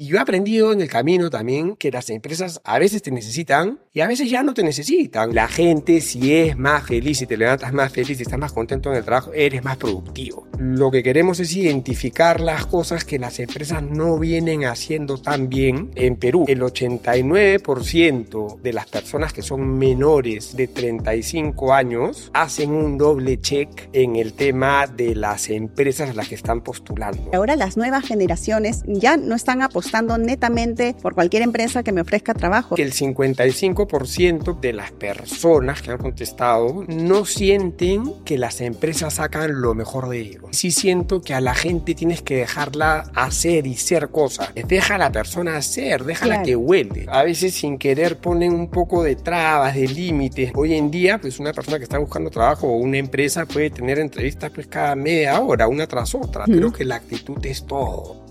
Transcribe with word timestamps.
Y 0.00 0.06
yo 0.06 0.18
he 0.18 0.20
aprendido 0.20 0.72
en 0.72 0.80
el 0.80 0.88
camino 0.88 1.28
también 1.28 1.74
que 1.74 1.90
las 1.90 2.08
empresas 2.08 2.60
a 2.62 2.78
veces 2.78 3.02
te 3.02 3.10
necesitan 3.10 3.80
y 3.92 4.00
a 4.00 4.06
veces 4.06 4.30
ya 4.30 4.44
no 4.44 4.54
te 4.54 4.62
necesitan. 4.62 5.34
La 5.34 5.48
gente, 5.48 6.00
si 6.00 6.36
es 6.36 6.56
más 6.56 6.86
feliz, 6.86 7.18
si 7.18 7.26
te 7.26 7.36
levantas 7.36 7.72
más 7.72 7.92
feliz, 7.92 8.20
y 8.20 8.22
estás 8.22 8.38
más 8.38 8.52
contento 8.52 8.92
en 8.92 8.98
el 8.98 9.04
trabajo, 9.04 9.32
eres 9.32 9.64
más 9.64 9.76
productivo. 9.76 10.46
Lo 10.56 10.92
que 10.92 11.02
queremos 11.02 11.40
es 11.40 11.52
identificar 11.56 12.40
las 12.40 12.66
cosas 12.66 13.04
que 13.04 13.18
las 13.18 13.40
empresas 13.40 13.82
no 13.82 14.20
vienen 14.20 14.66
haciendo 14.66 15.18
tan 15.18 15.48
bien. 15.48 15.90
En 15.96 16.14
Perú, 16.14 16.44
el 16.46 16.60
89% 16.60 18.60
de 18.60 18.72
las 18.72 18.86
personas 18.86 19.32
que 19.32 19.42
son 19.42 19.78
menores 19.78 20.56
de 20.56 20.68
35 20.68 21.74
años 21.74 22.30
hacen 22.34 22.70
un 22.70 22.98
doble 22.98 23.40
check 23.40 23.88
en 23.92 24.14
el 24.14 24.34
tema 24.34 24.86
de 24.86 25.16
las 25.16 25.50
empresas 25.50 26.10
a 26.10 26.14
las 26.14 26.28
que 26.28 26.36
están 26.36 26.60
postulando. 26.60 27.30
Ahora 27.32 27.56
las 27.56 27.76
nuevas 27.76 28.06
generaciones 28.06 28.84
ya 28.86 29.16
no 29.16 29.34
están 29.34 29.62
apostando 29.62 29.87
netamente 29.92 30.94
por 31.00 31.14
cualquier 31.14 31.42
empresa 31.42 31.82
que 31.82 31.92
me 31.92 32.00
ofrezca 32.00 32.34
trabajo. 32.34 32.76
Que 32.76 32.82
el 32.82 32.92
55% 32.92 34.60
de 34.60 34.72
las 34.72 34.92
personas 34.92 35.82
que 35.82 35.90
han 35.90 35.98
contestado 35.98 36.84
no 36.88 37.24
sienten 37.24 38.14
que 38.24 38.38
las 38.38 38.60
empresas 38.60 39.14
sacan 39.14 39.60
lo 39.60 39.74
mejor 39.74 40.08
de 40.08 40.20
ellos. 40.20 40.44
Sí 40.52 40.70
siento 40.70 41.20
que 41.20 41.34
a 41.34 41.40
la 41.40 41.54
gente 41.54 41.94
tienes 41.94 42.22
que 42.22 42.36
dejarla 42.36 43.10
hacer 43.14 43.66
y 43.66 43.76
ser 43.76 44.08
cosas. 44.08 44.50
Deja 44.54 44.96
a 44.96 44.98
la 44.98 45.12
persona 45.12 45.56
hacer, 45.56 46.04
déjala 46.04 46.42
que 46.42 46.56
huele. 46.56 47.06
A 47.08 47.22
veces 47.24 47.54
sin 47.54 47.78
querer 47.78 48.18
ponen 48.18 48.52
un 48.52 48.68
poco 48.70 49.02
de 49.02 49.16
trabas, 49.16 49.74
de 49.74 49.88
límites. 49.88 50.52
Hoy 50.54 50.74
en 50.74 50.90
día, 50.90 51.18
pues 51.18 51.38
una 51.38 51.52
persona 51.52 51.78
que 51.78 51.84
está 51.84 51.98
buscando 51.98 52.30
trabajo 52.30 52.68
o 52.68 52.76
una 52.76 52.98
empresa 52.98 53.46
puede 53.46 53.70
tener 53.70 53.98
entrevistas 53.98 54.50
pues 54.50 54.66
cada 54.66 54.94
media 54.94 55.40
hora, 55.40 55.68
una 55.68 55.86
tras 55.86 56.14
otra. 56.14 56.44
Creo 56.44 56.72
que 56.72 56.84
la 56.84 56.96
actitud 56.96 57.44
es 57.44 57.64
todo. 57.66 58.27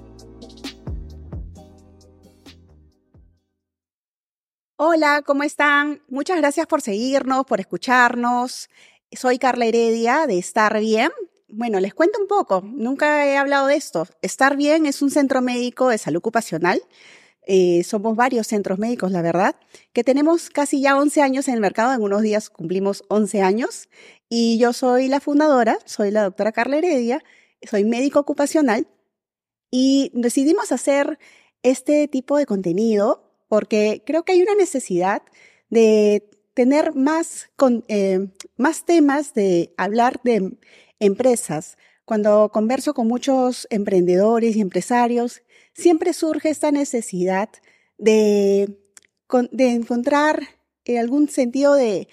Hola, 4.80 5.23
¿cómo 5.26 5.41
están? 5.41 6.04
Muchas 6.07 6.38
gracias 6.38 6.68
por 6.68 6.84
seguirnos, 6.84 7.48
por 7.48 7.60
escucharnos. 7.60 8.70
Soy 9.12 9.40
Carla 9.40 9.65
Heredia 9.65 10.27
de 10.27 10.38
Estar 10.38 10.79
Bien. 10.79 11.10
Bueno, 11.49 11.79
les 11.79 11.96
cuento 11.96 12.21
un 12.21 12.27
poco, 12.27 12.62
nunca 12.63 13.26
he 13.26 13.38
hablado 13.38 13.66
de 13.66 13.76
esto. 13.76 14.07
Estar 14.21 14.55
Bien 14.55 14.85
es 14.85 15.01
un 15.01 15.10
centro 15.10 15.41
médico 15.41 15.90
de 15.90 15.98
salud 15.98 16.20
ocupacional. 16.20 16.79
Eh, 17.48 17.84
somos 17.85 18.16
varios 18.16 18.46
centros 18.46 18.77
médicos, 18.77 19.12
la 19.12 19.24
verdad, 19.24 19.55
que 19.93 20.04
tenemos 20.04 20.51
casi 20.51 20.79
ya 20.79 20.96
11 20.96 21.23
años 21.23 21.48
en 21.48 21.55
el 21.55 21.60
mercado. 21.60 21.91
En 21.96 22.04
unos 22.04 22.21
días 22.21 22.51
cumplimos 22.51 23.04
11 23.07 23.41
años. 23.41 23.90
Y 24.29 24.60
yo 24.60 24.73
soy 24.73 25.07
la 25.07 25.20
fundadora, 25.20 25.79
soy 25.85 26.12
la 26.12 26.21
doctora 26.21 26.51
Carla 26.51 26.77
Heredia, 26.77 27.23
soy 27.68 27.84
médico 27.84 28.20
ocupacional. 28.20 28.85
Y 29.71 30.12
decidimos 30.13 30.71
hacer 30.71 31.18
este 31.63 32.07
tipo 32.07 32.38
de 32.38 32.46
contenido 32.46 33.26
porque 33.48 34.03
creo 34.05 34.23
que 34.23 34.34
hay 34.34 34.41
una 34.41 34.55
necesidad 34.55 35.21
de 35.70 36.29
tener 36.53 36.95
más, 36.95 37.49
eh, 37.87 38.29
más 38.57 38.85
temas 38.85 39.34
de 39.34 39.73
hablar 39.77 40.20
de 40.23 40.57
empresas. 40.99 41.77
Cuando 42.05 42.49
converso 42.51 42.93
con 42.93 43.07
muchos 43.07 43.67
emprendedores 43.70 44.55
y 44.55 44.62
empresarios, 44.62 45.43
siempre 45.73 46.13
surge 46.13 46.49
esta 46.49 46.71
necesidad 46.71 47.49
de, 47.98 48.79
de 49.51 49.70
encontrar 49.71 50.41
eh, 50.85 50.98
algún 50.98 51.29
sentido 51.29 51.73
de 51.73 52.07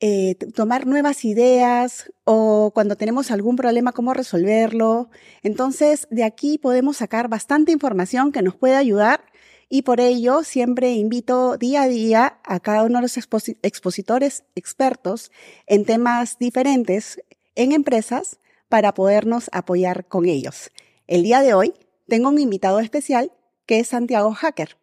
eh, 0.00 0.34
tomar 0.54 0.86
nuevas 0.86 1.24
ideas 1.24 2.12
o 2.24 2.72
cuando 2.74 2.96
tenemos 2.96 3.30
algún 3.30 3.56
problema, 3.56 3.92
cómo 3.92 4.14
resolverlo. 4.14 5.10
Entonces, 5.42 6.08
de 6.10 6.24
aquí 6.24 6.58
podemos 6.58 6.96
sacar 6.96 7.28
bastante 7.28 7.72
información 7.72 8.32
que 8.32 8.42
nos 8.42 8.56
puede 8.56 8.74
ayudar 8.74 9.31
y 9.74 9.82
por 9.82 10.00
ello 10.00 10.44
siempre 10.44 10.92
invito 10.92 11.56
día 11.56 11.84
a 11.84 11.88
día 11.88 12.38
a 12.44 12.60
cada 12.60 12.84
uno 12.84 12.98
de 12.98 13.02
los 13.02 13.16
expositores 13.16 14.44
expertos 14.54 15.32
en 15.66 15.86
temas 15.86 16.38
diferentes 16.38 17.22
en 17.54 17.72
empresas 17.72 18.38
para 18.68 18.92
podernos 18.92 19.48
apoyar 19.50 20.04
con 20.04 20.26
ellos. 20.26 20.70
El 21.06 21.22
día 21.22 21.40
de 21.40 21.54
hoy 21.54 21.72
tengo 22.06 22.28
un 22.28 22.38
invitado 22.38 22.80
especial 22.80 23.32
que 23.64 23.80
es 23.80 23.88
Santiago 23.88 24.34
Hacker. 24.34 24.76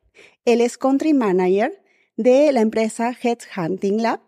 Él 0.44 0.60
es 0.60 0.80
country 0.80 1.14
manager 1.14 1.84
de 2.18 2.52
la 2.52 2.62
empresa 2.62 3.16
Headhunting 3.22 4.02
Lab 4.02 4.22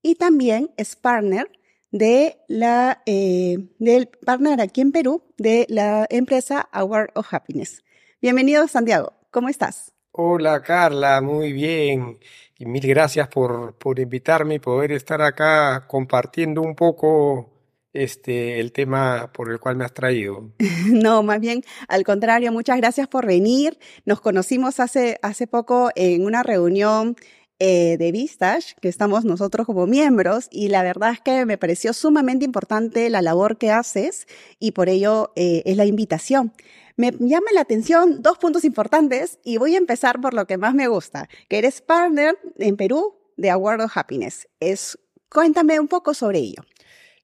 y 0.00 0.14
también 0.14 0.70
es 0.78 0.96
partner 0.96 1.50
de 1.90 2.38
la, 2.48 3.02
eh, 3.04 3.58
del 3.78 4.08
partner 4.08 4.62
aquí 4.62 4.80
en 4.80 4.92
Perú 4.92 5.24
de 5.36 5.66
la 5.68 6.06
empresa 6.08 6.70
Award 6.72 7.10
of 7.14 7.34
Happiness. 7.34 7.84
Bienvenido, 8.22 8.66
Santiago. 8.66 9.12
¿Cómo 9.30 9.50
estás? 9.50 9.95
Hola 10.18 10.62
Carla, 10.62 11.20
muy 11.20 11.52
bien. 11.52 12.18
Y 12.58 12.64
mil 12.64 12.86
gracias 12.86 13.28
por, 13.28 13.74
por 13.74 13.98
invitarme 13.98 14.54
y 14.54 14.58
poder 14.58 14.92
estar 14.92 15.20
acá 15.20 15.86
compartiendo 15.86 16.62
un 16.62 16.74
poco 16.74 17.50
este, 17.92 18.58
el 18.60 18.72
tema 18.72 19.30
por 19.34 19.52
el 19.52 19.60
cual 19.60 19.76
me 19.76 19.84
has 19.84 19.92
traído. 19.92 20.52
No, 20.86 21.22
más 21.22 21.38
bien, 21.40 21.62
al 21.86 22.02
contrario, 22.04 22.50
muchas 22.50 22.78
gracias 22.78 23.08
por 23.08 23.26
venir. 23.26 23.78
Nos 24.06 24.22
conocimos 24.22 24.80
hace, 24.80 25.18
hace 25.20 25.46
poco 25.46 25.90
en 25.96 26.24
una 26.24 26.42
reunión 26.42 27.16
eh, 27.58 27.98
de 27.98 28.10
Vistage, 28.10 28.74
que 28.80 28.88
estamos 28.88 29.26
nosotros 29.26 29.66
como 29.66 29.86
miembros, 29.86 30.48
y 30.50 30.68
la 30.68 30.82
verdad 30.82 31.10
es 31.10 31.20
que 31.20 31.44
me 31.44 31.58
pareció 31.58 31.92
sumamente 31.92 32.46
importante 32.46 33.10
la 33.10 33.20
labor 33.20 33.58
que 33.58 33.70
haces 33.70 34.26
y 34.58 34.72
por 34.72 34.88
ello 34.88 35.32
eh, 35.36 35.62
es 35.66 35.76
la 35.76 35.84
invitación 35.84 36.54
me 36.96 37.12
llama 37.12 37.48
la 37.52 37.60
atención 37.60 38.22
dos 38.22 38.38
puntos 38.38 38.64
importantes 38.64 39.38
y 39.44 39.58
voy 39.58 39.74
a 39.74 39.78
empezar 39.78 40.20
por 40.20 40.34
lo 40.34 40.46
que 40.46 40.56
más 40.56 40.74
me 40.74 40.88
gusta, 40.88 41.28
que 41.48 41.58
eres 41.58 41.80
partner 41.82 42.38
en 42.58 42.76
Perú 42.76 43.14
de 43.36 43.50
Award 43.50 43.82
of 43.82 43.96
Happiness. 43.96 44.48
Es, 44.60 44.98
cuéntame 45.28 45.78
un 45.78 45.88
poco 45.88 46.14
sobre 46.14 46.38
ello. 46.38 46.64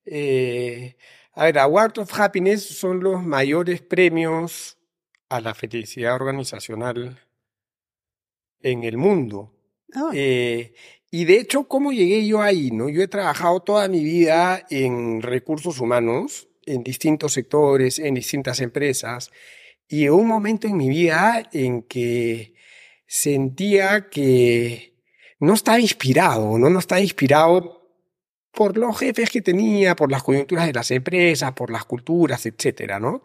Eh, 0.05 0.97
a 1.33 1.45
ver, 1.45 1.59
Award 1.59 1.99
of 1.99 2.21
Happiness 2.21 2.65
son 2.65 3.01
los 3.01 3.23
mayores 3.23 3.81
premios 3.81 4.77
a 5.31 5.41
la 5.41 5.55
felicidad 5.55 6.15
organizacional 6.15 7.19
en 8.61 8.85
el 8.85 8.99
mundo. 8.99 9.55
Ah. 9.95 10.11
Eh, 10.13 10.75
y 11.11 11.25
de 11.25 11.39
hecho, 11.39 11.65
¿cómo 11.65 11.93
llegué 11.93 12.27
yo 12.27 12.43
ahí? 12.43 12.71
¿no? 12.71 12.89
Yo 12.89 13.03
he 13.03 13.09
trabajado 13.09 13.61
toda 13.61 13.89
mi 13.89 14.05
vida 14.05 14.67
en 14.69 15.23
recursos 15.23 15.81
humanos, 15.81 16.49
en 16.65 16.83
distintos 16.83 17.33
sectores, 17.33 17.99
en 17.99 18.15
distintas 18.15 18.61
empresas, 18.61 19.31
y 19.93 19.99
llegó 19.99 20.17
un 20.17 20.27
momento 20.27 20.67
en 20.67 20.79
mi 20.79 20.89
vida 20.89 21.51
en 21.53 21.83
que 21.83 22.55
sentía 23.07 24.09
que 24.09 24.95
no 25.39 25.53
estaba 25.53 25.79
inspirado, 25.81 26.59
¿no? 26.59 26.71
No 26.71 26.79
estaba 26.79 27.03
inspirado 27.03 27.91
por 28.53 28.79
los 28.79 28.99
jefes 28.99 29.29
que 29.29 29.43
tenía, 29.43 29.95
por 29.95 30.11
las 30.11 30.23
coyunturas 30.23 30.67
de 30.67 30.73
las 30.73 30.91
empresas, 30.93 31.53
por 31.53 31.71
las 31.71 31.85
culturas, 31.85 32.47
etcétera, 32.47 33.01
¿no? 33.01 33.23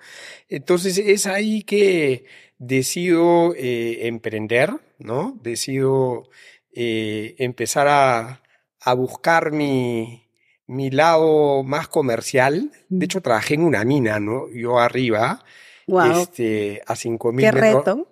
Entonces 0.50 0.97
es 0.97 1.25
ahí 1.25 1.63
que 1.63 2.25
decido 2.57 3.55
eh, 3.55 4.05
emprender, 4.07 4.73
¿no? 4.99 5.39
Decido 5.41 6.29
eh, 6.73 7.35
empezar 7.38 7.88
a, 7.88 8.44
a 8.81 8.94
buscar 8.94 9.53
mi, 9.53 10.28
mi 10.66 10.91
lado 10.91 11.63
más 11.63 11.88
comercial. 11.88 12.73
De 12.89 13.05
hecho, 13.05 13.22
trabajé 13.22 13.53
en 13.53 13.61
una 13.61 13.85
mina, 13.85 14.19
¿no? 14.19 14.49
Yo 14.51 14.79
arriba, 14.79 15.45
este, 15.88 16.81
a 16.86 16.94
5.000 16.94 17.34
metros. 17.34 17.62
reto. 17.62 18.08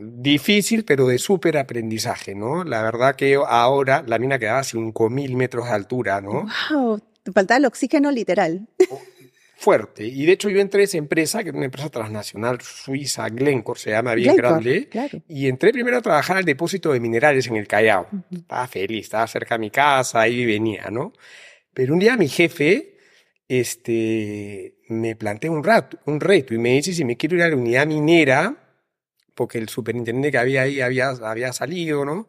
difícil, 0.00 0.84
pero 0.84 1.06
de 1.06 1.18
súper 1.18 1.58
aprendizaje, 1.58 2.34
¿no? 2.34 2.64
La 2.64 2.82
verdad 2.82 3.16
que 3.16 3.34
ahora 3.34 4.04
la 4.06 4.18
mina 4.18 4.38
quedaba 4.38 4.60
a 4.60 4.64
5.000 4.64 5.34
metros 5.34 5.66
de 5.66 5.72
altura, 5.72 6.20
¿no? 6.20 6.46
¡Wow! 6.70 7.00
Te 7.22 7.32
faltaba 7.32 7.58
el 7.58 7.66
oxígeno 7.66 8.10
literal. 8.10 8.68
Fuerte. 9.56 10.04
Y 10.04 10.26
de 10.26 10.32
hecho 10.32 10.50
yo 10.50 10.60
entré 10.60 10.80
a 10.80 10.84
esa 10.86 10.98
empresa, 10.98 11.42
que 11.42 11.50
era 11.50 11.56
una 11.58 11.66
empresa 11.66 11.88
transnacional 11.88 12.60
suiza, 12.60 13.28
Glencore, 13.28 13.78
se 13.78 13.90
llama 13.90 14.14
bien 14.14 14.34
grande. 14.34 14.88
Y 15.28 15.46
entré 15.46 15.72
primero 15.72 15.98
a 15.98 16.02
trabajar 16.02 16.36
al 16.36 16.44
depósito 16.44 16.92
de 16.92 16.98
minerales 16.98 17.46
en 17.46 17.54
el 17.54 17.68
Callao. 17.68 18.08
Estaba 18.32 18.66
feliz, 18.66 19.04
estaba 19.04 19.26
cerca 19.28 19.54
de 19.54 19.60
mi 19.60 19.70
casa, 19.70 20.20
ahí 20.20 20.44
venía, 20.44 20.88
¿no? 20.90 21.12
Pero 21.72 21.94
un 21.94 22.00
día 22.00 22.16
mi 22.16 22.28
jefe 22.28 22.91
este, 23.60 24.78
me 24.88 25.14
planteé 25.14 25.50
un, 25.50 25.62
rato, 25.62 25.98
un 26.06 26.20
reto 26.20 26.54
y 26.54 26.58
me 26.58 26.70
dice 26.70 26.94
si 26.94 27.04
me 27.04 27.18
quiero 27.18 27.36
ir 27.36 27.42
a 27.42 27.48
la 27.48 27.56
unidad 27.56 27.86
minera, 27.86 28.56
porque 29.34 29.58
el 29.58 29.68
superintendente 29.68 30.30
que 30.30 30.38
había 30.38 30.62
ahí 30.62 30.80
había, 30.80 31.10
había 31.10 31.52
salido, 31.52 32.06
¿no? 32.06 32.28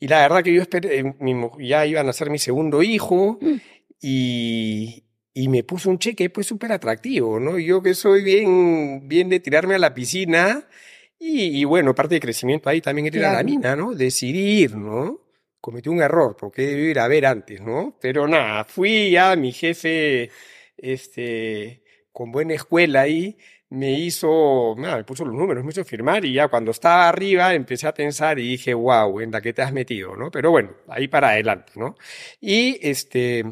Y 0.00 0.08
la 0.08 0.22
verdad 0.22 0.42
que 0.42 0.52
yo 0.52 0.60
esperé, 0.60 0.98
eh, 0.98 1.14
ya 1.60 1.86
iban 1.86 2.08
a 2.08 2.12
ser 2.12 2.30
mi 2.30 2.38
segundo 2.38 2.82
hijo 2.82 3.38
mm. 3.40 3.54
y, 4.02 5.04
y 5.32 5.48
me 5.48 5.62
puso 5.62 5.88
un 5.88 6.00
cheque 6.00 6.30
pues 6.30 6.48
súper 6.48 6.72
atractivo, 6.72 7.38
¿no? 7.38 7.60
Yo 7.60 7.80
que 7.80 7.94
soy 7.94 8.24
bien, 8.24 9.06
bien 9.06 9.28
de 9.28 9.38
tirarme 9.38 9.76
a 9.76 9.78
la 9.78 9.94
piscina 9.94 10.66
y, 11.16 11.64
bueno, 11.64 11.94
parte 11.94 12.16
de 12.16 12.20
crecimiento 12.20 12.68
ahí 12.68 12.80
también 12.80 13.06
era 13.06 13.30
a 13.30 13.34
la 13.34 13.44
mina, 13.44 13.76
¿no? 13.76 13.94
Decidir, 13.94 14.74
¿no? 14.74 15.20
Cometí 15.60 15.88
un 15.88 16.02
error 16.02 16.36
porque 16.36 16.62
debí 16.62 16.90
ir 16.90 16.98
a 16.98 17.06
ver 17.06 17.24
antes, 17.24 17.60
¿no? 17.60 17.96
Pero 18.00 18.26
nada, 18.26 18.64
fui 18.64 19.12
ya, 19.12 19.36
mi 19.36 19.52
jefe 19.52 20.30
este, 20.76 21.82
con 22.12 22.32
buena 22.32 22.54
escuela 22.54 23.02
ahí, 23.02 23.36
me 23.68 23.92
hizo, 23.92 24.74
me 24.76 25.02
puso 25.04 25.24
los 25.24 25.34
números, 25.34 25.64
me 25.64 25.70
hizo 25.70 25.84
firmar 25.84 26.24
y 26.24 26.32
ya 26.32 26.48
cuando 26.48 26.70
estaba 26.70 27.08
arriba 27.08 27.52
empecé 27.54 27.86
a 27.88 27.94
pensar 27.94 28.38
y 28.38 28.48
dije, 28.48 28.74
wow, 28.74 29.20
en 29.20 29.32
la 29.32 29.40
que 29.40 29.52
te 29.52 29.62
has 29.62 29.72
metido, 29.72 30.16
¿no? 30.16 30.30
Pero 30.30 30.50
bueno, 30.50 30.70
ahí 30.88 31.08
para 31.08 31.30
adelante, 31.30 31.72
¿no? 31.76 31.96
Y 32.40 32.78
este, 32.80 33.44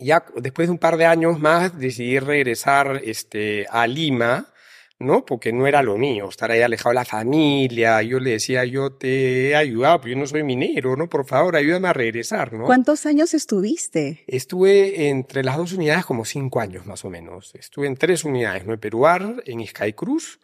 ya 0.00 0.24
después 0.36 0.68
de 0.68 0.72
un 0.72 0.78
par 0.78 0.96
de 0.96 1.06
años 1.06 1.38
más 1.38 1.78
decidí 1.78 2.18
regresar 2.18 3.00
este, 3.04 3.66
a 3.70 3.86
Lima, 3.86 4.52
¿no? 5.00 5.24
Porque 5.24 5.52
no 5.52 5.66
era 5.66 5.82
lo 5.82 5.96
mío, 5.96 6.28
estar 6.28 6.50
ahí 6.50 6.60
alejado 6.60 6.90
de 6.90 6.94
la 6.96 7.04
familia. 7.04 8.02
Yo 8.02 8.18
le 8.18 8.30
decía, 8.30 8.64
yo 8.64 8.92
te 8.92 9.50
he 9.50 9.56
ayudado, 9.56 10.00
pero 10.00 10.14
yo 10.14 10.20
no 10.20 10.26
soy 10.26 10.42
minero, 10.42 10.96
¿no? 10.96 11.08
Por 11.08 11.24
favor, 11.26 11.56
ayúdame 11.56 11.88
a 11.88 11.92
regresar, 11.92 12.52
¿no? 12.52 12.64
¿Cuántos 12.64 13.06
años 13.06 13.34
estuviste? 13.34 14.24
Estuve 14.26 15.08
entre 15.08 15.44
las 15.44 15.56
dos 15.56 15.72
unidades 15.72 16.04
como 16.04 16.24
cinco 16.24 16.60
años 16.60 16.86
más 16.86 17.04
o 17.04 17.10
menos. 17.10 17.54
Estuve 17.54 17.86
en 17.86 17.96
tres 17.96 18.24
unidades, 18.24 18.66
¿no? 18.66 18.72
En 18.72 18.80
Peruar, 18.80 19.42
en 19.44 19.64
Cruz, 19.94 20.40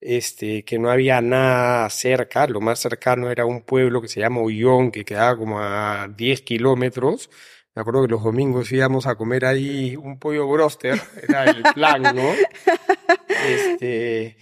este, 0.00 0.64
que 0.64 0.78
no 0.78 0.90
había 0.90 1.22
nada 1.22 1.88
cerca, 1.88 2.46
lo 2.46 2.60
más 2.60 2.80
cercano 2.80 3.30
era 3.30 3.46
un 3.46 3.62
pueblo 3.62 4.02
que 4.02 4.08
se 4.08 4.20
llama 4.20 4.42
Ullón, 4.42 4.90
que 4.90 5.04
quedaba 5.04 5.36
como 5.36 5.60
a 5.60 6.08
10 6.14 6.42
kilómetros, 6.42 7.30
me 7.74 7.80
acuerdo 7.80 8.02
que 8.02 8.12
los 8.12 8.22
domingos 8.22 8.70
íbamos 8.70 9.06
a 9.06 9.16
comer 9.16 9.44
ahí 9.44 9.96
un 9.96 10.18
pollo 10.18 10.46
broster, 10.46 11.00
era 11.26 11.44
el 11.44 11.62
plan, 11.74 12.02
¿no? 12.02 12.22
Este, 13.46 14.36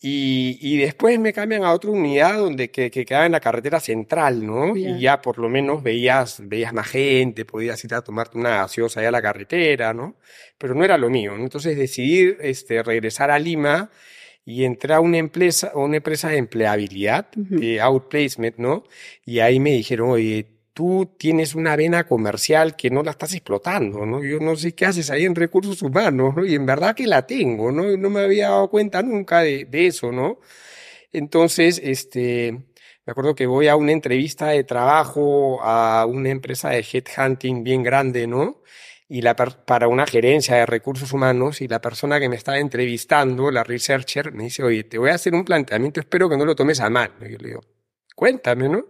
y, 0.00 0.58
y, 0.60 0.76
después 0.76 1.18
me 1.18 1.32
cambian 1.32 1.64
a 1.64 1.72
otra 1.72 1.90
unidad 1.90 2.38
donde 2.38 2.70
que, 2.70 2.90
que 2.90 3.04
quedaba 3.04 3.26
en 3.26 3.32
la 3.32 3.40
carretera 3.40 3.80
central, 3.80 4.46
¿no? 4.46 4.76
Y 4.76 5.00
ya 5.00 5.20
por 5.22 5.38
lo 5.38 5.48
menos 5.48 5.82
veías, 5.82 6.40
veías 6.44 6.72
más 6.72 6.88
gente, 6.88 7.44
podías 7.44 7.82
ir 7.84 7.94
a 7.94 8.02
tomarte 8.02 8.38
una 8.38 8.50
gaseosa 8.50 9.00
allá 9.00 9.08
a 9.08 9.12
la 9.12 9.22
carretera, 9.22 9.94
¿no? 9.94 10.16
Pero 10.58 10.74
no 10.74 10.84
era 10.84 10.98
lo 10.98 11.10
mío. 11.10 11.34
Entonces 11.34 11.76
decidí 11.76 12.36
este, 12.40 12.82
regresar 12.82 13.30
a 13.30 13.38
Lima 13.38 13.90
y 14.44 14.64
entré 14.64 14.94
a 14.94 15.00
una 15.00 15.18
empresa, 15.18 15.72
una 15.74 15.96
empresa 15.96 16.28
de 16.28 16.36
empleabilidad, 16.36 17.28
de 17.34 17.80
outplacement, 17.80 18.56
¿no? 18.58 18.84
Y 19.24 19.40
ahí 19.40 19.58
me 19.58 19.72
dijeron, 19.72 20.10
oye, 20.10 20.55
tú 20.76 21.14
tienes 21.16 21.54
una 21.54 21.74
vena 21.74 22.04
comercial 22.06 22.76
que 22.76 22.90
no 22.90 23.02
la 23.02 23.12
estás 23.12 23.32
explotando, 23.32 24.04
¿no? 24.04 24.22
Yo 24.22 24.40
no 24.40 24.56
sé 24.56 24.74
qué 24.74 24.84
haces 24.84 25.08
ahí 25.10 25.24
en 25.24 25.34
recursos 25.34 25.80
humanos, 25.80 26.34
¿no? 26.36 26.44
Y 26.44 26.54
en 26.54 26.66
verdad 26.66 26.94
que 26.94 27.06
la 27.06 27.26
tengo, 27.26 27.72
¿no? 27.72 27.96
No 27.96 28.10
me 28.10 28.20
había 28.20 28.50
dado 28.50 28.68
cuenta 28.68 29.02
nunca 29.02 29.40
de, 29.40 29.64
de 29.64 29.86
eso, 29.86 30.12
¿no? 30.12 30.38
Entonces, 31.14 31.80
este, 31.82 32.52
me 33.06 33.10
acuerdo 33.10 33.34
que 33.34 33.46
voy 33.46 33.68
a 33.68 33.76
una 33.76 33.92
entrevista 33.92 34.48
de 34.48 34.64
trabajo 34.64 35.62
a 35.62 36.04
una 36.04 36.28
empresa 36.28 36.68
de 36.68 36.84
headhunting 36.92 37.64
bien 37.64 37.82
grande, 37.82 38.26
¿no? 38.26 38.60
Y 39.08 39.22
la 39.22 39.34
para 39.34 39.88
una 39.88 40.06
gerencia 40.06 40.56
de 40.56 40.66
recursos 40.66 41.10
humanos 41.14 41.62
y 41.62 41.68
la 41.68 41.80
persona 41.80 42.20
que 42.20 42.28
me 42.28 42.36
estaba 42.36 42.58
entrevistando, 42.58 43.50
la 43.50 43.64
researcher, 43.64 44.30
me 44.32 44.44
dice, 44.44 44.62
oye, 44.62 44.84
te 44.84 44.98
voy 44.98 45.08
a 45.08 45.14
hacer 45.14 45.34
un 45.34 45.46
planteamiento, 45.46 46.00
espero 46.00 46.28
que 46.28 46.36
no 46.36 46.44
lo 46.44 46.54
tomes 46.54 46.80
a 46.80 46.90
mal. 46.90 47.12
Y 47.22 47.30
yo 47.32 47.38
le 47.38 47.48
digo, 47.48 47.60
cuéntame, 48.14 48.68
¿no? 48.68 48.84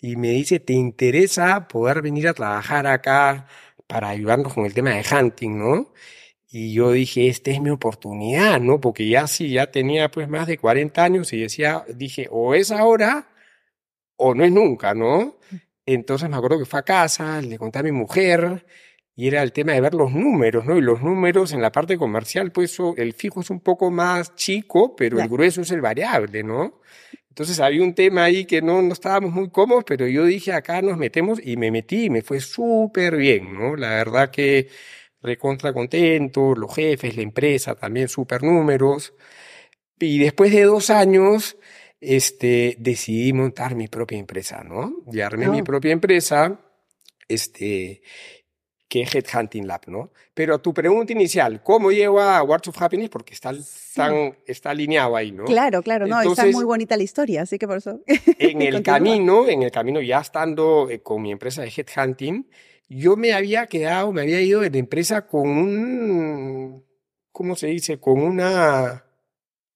Y 0.00 0.16
me 0.16 0.30
dice, 0.30 0.60
¿te 0.60 0.72
interesa 0.72 1.68
poder 1.68 2.02
venir 2.02 2.28
a 2.28 2.34
trabajar 2.34 2.86
acá 2.86 3.46
para 3.86 4.10
ayudarnos 4.10 4.54
con 4.54 4.64
el 4.64 4.74
tema 4.74 4.90
de 4.90 5.04
hunting, 5.10 5.58
no? 5.58 5.92
Y 6.50 6.72
yo 6.72 6.92
dije, 6.92 7.28
esta 7.28 7.50
es 7.50 7.60
mi 7.60 7.70
oportunidad, 7.70 8.60
¿no? 8.60 8.80
Porque 8.80 9.08
ya 9.08 9.26
sí, 9.26 9.50
ya 9.50 9.70
tenía 9.70 10.10
pues 10.10 10.28
más 10.28 10.46
de 10.46 10.58
40 10.58 11.04
años 11.04 11.32
y 11.32 11.40
decía, 11.40 11.84
dije, 11.94 12.28
o 12.30 12.54
es 12.54 12.70
ahora 12.70 13.28
o 14.16 14.34
no 14.34 14.44
es 14.44 14.52
nunca, 14.52 14.94
¿no? 14.94 15.36
Entonces 15.84 16.28
me 16.28 16.36
acuerdo 16.36 16.58
que 16.58 16.64
fue 16.64 16.80
a 16.80 16.84
casa, 16.84 17.40
le 17.42 17.58
conté 17.58 17.80
a 17.80 17.82
mi 17.82 17.92
mujer 17.92 18.66
y 19.16 19.26
era 19.26 19.42
el 19.42 19.52
tema 19.52 19.72
de 19.72 19.80
ver 19.80 19.94
los 19.94 20.12
números, 20.12 20.64
¿no? 20.64 20.76
Y 20.76 20.80
los 20.80 21.02
números 21.02 21.52
en 21.52 21.60
la 21.60 21.72
parte 21.72 21.98
comercial, 21.98 22.52
pues 22.52 22.78
el 22.96 23.12
fijo 23.14 23.40
es 23.40 23.50
un 23.50 23.60
poco 23.60 23.90
más 23.90 24.34
chico, 24.36 24.94
pero 24.96 25.20
el 25.20 25.28
grueso 25.28 25.62
es 25.62 25.70
el 25.70 25.80
variable, 25.80 26.44
¿no? 26.44 26.80
Entonces 27.38 27.60
había 27.60 27.84
un 27.84 27.94
tema 27.94 28.24
ahí 28.24 28.46
que 28.46 28.60
no, 28.60 28.82
no 28.82 28.92
estábamos 28.92 29.32
muy 29.32 29.48
cómodos, 29.50 29.84
pero 29.86 30.08
yo 30.08 30.24
dije, 30.24 30.52
acá 30.52 30.82
nos 30.82 30.98
metemos 30.98 31.38
y 31.40 31.56
me 31.56 31.70
metí 31.70 32.06
y 32.06 32.10
me 32.10 32.22
fue 32.22 32.40
súper 32.40 33.16
bien, 33.16 33.54
¿no? 33.54 33.76
La 33.76 33.90
verdad 33.90 34.32
que 34.32 34.68
recontra 35.22 35.72
contento, 35.72 36.56
los 36.56 36.74
jefes, 36.74 37.14
la 37.14 37.22
empresa, 37.22 37.76
también 37.76 38.08
súper 38.08 38.42
números. 38.42 39.14
Y 40.00 40.18
después 40.18 40.50
de 40.50 40.62
dos 40.64 40.90
años, 40.90 41.56
este, 42.00 42.74
decidí 42.80 43.32
montar 43.32 43.76
mi 43.76 43.86
propia 43.86 44.18
empresa, 44.18 44.64
¿no? 44.64 44.96
Y 45.12 45.20
armé 45.20 45.46
mi 45.46 45.60
oh. 45.60 45.64
propia 45.64 45.92
empresa, 45.92 46.60
este, 47.28 48.02
que 48.88 49.02
Headhunting 49.02 49.66
Lab, 49.66 49.82
¿no? 49.86 50.10
Pero 50.32 50.60
tu 50.60 50.72
pregunta 50.72 51.12
inicial, 51.12 51.62
¿cómo 51.62 51.92
llego 51.92 52.20
a 52.20 52.42
Words 52.42 52.68
of 52.68 52.82
Happiness? 52.82 53.10
Porque 53.10 53.34
está, 53.34 53.52
tan, 53.94 54.34
está 54.46 54.70
alineado 54.70 55.14
ahí, 55.14 55.30
¿no? 55.30 55.44
Claro, 55.44 55.82
claro, 55.82 56.06
no, 56.06 56.22
está 56.22 56.46
muy 56.46 56.64
bonita 56.64 56.96
la 56.96 57.02
historia, 57.02 57.42
así 57.42 57.58
que 57.58 57.66
por 57.66 57.76
eso. 57.76 58.00
En 58.38 58.62
el 58.62 58.82
camino, 58.82 59.46
en 59.46 59.62
el 59.62 59.70
camino 59.70 60.00
ya 60.00 60.20
estando 60.20 60.88
eh, 60.88 61.00
con 61.00 61.20
mi 61.20 61.32
empresa 61.32 61.62
de 61.62 61.68
Headhunting, 61.68 62.48
yo 62.88 63.16
me 63.16 63.34
había 63.34 63.66
quedado, 63.66 64.12
me 64.12 64.22
había 64.22 64.40
ido 64.40 64.60
de 64.60 64.70
la 64.70 64.78
empresa 64.78 65.26
con 65.26 65.48
un, 65.48 66.84
¿cómo 67.30 67.56
se 67.56 67.66
dice? 67.66 68.00
Con 68.00 68.22
una, 68.22 69.04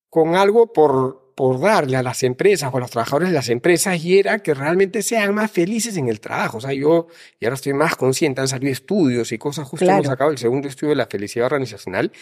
con 0.08 0.34
algo 0.34 0.72
por, 0.72 1.21
por 1.42 1.58
darle 1.58 1.96
a 1.96 2.04
las 2.04 2.22
empresas 2.22 2.70
o 2.72 2.76
a 2.76 2.78
los 2.78 2.92
trabajadores 2.92 3.30
de 3.30 3.34
las 3.34 3.48
empresas 3.48 4.00
y 4.04 4.16
era 4.16 4.38
que 4.38 4.54
realmente 4.54 5.02
sean 5.02 5.34
más 5.34 5.50
felices 5.50 5.96
en 5.96 6.06
el 6.06 6.20
trabajo. 6.20 6.58
O 6.58 6.60
sea, 6.60 6.72
yo 6.72 7.08
y 7.40 7.46
ahora 7.46 7.56
estoy 7.56 7.72
más 7.72 7.96
consciente, 7.96 8.40
han 8.40 8.46
salido 8.46 8.70
estudios 8.70 9.32
y 9.32 9.38
cosas, 9.38 9.66
justo 9.66 9.84
hemos 9.84 10.06
sacado 10.06 10.30
el 10.30 10.38
segundo 10.38 10.68
estudio 10.68 10.90
de 10.90 10.96
la 10.98 11.06
felicidad 11.06 11.46
organizacional 11.46 12.12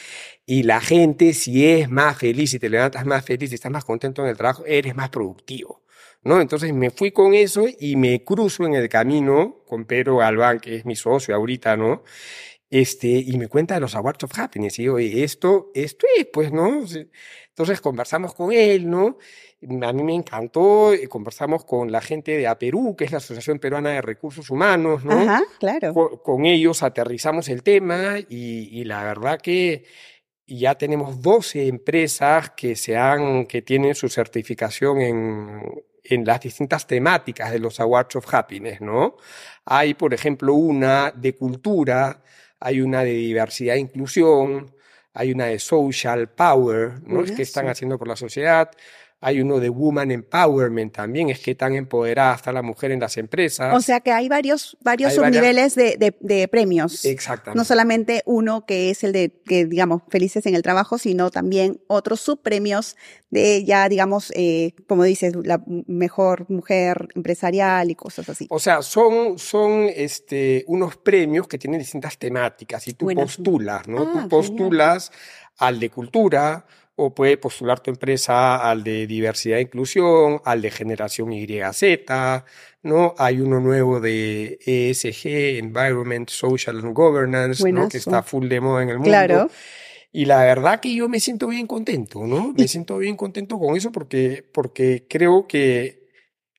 y 0.47 0.63
la 0.63 0.81
gente 0.81 1.35
si 1.35 1.67
es 1.69 1.91
más 1.91 2.17
feliz, 2.17 2.53
si 2.53 2.59
te 2.59 2.71
levantas 2.71 3.05
más 3.05 3.23
feliz, 3.23 3.53
y 3.53 3.57
estás 3.57 3.71
más 3.71 3.85
contento 3.85 4.23
en 4.23 4.31
el 4.31 4.39
trabajo, 4.39 4.65
eres 4.65 4.95
más 4.95 5.11
productivo. 5.11 5.83
¿No? 6.23 6.41
Entonces 6.41 6.73
me 6.73 6.91
fui 6.91 7.13
con 7.13 7.35
eso 7.35 7.67
y 7.79 7.97
me 7.97 8.25
cruzo 8.25 8.65
en 8.65 8.73
el 8.73 8.89
camino 8.89 9.65
con 9.67 9.85
Pedro 9.85 10.17
Galván, 10.17 10.61
que 10.61 10.77
es 10.77 10.87
mi 10.87 10.97
socio 10.97 11.35
ahorita, 11.35 11.77
¿no? 11.77 12.05
Este, 12.71 13.09
y 13.09 13.37
me 13.37 13.49
cuenta 13.49 13.75
de 13.75 13.81
los 13.81 13.97
Awards 13.97 14.23
of 14.23 14.39
Happiness. 14.39 14.79
Y 14.79 14.83
digo, 14.83 14.99
esto, 14.99 15.73
esto 15.75 16.07
es, 16.17 16.27
pues, 16.33 16.53
¿no? 16.53 16.85
Entonces 17.49 17.81
conversamos 17.81 18.33
con 18.33 18.53
él, 18.53 18.89
¿no? 18.89 19.19
A 19.83 19.93
mí 19.93 20.03
me 20.05 20.15
encantó, 20.15 20.95
y 20.95 21.07
conversamos 21.09 21.65
con 21.65 21.91
la 21.91 22.01
gente 22.01 22.37
de 22.39 22.47
APERU, 22.47 22.97
que 22.97 23.05
es 23.05 23.13
la 23.13 23.19
Asociación 23.19 23.59
Peruana 23.59 23.91
de 23.91 24.01
Recursos 24.01 24.49
Humanos, 24.49 25.05
¿no? 25.05 25.13
Ajá, 25.13 25.43
claro. 25.59 26.23
Con, 26.23 26.47
ellos 26.47 26.83
aterrizamos 26.83 27.49
el 27.49 27.63
tema 27.63 28.19
y, 28.29 28.85
la 28.85 29.05
verdad 29.05 29.41
que 29.41 29.85
ya 30.47 30.77
tenemos 30.77 31.21
12 31.21 31.67
empresas 31.67 32.51
que, 32.51 32.77
se 32.77 32.97
han, 32.97 33.47
que 33.47 33.63
tienen 33.63 33.95
su 33.95 34.09
certificación 34.09 35.01
en, 35.01 35.85
en 36.05 36.25
las 36.25 36.41
distintas 36.41 36.87
temáticas 36.87 37.51
de 37.51 37.59
los 37.59 37.81
Awards 37.81 38.17
of 38.17 38.33
Happiness, 38.33 38.81
¿no? 38.81 39.17
Hay, 39.65 39.95
por 39.95 40.15
ejemplo, 40.15 40.55
una 40.55 41.11
de 41.11 41.35
cultura, 41.35 42.23
hay 42.61 42.81
una 42.81 43.03
de 43.03 43.13
diversidad 43.13 43.77
e 43.77 43.81
inclusión, 43.81 44.75
hay 45.15 45.33
una 45.33 45.47
de 45.47 45.59
social 45.59 46.29
power, 46.29 47.01
¿no? 47.07 47.23
Es 47.25 47.33
que 47.33 47.43
están 47.43 47.69
haciendo 47.69 47.99
por 47.99 48.07
la 48.07 48.17
sociedad. 48.17 48.71
Hay 49.23 49.41
uno 49.41 49.61
de 49.61 49.69
Woman 49.69 50.11
Empowerment 50.11 50.95
también, 50.95 51.29
es 51.29 51.41
que 51.41 51.55
tan 51.55 51.75
empoderada 51.75 52.35
está 52.35 52.53
la 52.53 52.63
mujer 52.63 52.91
en 52.91 53.01
las 53.01 53.19
empresas. 53.19 53.75
O 53.75 53.81
sea 53.81 54.01
que 54.01 54.13
hay 54.13 54.29
varios, 54.31 54.79
varios 54.81 55.15
subniveles 55.15 55.75
de, 55.75 56.15
de, 56.19 56.49
premios. 56.49 57.05
Exactamente. 57.05 57.59
No 57.59 57.65
solamente 57.65 58.23
uno 58.25 58.65
que 58.65 58.89
es 58.89 59.05
el 59.05 59.13
de, 59.13 59.31
que 59.45 59.67
digamos, 59.67 60.03
felices 60.09 60.47
en 60.47 60.55
el 60.55 60.63
trabajo, 60.63 60.97
sino 60.97 61.31
también 61.31 61.83
otros 61.87 62.21
subpremios 62.21 62.97
de 63.29 63.65
ya, 63.65 63.89
digamos, 63.89 64.33
eh, 64.35 64.75
como 64.89 65.05
dices, 65.05 65.35
la 65.45 65.63
mejor 65.87 66.47
mujer 66.49 67.09
empresarial 67.15 67.91
y 67.91 67.95
cosas 67.95 68.29
así. 68.29 68.47
O 68.51 68.59
sea, 68.59 68.83
son, 68.83 69.39
son 69.39 69.89
este, 69.95 70.65
unos 70.67 70.97
premios 70.97 71.47
que 71.47 71.59
tienen 71.59 71.79
distintas 71.79 72.19
temáticas 72.19 72.89
y 72.89 72.95
tú 72.95 73.07
postulas, 73.15 73.87
¿no? 73.87 74.11
tú 74.11 74.19
ah, 74.19 74.27
postulas 74.29 75.13
al 75.59 75.79
de 75.79 75.91
cultura, 75.91 76.65
o 77.03 77.15
puede 77.15 77.39
postular 77.39 77.81
tu 77.81 77.91
empresa 77.91 78.69
al 78.69 78.85
de 78.85 79.07
diversidad 79.07 79.59
e 79.59 79.63
inclusión, 79.63 80.41
al 80.45 80.61
de 80.61 80.71
generación 80.71 81.33
YZ, 81.33 81.83
¿no? 82.83 83.15
Hay 83.17 83.41
uno 83.41 83.59
nuevo 83.59 84.01
de 84.01 84.59
ESG, 84.67 85.59
Environment, 85.59 86.29
Social 86.29 86.79
and 86.79 86.95
Governance, 86.95 87.73
¿no? 87.73 87.89
Que 87.89 87.97
está 87.97 88.23
full 88.23 88.49
de 88.49 88.61
moda 88.61 88.83
en 88.83 88.91
el 88.91 88.97
mundo. 88.97 89.09
Claro. 89.09 89.51
Y 90.13 90.27
la 90.27 90.43
verdad 90.43 90.81
que 90.81 90.95
yo 90.95 91.09
me 91.09 91.21
siento 91.21 91.47
bien 91.47 91.67
contento, 91.67 92.27
¿no? 92.27 92.53
Me 92.53 92.69
siento 92.69 92.99
bien 92.99 93.17
contento 93.17 93.59
con 93.59 93.77
eso 93.77 93.91
porque, 93.93 94.45
porque 94.53 95.07
creo 95.09 95.47
que 95.47 96.01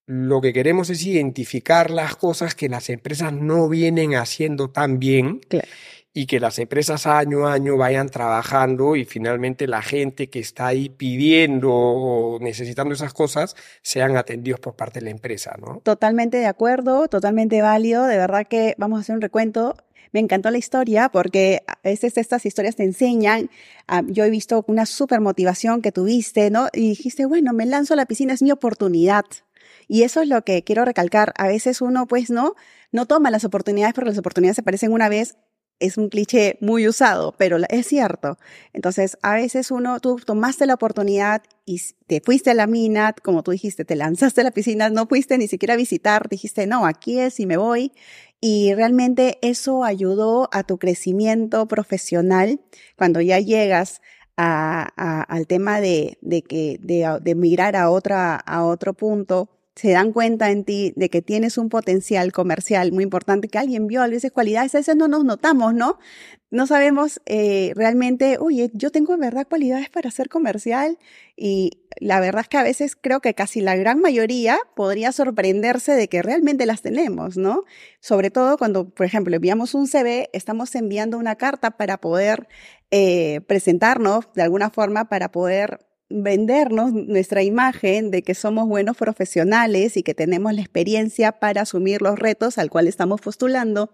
lo 0.07 0.41
que 0.41 0.53
queremos 0.53 0.89
es 0.89 1.05
identificar 1.05 1.91
las 1.91 2.15
cosas 2.15 2.55
que 2.55 2.67
las 2.67 2.89
empresas 2.89 3.31
no 3.31 3.69
vienen 3.69 4.15
haciendo 4.15 4.71
tan 4.71 4.97
bien. 4.97 5.39
Claro 5.47 5.67
y 6.13 6.25
que 6.25 6.39
las 6.39 6.59
empresas 6.59 7.07
año 7.07 7.47
a 7.47 7.53
año 7.53 7.77
vayan 7.77 8.09
trabajando 8.09 8.95
y 8.95 9.05
finalmente 9.05 9.65
la 9.65 9.81
gente 9.81 10.29
que 10.29 10.39
está 10.39 10.67
ahí 10.67 10.89
pidiendo 10.89 11.71
o 11.71 12.39
necesitando 12.39 12.93
esas 12.93 13.13
cosas 13.13 13.55
sean 13.81 14.17
atendidos 14.17 14.59
por 14.59 14.75
parte 14.75 14.99
de 14.99 15.05
la 15.05 15.11
empresa, 15.11 15.55
¿no? 15.59 15.79
Totalmente 15.83 16.37
de 16.37 16.47
acuerdo, 16.47 17.07
totalmente 17.07 17.61
válido. 17.61 18.05
De 18.05 18.17
verdad 18.17 18.45
que 18.45 18.75
vamos 18.77 18.97
a 18.97 19.01
hacer 19.01 19.15
un 19.15 19.21
recuento. 19.21 19.75
me 20.11 20.19
encantó 20.19 20.51
la 20.51 20.57
historia 20.57 21.07
porque 21.07 21.63
a 21.67 21.79
veces 21.85 22.17
estas 22.17 22.45
historias 22.45 22.75
te 22.75 22.83
enseñan. 22.83 23.49
Ah, 23.87 24.01
yo 24.05 24.25
he 24.25 24.29
visto 24.29 24.65
una 24.67 24.85
super 24.85 25.21
motivación 25.21 25.81
que 25.81 25.93
tuviste, 25.93 26.51
¿no? 26.51 26.67
Y 26.73 26.89
dijiste, 26.89 27.25
bueno, 27.25 27.53
me 27.53 27.65
lanzo 27.65 27.93
a 27.93 27.97
la 27.97 28.05
piscina, 28.05 28.33
es 28.33 28.41
mi 28.41 28.51
oportunidad. 28.51 29.23
Y 29.87 30.03
eso 30.03 30.21
es 30.21 30.27
lo 30.27 30.43
que 30.43 30.63
quiero 30.63 30.83
recalcar. 30.83 31.31
A 31.37 31.47
veces 31.47 31.81
uno, 31.81 32.07
pues, 32.07 32.29
no, 32.29 32.55
no 32.91 33.05
toma 33.05 33.31
las 33.31 33.45
oportunidades 33.45 33.93
porque 33.93 34.09
las 34.09 34.17
oportunidades 34.17 34.55
se 34.55 34.61
aparecen 34.61 34.91
una 34.91 35.07
vez 35.07 35.37
es 35.81 35.97
un 35.97 36.09
cliché 36.09 36.57
muy 36.61 36.87
usado, 36.87 37.35
pero 37.37 37.57
es 37.69 37.87
cierto. 37.87 38.37
Entonces, 38.71 39.17
a 39.21 39.33
veces 39.33 39.71
uno, 39.71 39.99
tú 39.99 40.17
tomaste 40.25 40.65
la 40.65 40.75
oportunidad 40.75 41.41
y 41.65 41.81
te 42.07 42.21
fuiste 42.21 42.51
a 42.51 42.53
la 42.53 42.67
mina, 42.67 43.13
como 43.23 43.43
tú 43.43 43.51
dijiste, 43.51 43.83
te 43.83 43.95
lanzaste 43.95 44.41
a 44.41 44.43
la 44.45 44.51
piscina, 44.51 44.89
no 44.89 45.07
fuiste 45.07 45.37
ni 45.37 45.47
siquiera 45.47 45.73
a 45.73 45.77
visitar, 45.77 46.29
dijiste, 46.29 46.67
no, 46.67 46.85
aquí 46.85 47.19
es 47.19 47.39
y 47.39 47.45
me 47.45 47.57
voy. 47.57 47.91
Y 48.39 48.73
realmente 48.73 49.39
eso 49.41 49.83
ayudó 49.83 50.49
a 50.51 50.63
tu 50.63 50.77
crecimiento 50.77 51.67
profesional 51.67 52.61
cuando 52.95 53.19
ya 53.21 53.39
llegas 53.39 54.01
al 54.37 55.47
tema 55.47 55.81
de, 55.81 56.17
de 56.21 56.41
que, 56.41 56.77
de, 56.81 57.19
de 57.21 57.77
a 57.77 57.89
otra, 57.89 58.35
a 58.35 58.65
otro 58.65 58.93
punto 58.93 59.49
se 59.81 59.93
dan 59.93 60.13
cuenta 60.13 60.51
en 60.51 60.63
ti 60.63 60.93
de 60.95 61.09
que 61.09 61.23
tienes 61.23 61.57
un 61.57 61.67
potencial 61.67 62.31
comercial 62.31 62.91
muy 62.91 63.03
importante, 63.03 63.47
que 63.47 63.57
alguien 63.57 63.87
vio 63.87 64.03
a 64.03 64.07
veces 64.07 64.31
cualidades, 64.31 64.75
a 64.75 64.77
veces 64.77 64.95
no 64.95 65.07
nos 65.07 65.25
notamos, 65.25 65.73
¿no? 65.73 65.97
No 66.51 66.67
sabemos 66.67 67.19
eh, 67.25 67.71
realmente, 67.75 68.37
oye, 68.39 68.69
yo 68.75 68.91
tengo 68.91 69.15
en 69.15 69.21
verdad 69.21 69.47
cualidades 69.49 69.89
para 69.89 70.11
ser 70.11 70.29
comercial 70.29 70.99
y 71.35 71.81
la 71.99 72.19
verdad 72.19 72.41
es 72.41 72.47
que 72.49 72.57
a 72.57 72.63
veces 72.63 72.95
creo 72.95 73.21
que 73.21 73.33
casi 73.33 73.59
la 73.59 73.75
gran 73.75 74.01
mayoría 74.01 74.59
podría 74.75 75.11
sorprenderse 75.11 75.93
de 75.93 76.07
que 76.07 76.21
realmente 76.21 76.67
las 76.67 76.83
tenemos, 76.83 77.35
¿no? 77.35 77.63
Sobre 78.01 78.29
todo 78.29 78.59
cuando, 78.59 78.87
por 78.87 79.07
ejemplo, 79.07 79.35
enviamos 79.35 79.73
un 79.73 79.87
CV, 79.87 80.29
estamos 80.31 80.75
enviando 80.75 81.17
una 81.17 81.37
carta 81.37 81.71
para 81.71 81.97
poder 81.97 82.47
eh, 82.91 83.41
presentarnos 83.47 84.31
de 84.35 84.43
alguna 84.43 84.69
forma, 84.69 85.09
para 85.09 85.31
poder 85.31 85.79
vendernos 86.11 86.93
nuestra 86.93 87.43
imagen 87.43 88.11
de 88.11 88.21
que 88.21 88.35
somos 88.35 88.67
buenos 88.67 88.97
profesionales 88.97 89.97
y 89.97 90.03
que 90.03 90.13
tenemos 90.13 90.53
la 90.53 90.61
experiencia 90.61 91.31
para 91.33 91.61
asumir 91.61 92.01
los 92.01 92.19
retos 92.19 92.57
al 92.57 92.69
cual 92.69 92.87
estamos 92.87 93.21
postulando. 93.21 93.91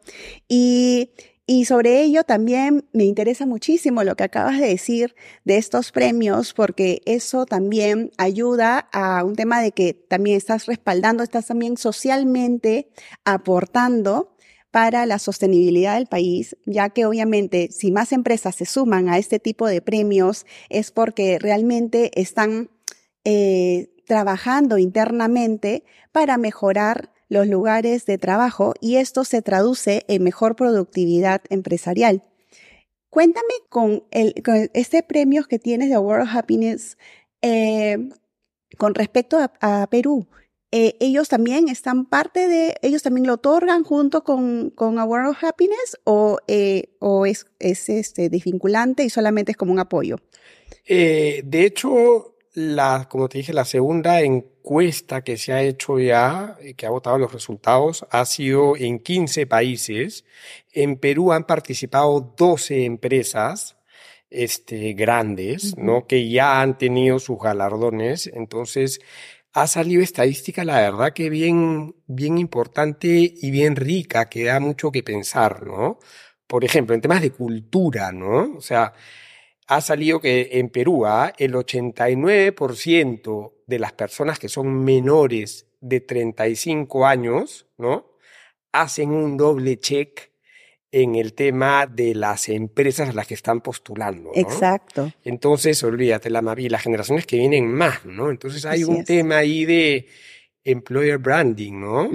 Y, 0.48 1.12
y 1.46 1.66
sobre 1.66 2.02
ello 2.02 2.24
también 2.24 2.86
me 2.92 3.06
interesa 3.06 3.46
muchísimo 3.46 4.04
lo 4.04 4.16
que 4.16 4.26
acabas 4.26 4.60
de 4.60 4.68
decir 4.68 5.16
de 5.46 5.58
estos 5.58 5.92
premios, 5.92 6.54
porque 6.54 7.02
eso 7.06 7.46
también 7.46 8.12
ayuda 8.18 8.90
a 8.92 9.24
un 9.24 9.36
tema 9.36 9.62
de 9.62 9.72
que 9.72 9.94
también 9.94 10.38
estás 10.38 10.66
respaldando, 10.66 11.24
estás 11.24 11.48
también 11.48 11.78
socialmente 11.78 12.90
aportando 13.24 14.37
para 14.72 15.06
la 15.06 15.20
sostenibilidad 15.20 15.96
del 15.96 16.08
país, 16.08 16.58
ya 16.66 16.90
que 16.90 17.06
obviamente 17.06 17.70
si 17.72 17.92
más 17.92 18.12
empresas 18.12 18.56
se 18.56 18.66
suman 18.66 19.10
a 19.10 19.18
este 19.18 19.40
tipo 19.40 19.68
de 19.68 19.82
premios 19.82 20.46
es 20.70 20.92
porque 20.92 21.40
realmente 21.40 22.12
están 22.20 22.70
eh, 23.24 23.90
trabajando 24.06 24.78
internamente 24.78 25.84
para 26.12 26.38
mejorar 26.38 27.12
los 27.30 27.48
lugares 27.48 28.06
de 28.06 28.18
trabajo 28.18 28.74
y 28.80 28.96
esto 28.98 29.26
se 29.26 29.42
traduce 29.42 30.04
en 30.08 30.24
mejor 30.24 30.56
productividad 30.56 31.42
empresarial. 31.50 32.24
Cuéntame 33.10 33.54
con, 33.70 34.04
este 34.12 35.04
premio 35.04 35.44
que 35.46 35.60
tienes 35.60 35.90
de 35.90 35.98
World 35.98 36.30
Happiness 36.32 36.98
eh, 37.42 38.10
con 38.78 38.96
respecto 38.96 39.40
a 39.62 39.88
Perú. 39.90 40.28
Eh, 40.72 40.98
ellos 41.00 41.30
también 41.30 41.70
están 41.70 42.06
parte 42.06 42.48
de, 42.50 42.76
ellos 42.82 43.02
también 43.02 43.26
lo 43.26 43.36
otorgan 43.36 43.86
junto 43.86 44.24
con, 44.26 44.70
con 44.72 45.00
Award 45.00 45.30
of 45.30 45.44
Happiness 45.44 45.98
o, 46.04 46.40
eh, 46.48 46.90
o 47.00 47.26
es, 47.26 47.46
es 47.60 47.88
este, 47.88 48.30
desvinculante 48.30 49.06
y 49.06 49.10
solamente 49.10 49.52
es 49.52 49.58
como 49.58 49.72
un 49.72 49.80
apoyo? 49.80 50.18
Eh, 50.86 51.42
de 51.46 51.66
hecho, 51.66 52.36
la, 52.54 53.08
como 53.10 53.30
te 53.30 53.38
dije, 53.38 53.54
la 53.54 53.64
segunda 53.64 54.22
encuesta 54.22 55.24
que 55.24 55.38
se 55.38 55.54
ha 55.54 55.64
hecho 55.64 56.00
ya, 56.00 56.58
que 56.76 56.86
ha 56.86 56.90
votado 56.90 57.18
los 57.18 57.32
resultados, 57.32 58.06
ha 58.10 58.26
sido 58.26 58.76
en 58.76 59.00
15 59.00 59.48
países. 59.48 60.26
En 60.74 60.98
Perú 60.98 61.32
han 61.32 61.46
participado 61.46 62.34
12 62.36 62.84
empresas 62.84 63.78
este, 64.30 64.94
grandes, 64.94 65.78
¿no? 65.78 66.06
Que 66.08 66.30
ya 66.30 66.62
han 66.62 66.78
tenido 66.78 67.20
sus 67.20 67.40
galardones. 67.40 68.28
Entonces, 68.28 69.00
ha 69.58 69.66
salido 69.66 70.04
estadística, 70.04 70.64
la 70.64 70.80
verdad 70.80 71.14
que 71.14 71.32
bien, 71.32 71.96
bien 72.06 72.38
importante 72.38 73.08
y 73.36 73.50
bien 73.50 73.76
rica, 73.76 74.30
que 74.30 74.44
da 74.44 74.60
mucho 74.60 74.92
que 74.92 75.02
pensar, 75.02 75.66
¿no? 75.66 75.98
Por 76.46 76.64
ejemplo, 76.64 76.94
en 76.94 77.02
temas 77.02 77.24
de 77.24 77.32
cultura, 77.32 78.12
¿no? 78.12 78.56
O 78.56 78.62
sea, 78.62 78.94
ha 79.66 79.82
salido 79.82 80.22
que 80.22 80.50
en 80.60 80.70
Perú 80.70 81.08
¿ah? 81.08 81.34
el 81.40 81.56
89% 81.56 83.54
de 83.66 83.80
las 83.80 83.94
personas 83.94 84.38
que 84.38 84.48
son 84.48 84.84
menores 84.84 85.66
de 85.82 86.02
35 86.02 87.08
años, 87.08 87.66
¿no? 87.80 88.12
Hacen 88.72 89.10
un 89.10 89.38
doble 89.38 89.80
check 89.80 90.34
en 90.92 91.16
el 91.16 91.34
tema 91.34 91.86
de 91.86 92.16
las 92.16 92.50
empresas 92.50 93.10
a 93.10 93.14
las 93.14 93.28
que 93.28 93.34
están 93.34 93.62
postulando. 93.62 94.32
Exacto. 94.34 95.12
Entonces, 95.24 95.84
olvídate, 95.84 96.30
la 96.30 96.56
y 96.58 96.70
las 96.70 96.82
generaciones 96.82 97.26
que 97.26 97.38
vienen 97.38 97.72
más, 97.72 98.06
¿no? 98.06 98.30
Entonces 98.30 98.66
hay 98.66 98.84
un 98.84 99.04
tema 99.04 99.38
ahí 99.38 99.66
de 99.66 100.08
employer 100.64 101.18
branding, 101.18 101.80
¿no? 101.80 102.10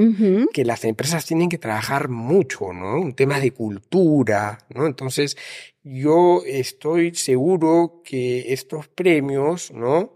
Que 0.53 0.65
las 0.65 0.85
empresas 0.85 1.27
tienen 1.27 1.49
que 1.49 1.59
trabajar 1.59 2.09
mucho, 2.09 2.73
¿no? 2.73 3.01
Un 3.01 3.15
tema 3.15 3.41
de 3.41 3.53
cultura, 3.53 4.59
¿no? 4.71 4.87
Entonces, 4.87 5.37
yo 5.83 6.43
estoy 6.47 7.15
seguro 7.15 8.03
que 8.05 8.53
estos 8.53 8.89
premios, 8.89 9.71
¿no? 9.71 10.15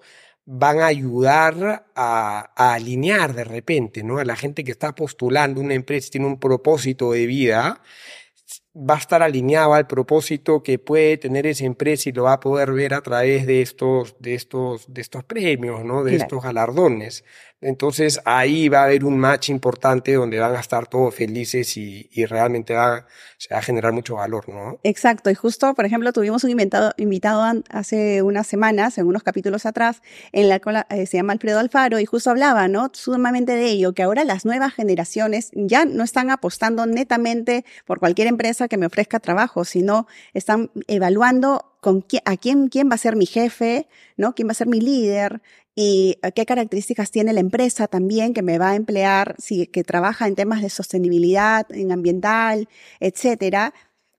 van 0.48 0.78
a 0.78 0.86
ayudar 0.86 1.86
a, 1.96 2.52
a, 2.54 2.75
alinear 2.75 3.34
de 3.34 3.42
repente, 3.42 4.04
¿no? 4.04 4.18
A 4.18 4.25
la 4.25 4.36
gente 4.36 4.62
que 4.62 4.70
está 4.70 4.94
postulando 4.94 5.60
una 5.60 5.75
empresa, 5.75 6.08
tiene 6.08 6.28
un 6.28 6.38
propósito 6.38 7.10
de 7.10 7.26
vida, 7.26 7.82
va 8.76 8.95
a 8.95 8.99
estar 8.99 9.23
alineado 9.23 9.73
al 9.73 9.87
propósito 9.87 10.62
que 10.62 10.78
puede 10.78 11.16
tener 11.16 11.47
esa 11.47 11.64
empresa 11.64 12.11
y 12.11 12.12
lo 12.12 12.25
va 12.25 12.35
a 12.35 12.40
poder 12.40 12.73
ver 12.73 12.92
a 12.92 13.00
través 13.00 13.47
de 13.47 13.62
estos, 13.62 14.16
de 14.21 14.35
estos, 14.35 14.92
de 14.92 15.00
estos 15.00 15.25
premios, 15.25 15.85
¿no? 15.85 16.04
De 16.04 16.16
estos 16.16 16.42
galardones. 16.42 17.25
Entonces 17.66 18.20
ahí 18.25 18.68
va 18.68 18.82
a 18.82 18.85
haber 18.85 19.04
un 19.04 19.18
match 19.18 19.49
importante 19.49 20.14
donde 20.14 20.38
van 20.38 20.54
a 20.54 20.61
estar 20.61 20.87
todos 20.87 21.12
felices 21.12 21.76
y, 21.76 22.08
y 22.12 22.25
realmente 22.25 22.75
va, 22.75 23.06
se 23.38 23.52
va 23.52 23.58
a 23.58 23.62
generar 23.62 23.92
mucho 23.92 24.14
valor, 24.14 24.49
¿no? 24.49 24.78
Exacto. 24.85 25.30
Y 25.30 25.35
justo, 25.35 25.75
por 25.75 25.85
ejemplo, 25.85 26.12
tuvimos 26.12 26.44
un 26.44 26.50
invitado, 26.50 26.92
invitado 26.96 27.42
hace 27.70 28.23
unas 28.23 28.46
semanas, 28.46 28.99
en 28.99 29.08
unos 29.08 29.25
capítulos 29.25 29.66
atrás, 29.66 30.00
en 30.30 30.49
la 30.49 30.61
cual 30.61 30.87
eh, 30.90 31.06
se 31.06 31.16
llama 31.16 31.32
Alfredo 31.32 31.58
Alfaro 31.58 31.99
y 31.99 32.06
justo 32.06 32.30
hablaba, 32.30 32.68
¿no? 32.68 32.90
Sumamente 32.92 33.56
de 33.56 33.66
ello, 33.66 33.94
que 33.94 34.04
ahora 34.04 34.23
las 34.23 34.44
nuevas 34.44 34.73
generaciones 34.73 35.50
ya 35.52 35.87
no 35.87 36.04
están 36.04 36.30
apostando 36.30 36.87
netamente 36.87 37.64
por 37.85 37.99
cualquier 37.99 38.28
empresa 38.28 38.68
que 38.68 38.76
me 38.76 38.87
ofrezca 38.87 39.18
trabajo, 39.18 39.64
sino 39.64 40.06
están 40.35 40.70
evaluando 40.87 41.75
con 41.80 42.00
quién, 42.00 42.23
a 42.25 42.37
quién, 42.37 42.68
quién 42.68 42.90
va 42.90 42.95
a 42.95 42.99
ser 42.99 43.16
mi 43.16 43.26
jefe, 43.26 43.88
¿no? 44.16 44.35
¿Quién 44.35 44.49
va 44.49 44.52
a 44.52 44.54
ser 44.54 44.66
mi 44.66 44.80
líder? 44.80 45.42
y 45.78 46.18
eh, 46.23 46.33
qué 46.33 46.47
características 46.47 47.11
tiene 47.11 47.35
la 47.35 47.40
empresa 47.40 47.87
también 47.87 48.33
que 48.33 48.42
me 48.42 48.59
va 48.59 48.71
a 48.71 48.76
emplear, 48.76 49.37
si 49.38 49.66
que 49.66 49.85
trabaja 49.85 50.26
en 50.26 50.35
temas 50.35 50.62
de 50.62 50.71
sostenibilidad, 50.71 51.66
en 51.71 51.92
ambiental, 51.92 52.68
etcétera, 52.99 53.75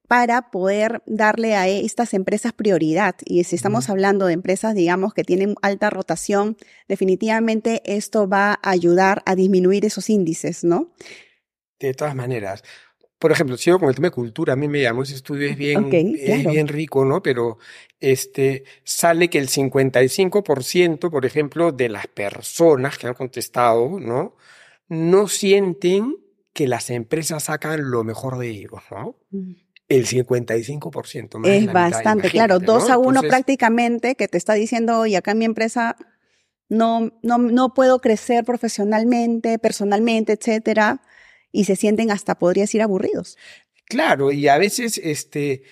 para 0.08 0.52
poder 0.52 1.02
darle 1.08 1.56
a 1.56 1.68
estas 1.68 2.14
empresas 2.14 2.54
prioridad. 2.54 3.16
Y 3.26 3.44
si 3.44 3.56
estamos 3.56 3.90
hablando 3.90 4.28
de 4.28 4.34
empresas, 4.34 4.76
digamos, 4.76 5.14
que 5.14 5.24
tienen 5.24 5.56
alta 5.62 5.90
rotación, 5.90 6.58
definitivamente 6.88 7.82
esto 7.86 8.30
va 8.30 8.60
a 8.62 8.70
ayudar 8.70 9.24
a 9.26 9.36
disminuir 9.36 9.84
esos 9.84 10.10
índices, 10.10 10.64
¿no? 10.64 10.94
De 11.80 11.94
todas 11.94 12.16
maneras, 12.16 12.64
por 13.20 13.32
ejemplo, 13.32 13.58
sigo 13.58 13.80
con 13.80 13.90
el 13.90 13.96
tema 13.96 14.10
de 14.10 14.14
cultura, 14.14 14.54
a 14.54 14.56
mí 14.56 14.68
me 14.68 14.82
llamó 14.82 15.04
ese 15.04 15.16
estudio, 15.16 15.48
es 15.48 15.58
bien, 15.58 15.90
es 15.92 16.46
bien 16.46 16.68
rico, 16.68 17.04
¿no? 17.04 17.24
Pero 17.24 17.58
este, 18.00 18.64
sale 18.84 19.30
que 19.30 19.40
el 19.40 19.50
55%, 19.50 21.10
por 21.10 21.26
ejemplo, 21.26 21.72
de 21.72 21.90
las 21.90 22.08
personas 22.08 22.98
que 22.98 23.08
han 23.08 23.16
contestado, 23.16 24.00
¿no? 24.00 24.36
No 24.88 25.28
sienten 25.28 26.16
que 26.54 26.68
las 26.68 26.92
empresas 26.92 27.46
sacan 27.46 27.90
lo 27.90 28.04
mejor 28.04 28.38
de 28.38 28.50
ellos, 28.50 28.82
¿no? 28.92 29.18
Mm. 29.32 29.54
El 29.90 30.06
55%. 30.06 31.40
Más 31.40 31.50
es 31.50 31.72
bastante, 31.72 32.30
claro, 32.30 32.60
dos 32.60 32.90
a 32.90 32.98
uno 32.98 33.22
prácticamente 33.22 34.16
que 34.16 34.28
te 34.28 34.38
está 34.38 34.54
diciendo, 34.54 35.06
y 35.06 35.16
acá 35.16 35.32
en 35.32 35.38
mi 35.40 35.46
empresa 35.46 35.96
no, 36.70 37.14
no, 37.24 37.38
no 37.38 37.74
puedo 37.74 38.00
crecer 38.00 38.44
profesionalmente, 38.44 39.58
personalmente, 39.58 40.34
etcétera 40.34 41.02
y 41.58 41.64
se 41.64 41.76
sienten 41.76 42.12
hasta, 42.12 42.36
podría 42.36 42.66
decir, 42.66 42.84
aburridos. 42.84 43.36
Claro, 43.86 44.32
y 44.32 44.48
a 44.48 44.60
veces, 44.60 45.02
este, 45.04 45.64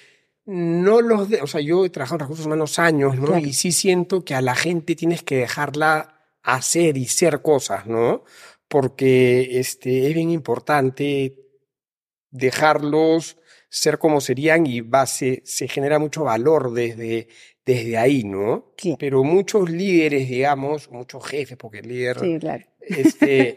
no 0.46 1.00
los, 1.00 1.30
de, 1.30 1.44
o 1.44 1.48
sea, 1.48 1.62
yo 1.62 1.86
he 1.86 1.92
trabajado 1.92 2.16
en 2.16 2.20
recursos 2.22 2.48
humanos 2.48 2.80
años, 2.80 3.20
¿no? 3.20 3.38
Y 3.38 3.54
sí 3.54 3.72
siento 3.72 4.26
que 4.26 4.34
a 4.34 4.42
la 4.42 4.56
gente 4.56 4.96
tienes 4.96 5.22
que 5.22 5.38
dejarla 5.38 6.24
hacer 6.42 6.98
y 6.98 7.06
ser 7.06 7.44
cosas, 7.44 7.86
¿no? 7.86 8.24
Porque, 8.68 9.60
este, 9.60 10.08
es 10.08 10.16
bien 10.16 10.32
importante 10.32 11.36
dejarlos 12.32 13.38
ser 13.70 14.00
como 14.00 14.22
serían 14.22 14.66
y 14.66 14.82
base, 14.82 15.44
se 15.46 15.68
genera 15.68 16.00
mucho 16.00 16.24
valor 16.24 16.74
desde, 16.74 17.28
desde 17.64 17.96
ahí, 17.96 18.24
¿no? 18.24 18.74
Sí. 18.78 18.96
Pero 18.98 19.24
muchos 19.24 19.70
líderes, 19.70 20.30
digamos, 20.30 20.90
muchos 20.90 21.24
jefes, 21.28 21.58
porque 21.58 21.80
el 21.80 21.90
líder 21.90 22.20
sí, 22.20 22.40
claro 22.40 22.66
este, 22.88 23.56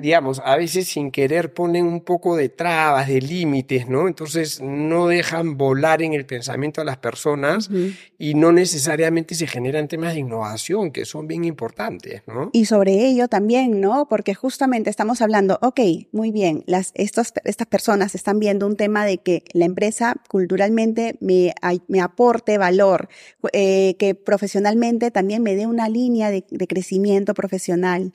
digamos, 0.00 0.40
a 0.44 0.56
veces 0.56 0.88
sin 0.88 1.10
querer 1.10 1.52
ponen 1.52 1.86
un 1.86 2.00
poco 2.00 2.36
de 2.36 2.48
trabas, 2.48 3.08
de 3.08 3.20
límites, 3.20 3.88
¿no? 3.88 4.08
Entonces 4.08 4.60
no 4.60 5.08
dejan 5.08 5.56
volar 5.56 6.02
en 6.02 6.14
el 6.14 6.26
pensamiento 6.26 6.80
a 6.80 6.84
las 6.84 6.98
personas 6.98 7.70
y 8.18 8.34
no 8.34 8.52
necesariamente 8.52 9.34
se 9.34 9.46
generan 9.46 9.88
temas 9.88 10.14
de 10.14 10.20
innovación 10.20 10.90
que 10.90 11.04
son 11.04 11.26
bien 11.26 11.44
importantes, 11.44 12.22
¿no? 12.26 12.50
Y 12.52 12.66
sobre 12.66 13.06
ello 13.06 13.28
también, 13.28 13.80
¿no? 13.80 14.08
Porque 14.08 14.34
justamente 14.34 14.90
estamos 14.90 15.22
hablando, 15.22 15.58
ok, 15.62 15.80
muy 16.12 16.30
bien, 16.30 16.64
las, 16.66 16.92
estos, 16.94 17.32
estas 17.44 17.66
personas 17.66 18.14
están 18.14 18.38
viendo 18.38 18.66
un 18.66 18.76
tema 18.76 19.06
de 19.06 19.18
que 19.18 19.44
la 19.52 19.64
empresa 19.64 20.16
culturalmente 20.28 21.16
me, 21.20 21.54
me 21.88 22.00
aporte 22.00 22.58
valor, 22.58 23.08
eh, 23.52 23.96
que 23.98 24.14
profesionalmente 24.14 25.10
también 25.10 25.42
me 25.42 25.54
dé 25.54 25.66
una 25.66 25.88
línea 25.88 26.30
de, 26.30 26.44
de 26.50 26.66
crecimiento 26.66 27.34
profesional. 27.34 28.12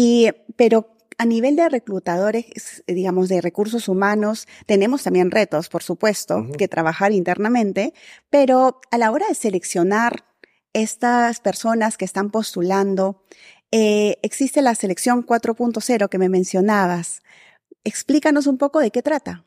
Y, 0.00 0.30
pero 0.54 0.96
a 1.18 1.24
nivel 1.24 1.56
de 1.56 1.68
reclutadores, 1.68 2.84
digamos, 2.86 3.28
de 3.28 3.40
recursos 3.40 3.88
humanos, 3.88 4.46
tenemos 4.64 5.02
también 5.02 5.32
retos, 5.32 5.68
por 5.68 5.82
supuesto, 5.82 6.46
que 6.56 6.68
trabajar 6.68 7.10
internamente, 7.10 7.92
pero 8.30 8.80
a 8.92 8.98
la 8.98 9.10
hora 9.10 9.26
de 9.28 9.34
seleccionar 9.34 10.24
estas 10.72 11.40
personas 11.40 11.96
que 11.96 12.04
están 12.04 12.30
postulando, 12.30 13.24
eh, 13.72 14.18
existe 14.22 14.62
la 14.62 14.76
selección 14.76 15.26
4.0 15.26 16.08
que 16.08 16.18
me 16.18 16.28
mencionabas. 16.28 17.22
Explícanos 17.82 18.46
un 18.46 18.56
poco 18.56 18.78
de 18.78 18.92
qué 18.92 19.02
trata. 19.02 19.46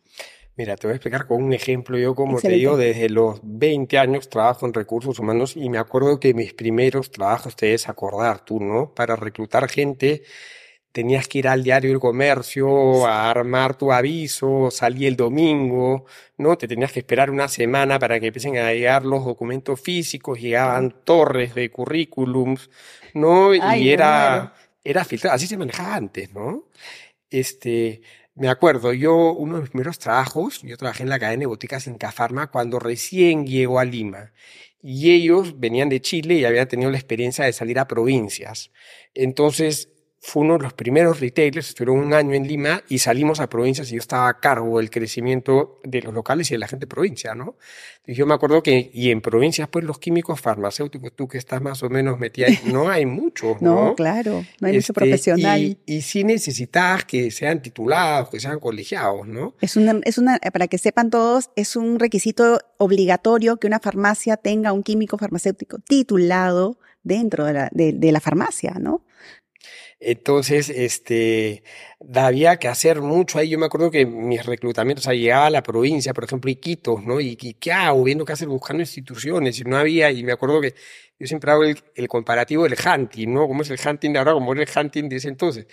Mira, 0.61 0.75
te 0.75 0.85
voy 0.85 0.91
a 0.91 0.97
explicar 0.97 1.25
con 1.25 1.43
un 1.43 1.53
ejemplo. 1.53 1.97
Yo, 1.97 2.13
como 2.13 2.39
te 2.39 2.49
digo, 2.49 2.77
desde 2.77 3.09
los 3.09 3.39
20 3.41 3.97
años 3.97 4.29
trabajo 4.29 4.67
en 4.67 4.75
recursos 4.75 5.17
humanos 5.17 5.57
y 5.57 5.69
me 5.69 5.79
acuerdo 5.79 6.19
que 6.19 6.35
mis 6.35 6.53
primeros 6.53 7.09
trabajos, 7.09 7.55
te 7.55 7.65
debes 7.65 7.89
acordar 7.89 8.45
tú, 8.45 8.59
¿no? 8.59 8.93
Para 8.93 9.15
reclutar 9.15 9.67
gente 9.67 10.21
tenías 10.91 11.27
que 11.27 11.39
ir 11.39 11.47
al 11.47 11.63
diario 11.63 11.91
El 11.91 11.99
Comercio 11.99 13.07
a 13.07 13.31
armar 13.31 13.75
tu 13.75 13.91
aviso, 13.91 14.69
salí 14.69 15.07
el 15.07 15.15
domingo, 15.15 16.05
¿no? 16.37 16.55
Te 16.59 16.67
tenías 16.67 16.91
que 16.91 16.99
esperar 16.99 17.31
una 17.31 17.47
semana 17.47 17.97
para 17.97 18.19
que 18.19 18.27
empiecen 18.27 18.57
a 18.57 18.71
llegar 18.71 19.03
los 19.03 19.25
documentos 19.25 19.81
físicos, 19.81 20.39
llegaban 20.39 20.93
torres 21.03 21.55
de 21.55 21.71
currículums, 21.71 22.69
¿no? 23.15 23.55
y 23.55 23.89
era, 23.89 24.53
era 24.83 25.05
filtrado, 25.05 25.37
así 25.37 25.47
se 25.47 25.57
manejaba 25.57 25.95
antes, 25.95 26.31
¿no? 26.31 26.65
Este, 27.31 28.01
me 28.35 28.49
acuerdo, 28.49 28.93
yo, 28.93 29.33
uno 29.33 29.55
de 29.55 29.61
mis 29.61 29.69
primeros 29.71 29.99
trabajos, 29.99 30.61
yo 30.61 30.77
trabajé 30.77 31.03
en 31.03 31.09
la 31.09 31.19
cadena 31.19 31.41
de 31.41 31.45
boticas 31.47 31.87
en 31.87 31.97
Cafarma 31.97 32.47
cuando 32.49 32.79
recién 32.79 33.45
llegó 33.45 33.79
a 33.79 33.85
Lima. 33.85 34.31
Y 34.81 35.11
ellos 35.11 35.59
venían 35.59 35.89
de 35.89 36.01
Chile 36.01 36.35
y 36.35 36.45
habían 36.45 36.67
tenido 36.67 36.89
la 36.89 36.97
experiencia 36.97 37.45
de 37.45 37.53
salir 37.53 37.77
a 37.77 37.87
provincias. 37.87 38.71
Entonces, 39.13 39.89
fue 40.23 40.43
uno 40.43 40.53
de 40.53 40.63
los 40.63 40.73
primeros 40.73 41.19
retailers, 41.19 41.69
estuvieron 41.69 42.05
un 42.05 42.13
año 42.13 42.35
en 42.35 42.47
Lima 42.47 42.83
y 42.87 42.99
salimos 42.99 43.39
a 43.39 43.49
provincias 43.49 43.89
y 43.89 43.95
yo 43.95 43.99
estaba 43.99 44.29
a 44.29 44.39
cargo 44.39 44.77
del 44.77 44.91
crecimiento 44.91 45.79
de 45.83 46.03
los 46.03 46.13
locales 46.13 46.51
y 46.51 46.53
de 46.53 46.59
la 46.59 46.67
gente 46.67 46.85
de 46.85 46.87
provincia, 46.87 47.33
¿no? 47.33 47.55
Y 48.05 48.13
yo 48.13 48.27
me 48.27 48.35
acuerdo 48.35 48.61
que, 48.61 48.91
y 48.93 49.09
en 49.09 49.21
provincias, 49.21 49.67
pues 49.67 49.83
los 49.83 49.97
químicos 49.97 50.39
farmacéuticos, 50.39 51.13
tú 51.15 51.27
que 51.27 51.39
estás 51.39 51.59
más 51.59 51.81
o 51.81 51.89
menos 51.89 52.19
metida 52.19 52.45
ahí, 52.47 52.59
no 52.71 52.87
hay 52.87 53.07
muchos, 53.07 53.59
¿no? 53.63 53.87
no, 53.87 53.95
claro, 53.95 54.45
no 54.59 54.67
hay 54.67 54.75
mucho 54.75 54.91
este, 54.91 54.93
profesional. 54.93 55.59
Y, 55.59 55.79
y 55.87 56.01
sí 56.01 56.23
necesitas 56.23 57.03
que 57.05 57.31
sean 57.31 57.59
titulados, 57.63 58.29
que 58.29 58.39
sean 58.39 58.59
colegiados, 58.59 59.27
¿no? 59.27 59.55
Es 59.59 59.75
una, 59.75 59.99
es 60.03 60.19
una, 60.19 60.37
para 60.53 60.67
que 60.67 60.77
sepan 60.77 61.09
todos, 61.09 61.49
es 61.55 61.75
un 61.75 61.97
requisito 61.97 62.59
obligatorio 62.77 63.57
que 63.57 63.65
una 63.65 63.79
farmacia 63.79 64.37
tenga 64.37 64.71
un 64.71 64.83
químico 64.83 65.17
farmacéutico 65.17 65.79
titulado 65.79 66.77
dentro 67.01 67.45
de 67.45 67.53
la, 67.53 67.69
de, 67.71 67.91
de 67.93 68.11
la 68.11 68.19
farmacia, 68.19 68.75
¿no? 68.79 69.03
Entonces, 69.99 70.69
este, 70.69 71.63
había 72.15 72.57
que 72.57 72.67
hacer 72.67 73.01
mucho 73.01 73.37
ahí. 73.37 73.49
Yo 73.49 73.59
me 73.59 73.67
acuerdo 73.67 73.91
que 73.91 74.05
mis 74.05 74.45
reclutamientos, 74.45 75.07
o 75.07 75.13
llegaba 75.13 75.45
a 75.47 75.49
la 75.51 75.63
provincia, 75.63 76.13
por 76.13 76.23
ejemplo, 76.23 76.49
Iquitos, 76.49 77.03
¿no? 77.03 77.19
Y, 77.19 77.35
¿qué 77.35 77.71
hago? 77.71 78.03
Viendo 78.03 78.25
qué 78.25 78.33
hacer, 78.33 78.47
buscando 78.47 78.81
instituciones, 78.81 79.59
y 79.59 79.63
no 79.63 79.77
había, 79.77 80.11
y 80.11 80.23
me 80.23 80.31
acuerdo 80.31 80.59
que 80.61 80.73
yo 81.19 81.27
siempre 81.27 81.51
hago 81.51 81.63
el, 81.63 81.77
el 81.95 82.07
comparativo 82.07 82.63
del 82.63 82.75
hunting, 82.83 83.27
¿no? 83.33 83.47
¿Cómo 83.47 83.61
es 83.61 83.69
el 83.69 83.79
hunting 83.85 84.11
de 84.13 84.19
ahora? 84.19 84.33
¿Cómo 84.33 84.53
era 84.53 84.63
el 84.63 84.69
hunting 84.75 85.07
de 85.09 85.17
ese 85.17 85.29
entonces? 85.29 85.67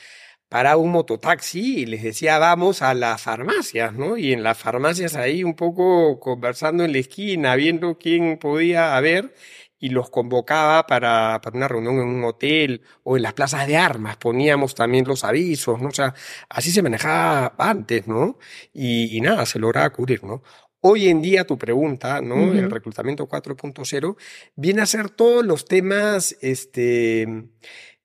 Paraba 0.49 0.77
un 0.79 0.91
mototaxi 0.93 1.81
y 1.83 1.87
les 1.87 2.03
decía, 2.03 2.39
vamos 2.39 2.81
a 2.83 2.95
las 2.95 3.23
farmacias, 3.23 3.93
¿no? 3.95 4.17
Y 4.17 4.33
en 4.33 4.43
las 4.43 4.59
farmacias 4.59 5.15
ahí 5.15 5.45
un 5.45 5.55
poco 5.55 6.19
conversando 6.21 6.85
en 6.85 6.93
la 6.93 6.99
esquina, 6.99 7.55
viendo 7.57 7.99
quién 7.99 8.39
podía 8.39 8.97
haber 8.97 9.35
y 9.79 9.91
los 9.91 10.11
convocaba 10.11 10.87
para, 10.87 11.41
para, 11.43 11.57
una 11.57 11.69
reunión 11.69 11.97
en 11.97 12.09
un 12.09 12.25
hotel 12.25 12.83
o 13.05 13.17
en 13.17 13.23
las 13.23 13.35
plazas 13.35 13.67
de 13.67 13.77
armas, 13.77 14.17
poníamos 14.17 14.75
también 14.75 15.07
los 15.07 15.25
avisos, 15.25 15.81
¿no? 15.81 15.89
O 15.89 15.93
sea, 15.93 16.15
así 16.49 16.71
se 16.71 16.83
manejaba 16.83 17.55
antes, 17.59 18.07
¿no? 18.09 18.39
Y, 18.73 19.17
y 19.17 19.21
nada, 19.21 19.47
se 19.47 19.59
lograba 19.59 19.91
cubrir, 19.91 20.25
¿no? 20.25 20.43
Hoy 20.81 21.09
en 21.09 21.21
día 21.21 21.45
tu 21.45 21.59
pregunta, 21.59 22.21
¿no? 22.21 22.53
El 22.53 22.71
reclutamiento 22.71 23.29
4.0 23.29 24.17
viene 24.55 24.83
a 24.83 24.87
ser 24.87 25.11
todos 25.11 25.45
los 25.45 25.65
temas, 25.65 26.37
este, 26.41 27.27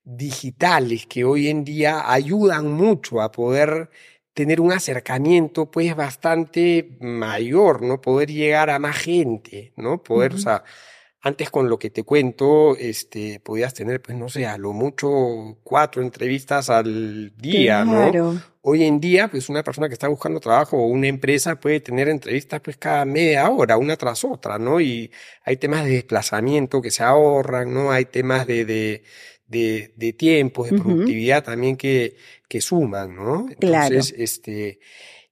digitales 0.04 1.06
que 1.06 1.24
hoy 1.24 1.48
en 1.48 1.64
día 1.64 2.10
ayudan 2.10 2.70
mucho 2.72 3.22
a 3.22 3.32
poder 3.32 3.90
tener 4.34 4.60
un 4.60 4.72
acercamiento 4.72 5.70
pues 5.70 5.94
bastante 5.96 6.96
mayor, 7.00 7.82
¿no? 7.82 8.00
Poder 8.00 8.30
llegar 8.30 8.68
a 8.68 8.78
más 8.78 8.96
gente, 8.96 9.72
¿no? 9.76 10.02
Poder, 10.02 10.34
o 10.34 10.38
sea, 10.38 10.64
antes 11.24 11.48
con 11.48 11.70
lo 11.70 11.78
que 11.78 11.88
te 11.88 12.02
cuento, 12.02 12.76
este, 12.76 13.40
podías 13.40 13.72
tener, 13.72 14.02
pues 14.02 14.16
no 14.18 14.28
sé, 14.28 14.44
a 14.44 14.58
lo 14.58 14.74
mucho 14.74 15.56
cuatro 15.62 16.02
entrevistas 16.02 16.68
al 16.68 17.32
día, 17.38 17.82
¿no? 17.82 18.38
Hoy 18.60 18.84
en 18.84 19.00
día, 19.00 19.28
pues 19.28 19.48
una 19.48 19.62
persona 19.62 19.88
que 19.88 19.94
está 19.94 20.06
buscando 20.06 20.38
trabajo 20.38 20.76
o 20.76 20.86
una 20.86 21.06
empresa 21.06 21.58
puede 21.58 21.80
tener 21.80 22.10
entrevistas 22.10 22.60
pues 22.60 22.76
cada 22.76 23.06
media 23.06 23.48
hora, 23.48 23.78
una 23.78 23.96
tras 23.96 24.22
otra, 24.22 24.58
¿no? 24.58 24.82
Y 24.82 25.10
hay 25.44 25.56
temas 25.56 25.86
de 25.86 25.92
desplazamiento 25.92 26.82
que 26.82 26.90
se 26.90 27.02
ahorran, 27.02 27.72
¿no? 27.72 27.90
Hay 27.90 28.04
temas 28.04 28.46
de, 28.46 28.66
de, 28.66 29.02
de, 29.46 29.94
de 29.96 30.12
tiempo, 30.12 30.66
de 30.66 30.78
productividad 30.78 31.42
también 31.42 31.78
que, 31.78 32.16
que 32.46 32.60
suman, 32.60 33.16
¿no? 33.16 33.46
Entonces, 33.48 34.14
este, 34.18 34.78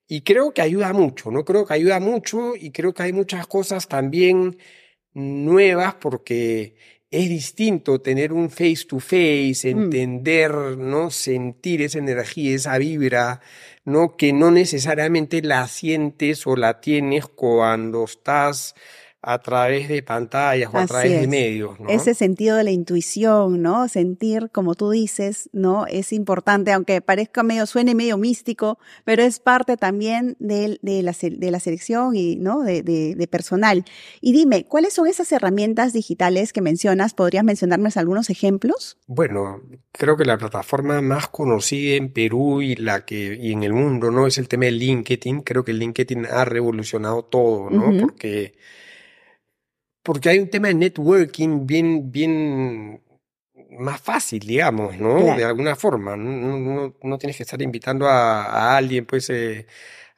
y 0.09 0.23
creo 0.23 0.55
que 0.55 0.63
ayuda 0.63 0.95
mucho, 0.95 1.31
¿no? 1.31 1.45
Creo 1.45 1.67
que 1.67 1.75
ayuda 1.75 2.01
mucho 2.01 2.57
y 2.57 2.71
creo 2.71 2.95
que 2.95 3.03
hay 3.03 3.13
muchas 3.13 3.47
cosas 3.47 3.89
también 3.89 4.57
nuevas 5.15 5.95
porque 5.95 6.75
es 7.11 7.29
distinto 7.29 8.01
tener 8.01 8.33
un 8.33 8.49
face 8.49 8.87
to 8.89 8.99
face, 8.99 9.63
mm. 9.65 9.69
entender, 9.69 10.53
¿no? 10.79 11.11
Sentir 11.11 11.83
esa 11.83 11.99
energía, 11.99 12.57
esa 12.57 12.79
vibra, 12.79 13.41
¿no? 13.85 14.17
Que 14.17 14.33
no 14.33 14.51
necesariamente 14.51 15.43
la 15.43 15.69
sientes 15.69 16.47
o 16.47 16.57
la 16.57 16.81
tienes 16.81 17.27
cuando 17.27 18.05
estás 18.05 18.75
a 19.23 19.39
través 19.39 19.89
de 19.89 20.03
pantallas 20.03 20.75
o 20.75 20.79
a 20.79 20.87
través 20.87 21.21
de 21.21 21.29
medios. 21.29 21.79
¿no? 21.79 21.89
Ese 21.89 22.13
sentido 22.15 22.57
de 22.57 22.65
la 22.65 22.73
intuición, 22.73 23.63
¿no? 23.63 23.89
Sentir, 23.89 24.51
como 24.51 24.75
tú 24.75 24.91
dices, 24.91 25.49
¿no? 25.53 25.87
Es 25.87 26.13
importante, 26.13 26.73
aunque 26.73 27.01
parezca 27.01 27.45
medio, 27.45 27.67
suene 27.67 27.95
medio 27.95 28.19
místico, 28.19 28.79
pero 29.05 29.23
es 29.23 29.39
parte 29.39 29.77
también 29.77 30.37
de, 30.41 30.81
de, 30.83 31.03
la, 31.03 31.15
de 31.21 31.51
la, 31.53 31.61
selección 31.61 32.17
y, 32.17 32.35
¿no? 32.37 32.63
De, 32.63 32.83
de, 32.83 33.29
personal. 33.29 33.85
Y 34.21 34.33
dime, 34.33 34.65
¿cuáles 34.65 34.95
son 34.95 35.07
esas 35.07 35.31
herramientas 35.31 35.93
digitales 35.93 36.53
que 36.53 36.61
mencionas? 36.61 37.15
¿Podrías 37.15 37.45
mencionarme 37.45 37.91
algunos 37.95 38.29
ejemplos? 38.29 38.99
Bueno, 39.07 39.63
creo 39.93 40.17
que 40.17 40.25
la 40.25 40.37
plataforma 40.37 41.01
más 41.01 41.29
conocida 41.29 41.95
en 41.95 42.13
Perú 42.13 42.61
y 42.61 42.75
la 42.75 43.05
que 43.05 43.39
y 43.41 43.53
en 43.53 43.63
el 43.63 43.73
mundo, 43.73 44.11
¿no? 44.11 44.27
Es 44.27 44.39
el 44.39 44.49
tema 44.49 44.65
de 44.65 44.73
LinkedIn. 44.73 45.43
Creo 45.43 45.65
que 45.65 45.73
LinkedIn 45.73 46.27
ha 46.27 46.45
revolucionado 46.45 47.25
todo, 47.25 47.71
¿no? 47.71 47.97
Porque 48.01 48.55
porque 50.03 50.29
hay 50.29 50.39
un 50.39 50.49
tema 50.49 50.69
de 50.69 50.75
networking 50.75 51.67
bien, 51.67 52.11
bien 52.11 53.01
más 53.79 54.01
fácil, 54.01 54.41
digamos, 54.41 54.99
¿no? 54.99 55.37
De 55.37 55.45
alguna 55.45 55.77
forma. 55.77 56.17
No, 56.17 56.95
no, 57.03 57.19
tienes 57.19 57.37
que 57.37 57.45
estar 57.45 57.61
invitando 57.63 58.07
a, 58.09 58.77
alguien, 58.77 59.07
pues, 59.07 59.31
eh, 59.31 59.67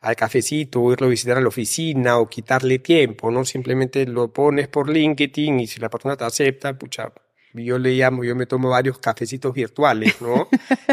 al 0.01 0.17
cafecito, 0.17 0.83
o 0.83 0.93
irlo 0.93 1.07
a 1.07 1.11
visitar 1.11 1.37
a 1.37 1.41
la 1.41 1.49
oficina, 1.49 2.19
o 2.19 2.29
quitarle 2.29 2.79
tiempo, 2.79 3.31
¿no? 3.31 3.45
Simplemente 3.45 4.07
lo 4.07 4.33
pones 4.33 4.69
por 4.69 4.89
LinkedIn 4.89 5.61
y 5.61 5.67
si 5.67 5.81
la 5.81 5.89
persona 5.89 6.17
te 6.17 6.25
acepta, 6.25 6.77
pucha, 6.79 7.13
yo 7.53 7.79
le 7.79 7.93
llamo, 7.93 8.25
yo 8.25 8.35
me 8.35 8.47
tomo 8.47 8.71
varios 8.71 8.99
cafecitos 8.99 9.55
virtuales, 9.55 10.21
¿no? 10.21 10.49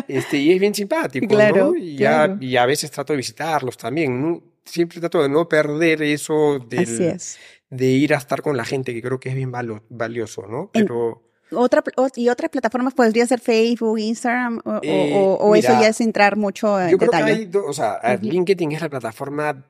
este, 0.08 0.38
y 0.38 0.52
es 0.52 0.60
bien 0.60 0.76
simpático, 0.76 1.36
¿no? 1.36 1.76
Y, 1.76 1.98
ya, 1.98 2.38
y 2.40 2.56
a 2.58 2.66
veces 2.66 2.92
trato 2.92 3.14
de 3.14 3.18
visitarlos 3.18 3.78
también, 3.78 4.22
¿no? 4.22 4.44
Siempre 4.64 5.00
trato 5.00 5.24
de 5.24 5.30
no 5.30 5.50
perder 5.50 6.04
eso 6.04 6.60
del, 6.60 6.84
Así 6.84 7.04
es 7.04 7.40
de 7.72 7.88
ir 7.88 8.14
a 8.14 8.18
estar 8.18 8.44
con 8.44 8.56
la 8.56 8.66
gente, 8.66 8.94
que 8.94 9.02
creo 9.02 9.20
que 9.20 9.30
es 9.30 9.36
bien 9.36 9.52
valioso, 9.90 10.46
¿no? 10.46 10.70
Pero... 10.72 11.24
Otra, 11.54 11.84
¿Y 12.16 12.30
otras 12.30 12.50
plataformas 12.50 12.94
podría 12.94 13.26
ser 13.26 13.42
Facebook, 13.42 14.00
Instagram 14.00 14.62
o, 14.64 14.72
o, 14.72 15.56
eh, 15.56 15.60
eso 15.60 15.74
ya 15.82 15.90
es 15.90 16.00
entrar 16.00 16.38
mucho 16.38 16.80
en 16.80 16.92
yo 16.92 16.98
creo 16.98 17.12
Que 17.12 17.18
hay 17.18 17.52
o 17.54 17.74
sea, 17.74 18.00
LinkedIn 18.22 18.72
es 18.72 18.80
la 18.80 18.90
plataforma 18.90 19.66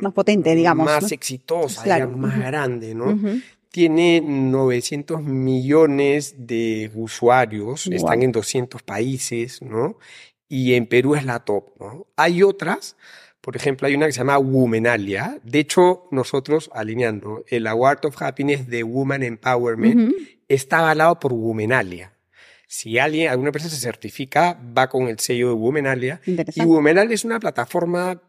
más 0.00 0.12
potente, 0.12 0.54
digamos. 0.54 0.86
Más 0.86 1.10
exitosa, 1.10 2.06
más 2.06 2.38
grande, 2.38 2.94
¿no? 2.94 3.18
Tiene 3.70 4.20
900 4.20 5.22
millones 5.22 6.34
de 6.38 6.90
usuarios, 6.94 7.86
están 7.88 8.22
en 8.22 8.32
200 8.32 8.82
países, 8.82 9.60
¿no? 9.60 9.98
Y 10.48 10.74
en 10.74 10.86
Perú 10.86 11.14
es 11.14 11.24
la 11.24 11.40
top, 11.40 11.70
¿no? 11.78 12.06
Hay 12.16 12.42
otras, 12.42 12.96
por 13.48 13.56
ejemplo, 13.56 13.88
hay 13.88 13.94
una 13.94 14.04
que 14.04 14.12
se 14.12 14.18
llama 14.18 14.36
Womenalia. 14.36 15.40
De 15.42 15.60
hecho, 15.60 16.06
nosotros, 16.10 16.68
alineando, 16.74 17.46
el 17.48 17.66
Award 17.66 18.04
of 18.04 18.20
Happiness 18.20 18.68
de 18.68 18.82
Woman 18.82 19.22
Empowerment 19.22 20.12
está 20.48 20.80
avalado 20.80 21.18
por 21.18 21.32
Womenalia. 21.32 22.12
Si 22.66 22.98
alguien, 22.98 23.30
alguna 23.30 23.48
empresa 23.48 23.70
se 23.70 23.80
certifica, 23.80 24.60
va 24.76 24.90
con 24.90 25.08
el 25.08 25.18
sello 25.18 25.48
de 25.48 25.54
Womenalia. 25.54 26.20
Y 26.26 26.60
Womenalia 26.60 27.14
es 27.14 27.24
una 27.24 27.40
plataforma 27.40 28.20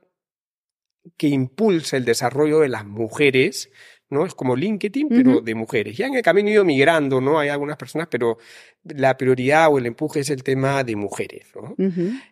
que 1.17 1.27
impulsa 1.27 1.97
el 1.97 2.05
desarrollo 2.05 2.61
de 2.61 2.69
las 2.69 2.85
mujeres 2.85 3.69
¿no? 4.09 4.25
Es 4.25 4.33
como 4.33 4.55
LinkedIn, 4.55 5.07
pero 5.09 5.41
de 5.41 5.55
mujeres. 5.55 5.95
Ya 5.95 6.07
en 6.07 6.15
el 6.15 6.23
camino 6.23 6.49
ido 6.49 6.65
migrando, 6.65 7.21
¿no? 7.21 7.39
Hay 7.39 7.49
algunas 7.49 7.77
personas, 7.77 8.07
pero 8.09 8.37
la 8.83 9.17
prioridad 9.17 9.71
o 9.71 9.77
el 9.77 9.85
empuje 9.85 10.21
es 10.21 10.29
el 10.29 10.43
tema 10.43 10.83
de 10.83 10.95
mujeres, 10.95 11.47
¿no? 11.55 11.75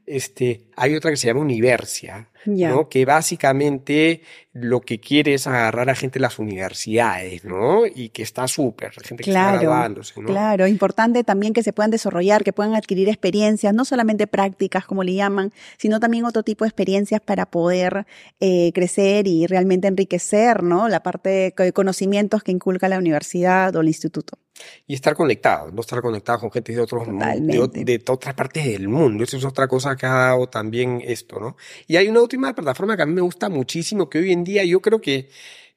este, 0.05 0.69
hay 0.75 0.95
otra 0.95 1.11
que 1.11 1.17
se 1.17 1.27
llama 1.27 1.41
Universia, 1.41 2.29
¿no? 2.47 2.89
Que 2.89 3.05
básicamente 3.05 4.21
lo 4.53 4.81
que 4.81 4.99
quiere 4.99 5.35
es 5.35 5.45
agarrar 5.45 5.89
a 5.89 5.95
gente 5.95 6.17
de 6.17 6.21
las 6.21 6.39
universidades, 6.39 7.43
¿no? 7.43 7.85
Y 7.85 8.09
que 8.09 8.23
está 8.23 8.47
súper, 8.47 8.91
gente 8.91 9.23
que 9.23 9.29
está 9.29 9.57
graduándose, 9.57 10.19
¿no? 10.19 10.27
Claro, 10.27 10.65
importante 10.67 11.23
también 11.23 11.53
que 11.53 11.61
se 11.61 11.73
puedan 11.73 11.91
desarrollar, 11.91 12.43
que 12.43 12.53
puedan 12.53 12.73
adquirir 12.75 13.09
experiencias, 13.09 13.73
no 13.73 13.85
solamente 13.85 14.25
prácticas, 14.25 14.85
como 14.85 15.03
le 15.03 15.13
llaman, 15.13 15.51
sino 15.77 15.99
también 15.99 16.25
otro 16.25 16.43
tipo 16.43 16.65
de 16.65 16.69
experiencias 16.69 17.21
para 17.21 17.45
poder 17.45 18.07
eh, 18.39 18.71
crecer 18.73 19.27
y 19.27 19.45
realmente 19.45 19.87
enriquecer, 19.87 20.63
¿no? 20.63 20.87
La 20.87 21.03
parte 21.03 21.53
de 21.55 21.73
conocimientos 21.73 22.43
que 22.43 22.51
inculca 22.51 22.89
la 22.89 22.97
universidad 22.97 23.75
o 23.75 23.81
el 23.81 23.87
instituto. 23.87 24.39
Y 24.85 24.93
estar 24.95 25.15
conectado, 25.15 25.71
no 25.71 25.81
estar 25.81 26.01
conectado 26.01 26.39
con 26.39 26.51
gente 26.51 26.73
de 26.73 26.81
otros 26.81 27.07
de, 27.07 27.83
de, 27.83 28.03
otras 28.07 28.33
partes 28.33 28.65
del 28.65 28.87
mundo. 28.87 29.23
Eso 29.23 29.37
es 29.37 29.45
otra 29.45 29.67
cosa 29.67 29.95
que 29.95 30.05
ha 30.05 30.13
dado 30.13 30.47
también 30.47 31.01
esto, 31.05 31.39
¿no? 31.39 31.57
Y 31.87 31.95
hay 31.95 32.07
una 32.07 32.21
última 32.21 32.53
plataforma 32.53 32.95
que 32.95 33.03
a 33.03 33.05
mí 33.05 33.13
me 33.13 33.21
gusta 33.21 33.49
muchísimo, 33.49 34.09
que 34.09 34.19
hoy 34.19 34.31
en 34.31 34.43
día 34.43 34.63
yo 34.63 34.81
creo 34.81 35.01
que, 35.01 35.29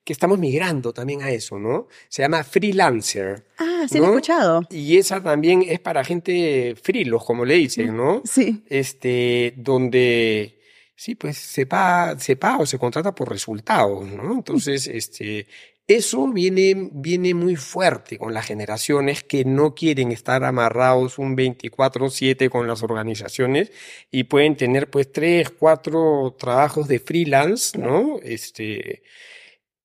que 0.05 0.13
estamos 0.13 0.39
migrando 0.39 0.93
también 0.93 1.23
a 1.23 1.31
eso, 1.31 1.59
¿no? 1.59 1.89
Se 2.09 2.23
llama 2.23 2.43
Freelancer. 2.45 3.45
Ah, 3.59 3.87
sí, 3.89 3.99
lo 3.99 4.05
he 4.05 4.09
escuchado. 4.09 4.63
Y 4.71 4.97
esa 4.97 5.23
también 5.23 5.65
es 5.67 5.81
para 5.81 6.05
gente 6.05 6.75
freelos, 6.83 7.25
como 7.25 7.45
le 7.45 7.55
dicen, 7.55 7.97
¿no? 7.97 8.23
Sí. 8.25 8.63
Este, 8.69 9.55
donde 9.57 10.61
sí, 11.01 11.15
pues 11.15 11.39
se 11.39 11.65
paga, 11.65 12.19
se 12.19 12.37
paga 12.37 12.59
o 12.59 12.67
se 12.67 12.79
contrata 12.79 13.15
por 13.15 13.31
resultados, 13.31 14.07
¿no? 14.07 14.35
Entonces, 14.35 14.87
este, 14.93 15.47
eso 15.97 16.29
viene, 16.29 16.91
viene 16.93 17.35
muy 17.35 17.57
fuerte 17.57 18.19
con 18.19 18.33
las 18.33 18.47
generaciones 18.47 19.25
que 19.25 19.45
no 19.45 19.75
quieren 19.75 20.13
estar 20.13 20.45
amarrados 20.45 21.19
un 21.19 21.37
24/7 21.37 22.49
con 22.49 22.67
las 22.67 22.83
organizaciones 22.83 23.73
y 24.11 24.25
pueden 24.25 24.57
tener 24.57 24.89
pues 24.91 25.11
tres, 25.11 25.51
cuatro 25.51 26.37
trabajos 26.39 26.89
de 26.89 26.99
freelance, 26.99 27.77
¿no? 27.79 28.19
Este, 28.23 29.03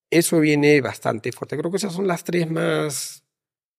eso 0.10 0.40
viene 0.40 0.80
bastante 0.82 1.32
fuerte. 1.32 1.58
Creo 1.58 1.72
que 1.72 1.78
esas 1.78 1.94
son 1.94 2.08
las 2.08 2.24
tres 2.24 2.50
más 2.50 3.24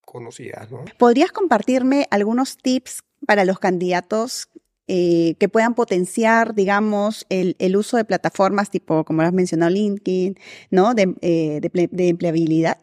conocidas, 0.00 0.70
¿no? 0.70 0.84
¿Podrías 0.98 1.32
compartirme 1.32 2.06
algunos 2.10 2.56
tips 2.56 3.02
para 3.26 3.44
los 3.44 3.58
candidatos 3.58 4.48
eh, 4.88 5.34
que 5.40 5.48
puedan 5.48 5.74
potenciar, 5.74 6.54
digamos, 6.54 7.26
el, 7.28 7.56
el, 7.58 7.76
uso 7.76 7.96
de 7.96 8.04
plataformas 8.04 8.70
tipo, 8.70 9.04
como 9.04 9.22
lo 9.22 9.28
has 9.28 9.34
mencionado, 9.34 9.70
LinkedIn, 9.70 10.38
¿no? 10.70 10.94
De, 10.94 11.12
eh, 11.22 11.60
de, 11.60 12.08
empleabilidad. 12.08 12.78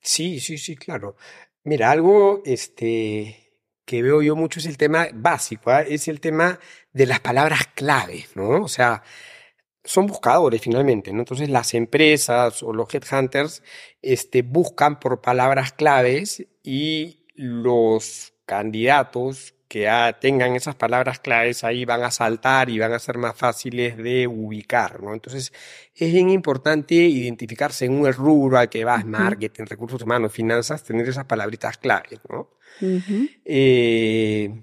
Sí, 0.00 0.40
sí, 0.40 0.58
sí, 0.58 0.76
claro. 0.76 1.16
Mira, 1.64 1.90
algo 1.90 2.42
este, 2.44 3.50
que 3.86 4.02
veo 4.02 4.20
yo 4.20 4.36
mucho 4.36 4.60
es 4.60 4.66
el 4.66 4.76
tema 4.76 5.08
básico, 5.14 5.70
¿ah? 5.70 5.80
es 5.80 6.06
el 6.06 6.20
tema 6.20 6.60
de 6.92 7.06
las 7.06 7.20
palabras 7.20 7.66
clave, 7.74 8.26
¿no? 8.34 8.62
O 8.62 8.68
sea, 8.68 9.02
son 9.84 10.06
buscadores 10.06 10.60
finalmente, 10.60 11.12
¿no? 11.12 11.20
Entonces 11.20 11.48
las 11.48 11.72
empresas 11.72 12.62
o 12.62 12.74
los 12.74 12.92
headhunters 12.94 13.62
este, 14.02 14.42
buscan 14.42 15.00
por 15.00 15.22
palabras 15.22 15.72
claves 15.72 16.46
y 16.62 17.24
los 17.34 18.34
candidatos 18.44 19.55
que 19.68 19.88
tengan 20.20 20.54
esas 20.54 20.76
palabras 20.76 21.18
claves 21.18 21.64
ahí 21.64 21.84
van 21.84 22.02
a 22.02 22.10
saltar 22.10 22.70
y 22.70 22.78
van 22.78 22.92
a 22.92 22.98
ser 22.98 23.18
más 23.18 23.34
fáciles 23.34 23.96
de 23.96 24.26
ubicar, 24.26 25.02
¿no? 25.02 25.12
Entonces, 25.12 25.52
es 25.94 26.12
bien 26.12 26.30
importante 26.30 26.94
identificar 26.94 27.72
según 27.72 28.06
el 28.06 28.14
rubro 28.14 28.58
al 28.58 28.68
que 28.68 28.84
vas, 28.84 29.04
marketing, 29.04 29.64
recursos 29.64 30.02
humanos, 30.02 30.32
finanzas, 30.32 30.84
tener 30.84 31.08
esas 31.08 31.24
palabritas 31.24 31.78
claves, 31.78 32.20
¿no? 32.28 32.50
Eh, 33.44 34.62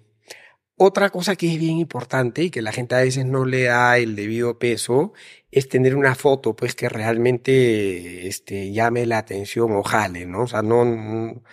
otra 0.75 1.09
cosa 1.09 1.35
que 1.35 1.53
es 1.53 1.59
bien 1.59 1.77
importante 1.79 2.43
y 2.43 2.49
que 2.49 2.61
la 2.61 2.71
gente 2.71 2.95
a 2.95 3.01
veces 3.01 3.25
no 3.25 3.45
le 3.45 3.63
da 3.63 3.97
el 3.97 4.15
debido 4.15 4.57
peso 4.57 5.13
es 5.51 5.67
tener 5.67 5.95
una 5.95 6.15
foto, 6.15 6.55
pues, 6.55 6.75
que 6.75 6.89
realmente 6.89 8.27
este, 8.27 8.71
llame 8.71 9.05
la 9.05 9.17
atención 9.19 9.71
o 9.73 9.83
jale, 9.83 10.25
¿no? 10.25 10.43
O 10.43 10.47
sea, 10.47 10.61
no 10.61 10.85
no 10.85 11.43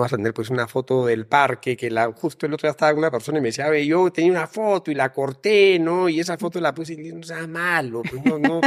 vas 0.00 0.12
a 0.12 0.16
tener 0.16 0.32
pues 0.32 0.50
una 0.50 0.66
foto 0.66 1.06
del 1.06 1.26
parque, 1.26 1.76
que 1.76 1.90
la, 1.90 2.10
justo 2.12 2.46
el 2.46 2.54
otro 2.54 2.66
día 2.66 2.72
estaba 2.72 2.96
una 2.96 3.10
persona 3.10 3.38
y 3.38 3.40
me 3.40 3.48
decía, 3.48 3.68
ve, 3.68 3.86
yo 3.86 4.10
tenía 4.10 4.32
una 4.32 4.46
foto 4.46 4.90
y 4.90 4.94
la 4.94 5.12
corté, 5.12 5.78
¿no? 5.78 6.08
Y 6.08 6.20
esa 6.20 6.38
foto 6.38 6.60
la 6.60 6.74
puse 6.74 6.94
y 6.94 7.12
no 7.12 7.22
sea 7.22 7.46
malo, 7.46 8.02
pues 8.02 8.24
no, 8.24 8.38
no, 8.38 8.60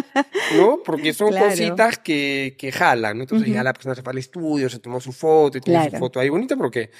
¿no? 0.58 0.80
Porque 0.86 1.14
son 1.14 1.36
cositas 1.36 1.98
que, 2.00 2.56
que 2.58 2.72
jalan, 2.72 3.18
¿no? 3.18 3.24
Entonces 3.24 3.52
ya 3.52 3.64
la 3.64 3.74
persona 3.74 3.96
se 3.96 4.04
fue 4.04 4.12
al 4.12 4.20
estudio, 4.20 4.70
se 4.70 4.80
tomó 4.80 5.02
su 5.02 5.12
foto 5.12 5.58
y 5.58 5.62
tiene 5.62 5.90
su 5.90 5.98
foto 5.98 6.20
ahí 6.20 6.30
bonita 6.30 6.56
porque 6.56 6.92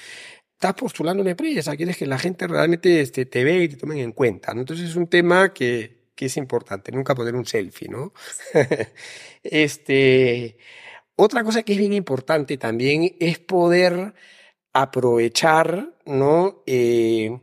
estás 0.52 0.74
postulando 0.74 1.20
una 1.20 1.32
empresa, 1.32 1.76
quieres 1.76 1.96
que 1.96 2.06
la 2.06 2.18
gente 2.18 2.46
realmente 2.46 3.00
este, 3.00 3.26
te 3.26 3.44
vea 3.44 3.62
y 3.62 3.68
te 3.68 3.76
tomen 3.76 3.98
en 3.98 4.12
cuenta, 4.12 4.54
¿no? 4.54 4.60
Entonces 4.60 4.88
es 4.90 4.96
un 4.96 5.06
tema 5.06 5.52
que, 5.52 6.06
que 6.14 6.26
es 6.26 6.36
importante, 6.38 6.90
nunca 6.92 7.14
poner 7.14 7.34
un 7.36 7.44
selfie, 7.44 7.88
¿no? 7.88 8.12
este, 9.42 10.56
otra 11.16 11.42
cosa 11.44 11.62
que 11.62 11.72
es 11.72 11.78
bien 11.78 11.92
importante 11.92 12.58
también 12.58 13.16
es 13.20 13.38
poder 13.38 14.14
aprovechar, 14.72 15.94
¿no? 16.04 16.62
Eh, 16.66 17.40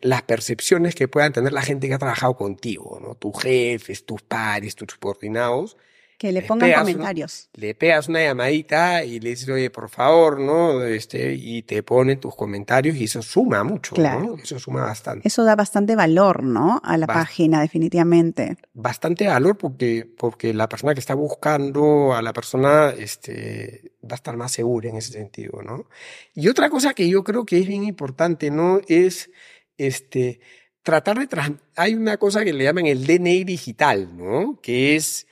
las 0.00 0.22
percepciones 0.22 0.94
que 0.94 1.08
puedan 1.08 1.32
tener 1.32 1.52
la 1.52 1.62
gente 1.62 1.88
que 1.88 1.94
ha 1.94 1.98
trabajado 1.98 2.36
contigo, 2.36 2.98
¿no? 3.02 3.14
Tus 3.14 3.42
jefes, 3.42 4.04
tus 4.04 4.22
pares, 4.22 4.76
tus 4.76 4.92
subordinados, 4.92 5.76
que 6.20 6.32
le 6.32 6.42
pongan 6.42 6.70
comentarios. 6.70 7.48
le 7.54 7.74
pegas 7.74 8.08
una 8.08 8.22
llamadita 8.22 9.02
y 9.04 9.20
le 9.20 9.30
dices, 9.30 9.48
oye, 9.48 9.70
por 9.70 9.88
favor, 9.88 10.38
¿no? 10.38 10.84
Este, 10.84 11.32
y 11.32 11.62
te 11.62 11.82
ponen 11.82 12.20
tus 12.20 12.36
comentarios 12.36 12.94
y 12.96 13.04
eso 13.04 13.22
suma 13.22 13.64
mucho, 13.64 13.94
claro. 13.94 14.20
¿no? 14.20 14.34
Eso 14.34 14.58
suma 14.58 14.82
bastante. 14.82 15.26
Eso 15.26 15.44
da 15.44 15.56
bastante 15.56 15.96
valor, 15.96 16.42
¿no? 16.42 16.78
A 16.84 16.98
la 16.98 17.06
página, 17.06 17.62
definitivamente. 17.62 18.58
Bastante 18.74 19.28
valor 19.28 19.56
porque, 19.56 20.06
porque 20.18 20.52
la 20.52 20.68
persona 20.68 20.92
que 20.92 21.00
está 21.00 21.14
buscando 21.14 22.12
a 22.12 22.20
la 22.20 22.34
persona, 22.34 22.90
este, 22.90 23.94
va 24.04 24.12
a 24.12 24.16
estar 24.16 24.36
más 24.36 24.52
segura 24.52 24.90
en 24.90 24.96
ese 24.96 25.12
sentido, 25.12 25.62
¿no? 25.62 25.86
Y 26.34 26.48
otra 26.48 26.68
cosa 26.68 26.92
que 26.92 27.08
yo 27.08 27.24
creo 27.24 27.46
que 27.46 27.60
es 27.60 27.66
bien 27.66 27.84
importante, 27.84 28.50
¿no? 28.50 28.82
Es, 28.88 29.30
este, 29.78 30.40
tratar 30.82 31.18
de... 31.18 31.56
Hay 31.76 31.94
una 31.94 32.18
cosa 32.18 32.44
que 32.44 32.52
le 32.52 32.64
llaman 32.64 32.84
el 32.84 33.06
DNI 33.06 33.44
digital, 33.44 34.14
¿no? 34.14 34.60
Que 34.60 34.96
es 34.96 35.26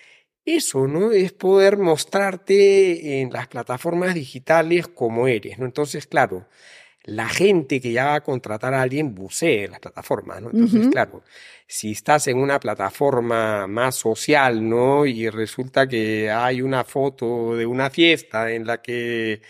eso, 0.57 0.87
¿no? 0.87 1.13
Es 1.13 1.33
poder 1.33 1.79
mostrarte 1.79 3.21
en 3.21 3.31
las 3.31 3.49
plataformas 3.49 4.15
digitales 4.15 4.89
como 4.89 5.29
eres, 5.29 5.59
¿no? 5.59 5.67
Entonces, 5.67 6.07
claro, 6.07 6.47
la 7.05 7.29
gente 7.29 7.81
que 7.81 7.93
ya 7.93 8.07
va 8.07 8.15
a 8.17 8.21
contratar 8.23 8.75
a 8.75 8.83
alguien 8.83 9.15
bucee 9.15 9.67
las 9.69 9.81
plataformas, 9.81 10.43
¿no? 10.43 10.51
Entonces, 10.51 10.89
claro, 10.89 11.23
si 11.67 11.93
estás 11.93 12.29
en 12.29 12.39
una 12.39 12.61
plataforma 12.61 13.67
más 13.67 13.95
social, 13.95 14.69
¿no? 14.69 15.07
Y 15.07 15.29
resulta 15.31 15.87
que 15.87 16.31
hay 16.31 16.61
una 16.61 16.85
foto 16.85 17.57
de 17.57 17.65
una 17.65 17.89
fiesta 17.89 18.51
en 18.53 18.67
la 18.67 18.83
que 18.83 19.41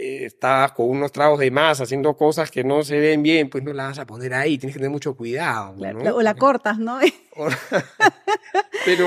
eh, 0.00 0.24
estás 0.24 0.72
con 0.72 0.88
unos 0.88 1.12
tragos 1.12 1.38
de 1.38 1.50
más 1.50 1.80
haciendo 1.80 2.16
cosas 2.16 2.50
que 2.50 2.64
no 2.64 2.82
se 2.82 2.98
ven 2.98 3.22
bien, 3.22 3.50
pues 3.50 3.62
no 3.62 3.74
la 3.74 3.84
vas 3.88 3.98
a 3.98 4.06
poner 4.06 4.32
ahí, 4.32 4.56
tienes 4.56 4.74
que 4.74 4.78
tener 4.78 4.90
mucho 4.90 5.14
cuidado. 5.14 5.74
¿no? 5.76 6.16
O 6.16 6.22
la 6.22 6.34
cortas, 6.34 6.78
¿no? 6.78 6.98
Pero 8.86 9.06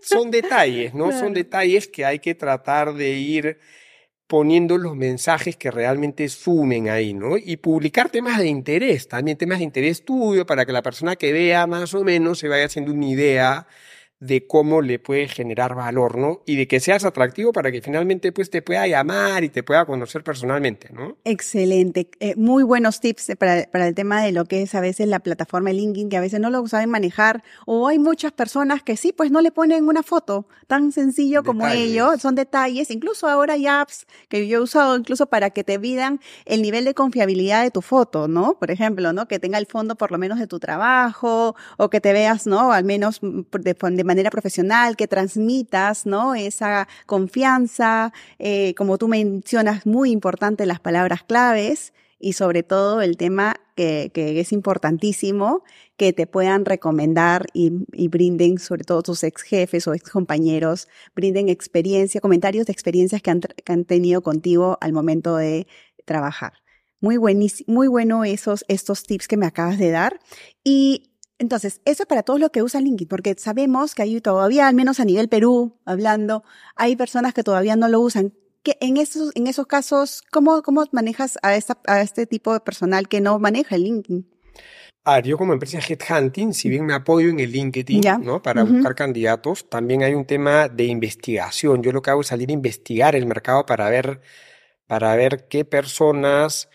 son 0.00 0.30
detalles, 0.30 0.94
¿no? 0.94 1.10
Son 1.10 1.34
detalles 1.34 1.88
que 1.88 2.04
hay 2.04 2.20
que 2.20 2.34
tratar 2.36 2.94
de 2.94 3.10
ir 3.10 3.58
poniendo 4.26 4.78
los 4.78 4.94
mensajes 4.96 5.56
que 5.56 5.70
realmente 5.70 6.28
sumen 6.28 6.88
ahí, 6.88 7.12
¿no? 7.12 7.36
Y 7.36 7.56
publicar 7.56 8.08
temas 8.08 8.38
de 8.38 8.46
interés, 8.46 9.08
también 9.08 9.36
temas 9.36 9.58
de 9.58 9.64
interés 9.64 10.04
tuyo, 10.04 10.46
para 10.46 10.64
que 10.64 10.72
la 10.72 10.82
persona 10.82 11.16
que 11.16 11.32
vea 11.32 11.66
más 11.66 11.92
o 11.92 12.04
menos 12.04 12.38
se 12.38 12.48
vaya 12.48 12.66
haciendo 12.66 12.92
una 12.92 13.06
idea 13.06 13.66
de 14.24 14.46
cómo 14.46 14.80
le 14.80 14.98
puede 14.98 15.28
generar 15.28 15.74
valor, 15.74 16.16
¿no? 16.16 16.40
Y 16.46 16.56
de 16.56 16.66
que 16.66 16.80
seas 16.80 17.04
atractivo 17.04 17.52
para 17.52 17.70
que 17.70 17.82
finalmente 17.82 18.32
pues 18.32 18.48
te 18.48 18.62
pueda 18.62 18.86
llamar 18.86 19.44
y 19.44 19.50
te 19.50 19.62
pueda 19.62 19.84
conocer 19.84 20.24
personalmente, 20.24 20.88
¿no? 20.92 21.16
Excelente. 21.24 22.08
Eh, 22.20 22.34
muy 22.36 22.62
buenos 22.62 23.00
tips 23.00 23.32
para, 23.38 23.64
para, 23.70 23.86
el 23.86 23.94
tema 23.94 24.22
de 24.22 24.32
lo 24.32 24.46
que 24.46 24.62
es 24.62 24.74
a 24.74 24.80
veces 24.80 25.08
la 25.08 25.20
plataforma 25.20 25.70
de 25.70 25.76
LinkedIn, 25.76 26.08
que 26.08 26.16
a 26.16 26.20
veces 26.20 26.40
no 26.40 26.48
lo 26.48 26.66
saben 26.66 26.88
manejar, 26.88 27.42
o 27.66 27.88
hay 27.88 27.98
muchas 27.98 28.32
personas 28.32 28.82
que 28.82 28.96
sí, 28.96 29.12
pues 29.12 29.30
no 29.30 29.42
le 29.42 29.50
ponen 29.50 29.86
una 29.86 30.02
foto 30.02 30.46
tan 30.66 30.92
sencillo 30.92 31.44
como 31.44 31.66
ello, 31.68 32.16
son 32.18 32.34
detalles, 32.34 32.90
incluso 32.90 33.28
ahora 33.28 33.54
hay 33.54 33.66
apps 33.66 34.06
que 34.28 34.48
yo 34.48 34.58
he 34.58 34.60
usado 34.62 34.96
incluso 34.96 35.26
para 35.26 35.50
que 35.50 35.64
te 35.64 35.76
vidan 35.76 36.20
el 36.46 36.62
nivel 36.62 36.84
de 36.84 36.94
confiabilidad 36.94 37.62
de 37.62 37.70
tu 37.70 37.82
foto, 37.82 38.28
¿no? 38.28 38.58
Por 38.58 38.70
ejemplo, 38.70 39.12
¿no? 39.12 39.28
Que 39.28 39.38
tenga 39.38 39.58
el 39.58 39.66
fondo 39.66 39.96
por 39.96 40.10
lo 40.10 40.18
menos 40.18 40.38
de 40.38 40.46
tu 40.46 40.58
trabajo, 40.58 41.54
o 41.76 41.90
que 41.90 42.00
te 42.00 42.12
veas, 42.12 42.46
¿no? 42.46 42.72
Al 42.72 42.84
menos 42.84 43.20
de, 43.20 43.74
de 43.74 44.04
manera 44.14 44.30
profesional, 44.30 44.96
que 44.96 45.08
transmitas, 45.08 46.06
¿no? 46.06 46.34
Esa 46.34 46.88
confianza, 47.06 48.12
eh, 48.38 48.74
como 48.76 48.96
tú 48.96 49.08
mencionas, 49.08 49.86
muy 49.86 50.10
importante 50.10 50.66
las 50.66 50.80
palabras 50.80 51.24
claves 51.24 51.92
y 52.20 52.34
sobre 52.34 52.62
todo 52.62 53.02
el 53.02 53.16
tema 53.16 53.56
que, 53.76 54.10
que 54.14 54.40
es 54.40 54.52
importantísimo, 54.52 55.64
que 55.96 56.12
te 56.12 56.26
puedan 56.26 56.64
recomendar 56.64 57.46
y, 57.52 57.72
y, 57.92 58.08
brinden, 58.08 58.58
sobre 58.58 58.84
todo 58.84 59.02
tus 59.02 59.24
ex 59.24 59.42
jefes 59.42 59.86
o 59.88 59.94
ex 59.94 60.08
compañeros, 60.10 60.88
brinden 61.14 61.48
experiencia, 61.48 62.20
comentarios 62.20 62.66
de 62.66 62.72
experiencias 62.72 63.20
que 63.20 63.30
han, 63.30 63.40
que 63.40 63.72
han 63.72 63.84
tenido 63.84 64.22
contigo 64.22 64.78
al 64.80 64.92
momento 64.92 65.36
de 65.36 65.66
trabajar. 66.04 66.52
Muy 67.00 67.16
buenísimo, 67.16 67.74
muy 67.74 67.88
bueno 67.88 68.24
esos, 68.24 68.64
estos 68.68 69.02
tips 69.02 69.28
que 69.28 69.36
me 69.36 69.46
acabas 69.46 69.78
de 69.78 69.90
dar. 69.90 70.20
Y 70.62 71.13
entonces, 71.38 71.80
eso 71.84 72.04
es 72.04 72.06
para 72.06 72.22
todos 72.22 72.38
los 72.38 72.50
que 72.50 72.62
usan 72.62 72.84
LinkedIn, 72.84 73.08
porque 73.08 73.34
sabemos 73.38 73.94
que 73.94 74.02
hay 74.02 74.20
todavía, 74.20 74.68
al 74.68 74.74
menos 74.74 75.00
a 75.00 75.04
nivel 75.04 75.28
Perú, 75.28 75.76
hablando, 75.84 76.44
hay 76.76 76.96
personas 76.96 77.34
que 77.34 77.42
todavía 77.42 77.76
no 77.76 77.88
lo 77.88 78.00
usan. 78.00 78.32
Que 78.62 78.78
en 78.80 78.96
esos, 78.96 79.32
en 79.34 79.46
esos 79.46 79.66
casos, 79.66 80.22
¿cómo, 80.30 80.62
cómo 80.62 80.84
manejas 80.92 81.38
a, 81.42 81.54
esta, 81.56 81.78
a 81.86 82.00
este 82.00 82.26
tipo 82.26 82.52
de 82.52 82.60
personal 82.60 83.08
que 83.08 83.20
no 83.20 83.38
maneja 83.38 83.74
el 83.74 83.82
LinkedIn? 83.82 84.26
Ah, 85.06 85.20
yo 85.20 85.36
como 85.36 85.52
empresa 85.52 85.80
Headhunting, 85.80 86.54
si 86.54 86.70
bien 86.70 86.86
me 86.86 86.94
apoyo 86.94 87.28
en 87.28 87.38
el 87.38 87.52
LinkedIn, 87.52 88.00
¿no? 88.22 88.40
Para 88.40 88.64
buscar 88.64 88.94
candidatos, 88.94 89.68
también 89.68 90.02
hay 90.02 90.14
un 90.14 90.24
tema 90.24 90.68
de 90.68 90.84
investigación. 90.84 91.82
Yo 91.82 91.92
lo 91.92 92.00
que 92.00 92.10
hago 92.10 92.22
es 92.22 92.28
salir 92.28 92.48
a 92.48 92.52
investigar 92.52 93.14
el 93.14 93.26
mercado 93.26 93.66
para 93.66 93.90
ver, 93.90 94.22
para 94.86 95.14
ver 95.14 95.46
qué 95.48 95.66
personas 95.66 96.70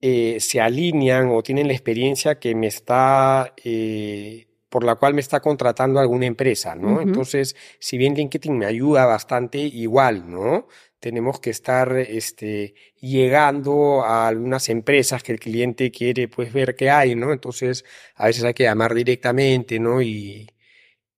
eh, 0.00 0.38
se 0.40 0.60
alinean 0.60 1.28
o 1.30 1.42
tienen 1.42 1.66
la 1.66 1.72
experiencia 1.72 2.38
que 2.38 2.54
me 2.54 2.68
está, 2.68 3.54
eh, 3.64 4.46
por 4.68 4.84
la 4.84 4.94
cual 4.96 5.14
me 5.14 5.20
está 5.20 5.40
contratando 5.40 5.98
alguna 5.98 6.26
empresa, 6.26 6.74
¿no? 6.74 7.00
Entonces, 7.00 7.56
si 7.80 7.98
bien 7.98 8.14
LinkedIn 8.14 8.56
me 8.56 8.66
ayuda 8.66 9.06
bastante, 9.06 9.58
igual, 9.58 10.30
¿no? 10.30 10.68
Tenemos 11.00 11.40
que 11.40 11.50
estar 11.50 11.96
este, 11.96 12.74
llegando 13.00 14.02
a 14.04 14.28
algunas 14.28 14.68
empresas 14.68 15.22
que 15.22 15.32
el 15.32 15.40
cliente 15.40 15.90
quiere 15.90 16.28
pues 16.28 16.52
ver 16.52 16.76
qué 16.76 16.90
hay, 16.90 17.14
¿no? 17.14 17.32
Entonces, 17.32 17.84
a 18.14 18.26
veces 18.26 18.44
hay 18.44 18.54
que 18.54 18.64
llamar 18.64 18.94
directamente, 18.94 19.78
¿no? 19.80 20.02
Y, 20.02 20.48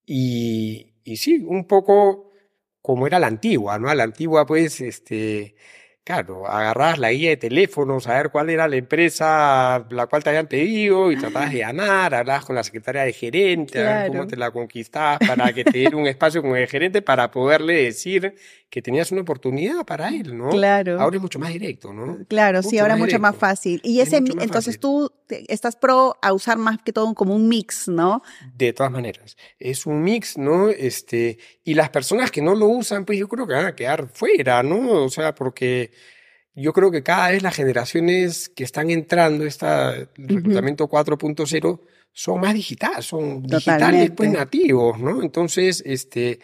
y, 0.07 0.95
y 1.05 1.17
sí, 1.17 1.45
un 1.47 1.67
poco 1.67 2.31
como 2.83 3.07
era 3.07 3.19
la 3.19 3.27
antigua, 3.27 3.79
¿no? 3.79 3.89
A 3.89 3.95
la 3.95 4.05
antigua, 4.05 4.47
pues, 4.47 4.81
este, 4.81 5.55
Claro, 6.03 6.49
agarrabas 6.49 6.99
la 6.99 7.13
guía 7.13 7.29
de 7.31 7.37
teléfono, 7.37 8.01
saber 8.01 8.31
cuál 8.31 8.51
era 8.51 8.67
la 8.67 8.77
empresa 8.77 9.87
la 9.91 10.07
cual 10.07 10.25
te 10.25 10.31
habían 10.31 10.47
pedido 10.47 11.13
y 11.13 11.17
tratabas 11.17 11.53
de 11.53 11.59
llamar, 11.61 12.15
hablabas 12.15 12.45
con 12.47 12.57
la 12.57 12.65
secretaria 12.65 13.03
de 13.03 13.13
gerente, 13.13 13.87
a 13.87 14.03
ver 14.03 14.09
cómo 14.09 14.27
te 14.27 14.37
la 14.37 14.51
conquistabas 14.51 15.19
para 15.19 15.53
que 15.53 15.63
te 15.63 15.79
diera 15.79 15.97
un 15.97 16.07
espacio 16.07 16.43
con 16.43 16.57
el 16.57 16.67
gerente 16.67 17.03
para 17.03 17.31
poderle 17.31 17.85
decir 17.85 18.35
que 18.71 18.81
tenías 18.81 19.11
una 19.11 19.23
oportunidad 19.23 19.85
para 19.85 20.09
él, 20.11 20.39
¿no? 20.39 20.51
Claro. 20.51 21.01
Ahora 21.01 21.17
es 21.17 21.23
mucho 21.23 21.41
más 21.41 21.53
directo, 21.53 21.93
¿no? 21.93 22.19
Claro, 22.29 22.63
sí, 22.63 22.79
ahora 22.79 22.95
es 22.95 23.01
mucho 23.01 23.19
más 23.19 23.35
fácil. 23.35 23.81
Y 23.83 24.01
ese, 24.01 24.19
entonces 24.19 24.79
tú 24.79 25.11
estás 25.49 25.75
pro 25.75 26.17
a 26.23 26.33
usar 26.33 26.57
más 26.57 26.79
que 26.81 26.93
todo 26.93 27.13
como 27.15 27.35
un 27.35 27.49
mix, 27.49 27.89
¿no? 27.89 28.23
De 28.55 28.73
todas 28.73 28.93
maneras, 28.93 29.37
es 29.59 29.87
un 29.87 30.03
mix, 30.03 30.39
¿no? 30.39 30.69
Este, 30.69 31.39
y 31.65 31.75
las 31.75 31.91
personas 31.91 32.31
que 32.31 32.43
no 32.43 32.55
lo 32.55 32.67
usan, 32.67 33.05
pues 33.05 33.19
yo 33.19 33.27
creo 33.27 33.45
que 33.47 33.55
van 33.55 33.67
a 33.67 33.75
quedar 33.75 34.09
fuera, 34.09 34.63
¿no? 34.63 35.05
O 35.05 35.09
sea, 35.09 35.35
porque 35.35 35.91
yo 36.55 36.73
creo 36.73 36.93
que 36.93 37.03
cada 37.03 37.31
vez 37.31 37.43
las 37.43 37.57
generaciones 37.57 38.49
que 38.49 38.63
están 38.63 38.89
entrando, 38.91 39.45
este 39.45 39.67
reclutamiento 40.17 40.89
4.0, 40.89 41.81
son 42.13 42.41
más 42.41 42.55
digitales, 42.55 43.07
son 43.07 43.43
digitales, 43.43 44.11
pues 44.17 44.31
nativos, 44.31 44.99
¿no? 44.99 45.23
Entonces, 45.23 45.83
este, 45.87 46.41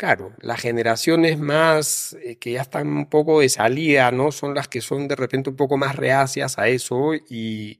claro, 0.00 0.32
las 0.40 0.58
generaciones 0.58 1.38
más 1.38 2.16
eh, 2.24 2.36
que 2.36 2.52
ya 2.52 2.62
están 2.62 2.88
un 2.88 3.10
poco 3.10 3.40
de 3.40 3.50
salida, 3.50 4.10
¿no? 4.10 4.32
Son 4.32 4.54
las 4.54 4.66
que 4.66 4.80
son 4.80 5.06
de 5.08 5.14
repente 5.14 5.50
un 5.50 5.56
poco 5.56 5.76
más 5.76 5.94
reacias 5.94 6.58
a 6.58 6.68
eso 6.68 7.12
y, 7.14 7.78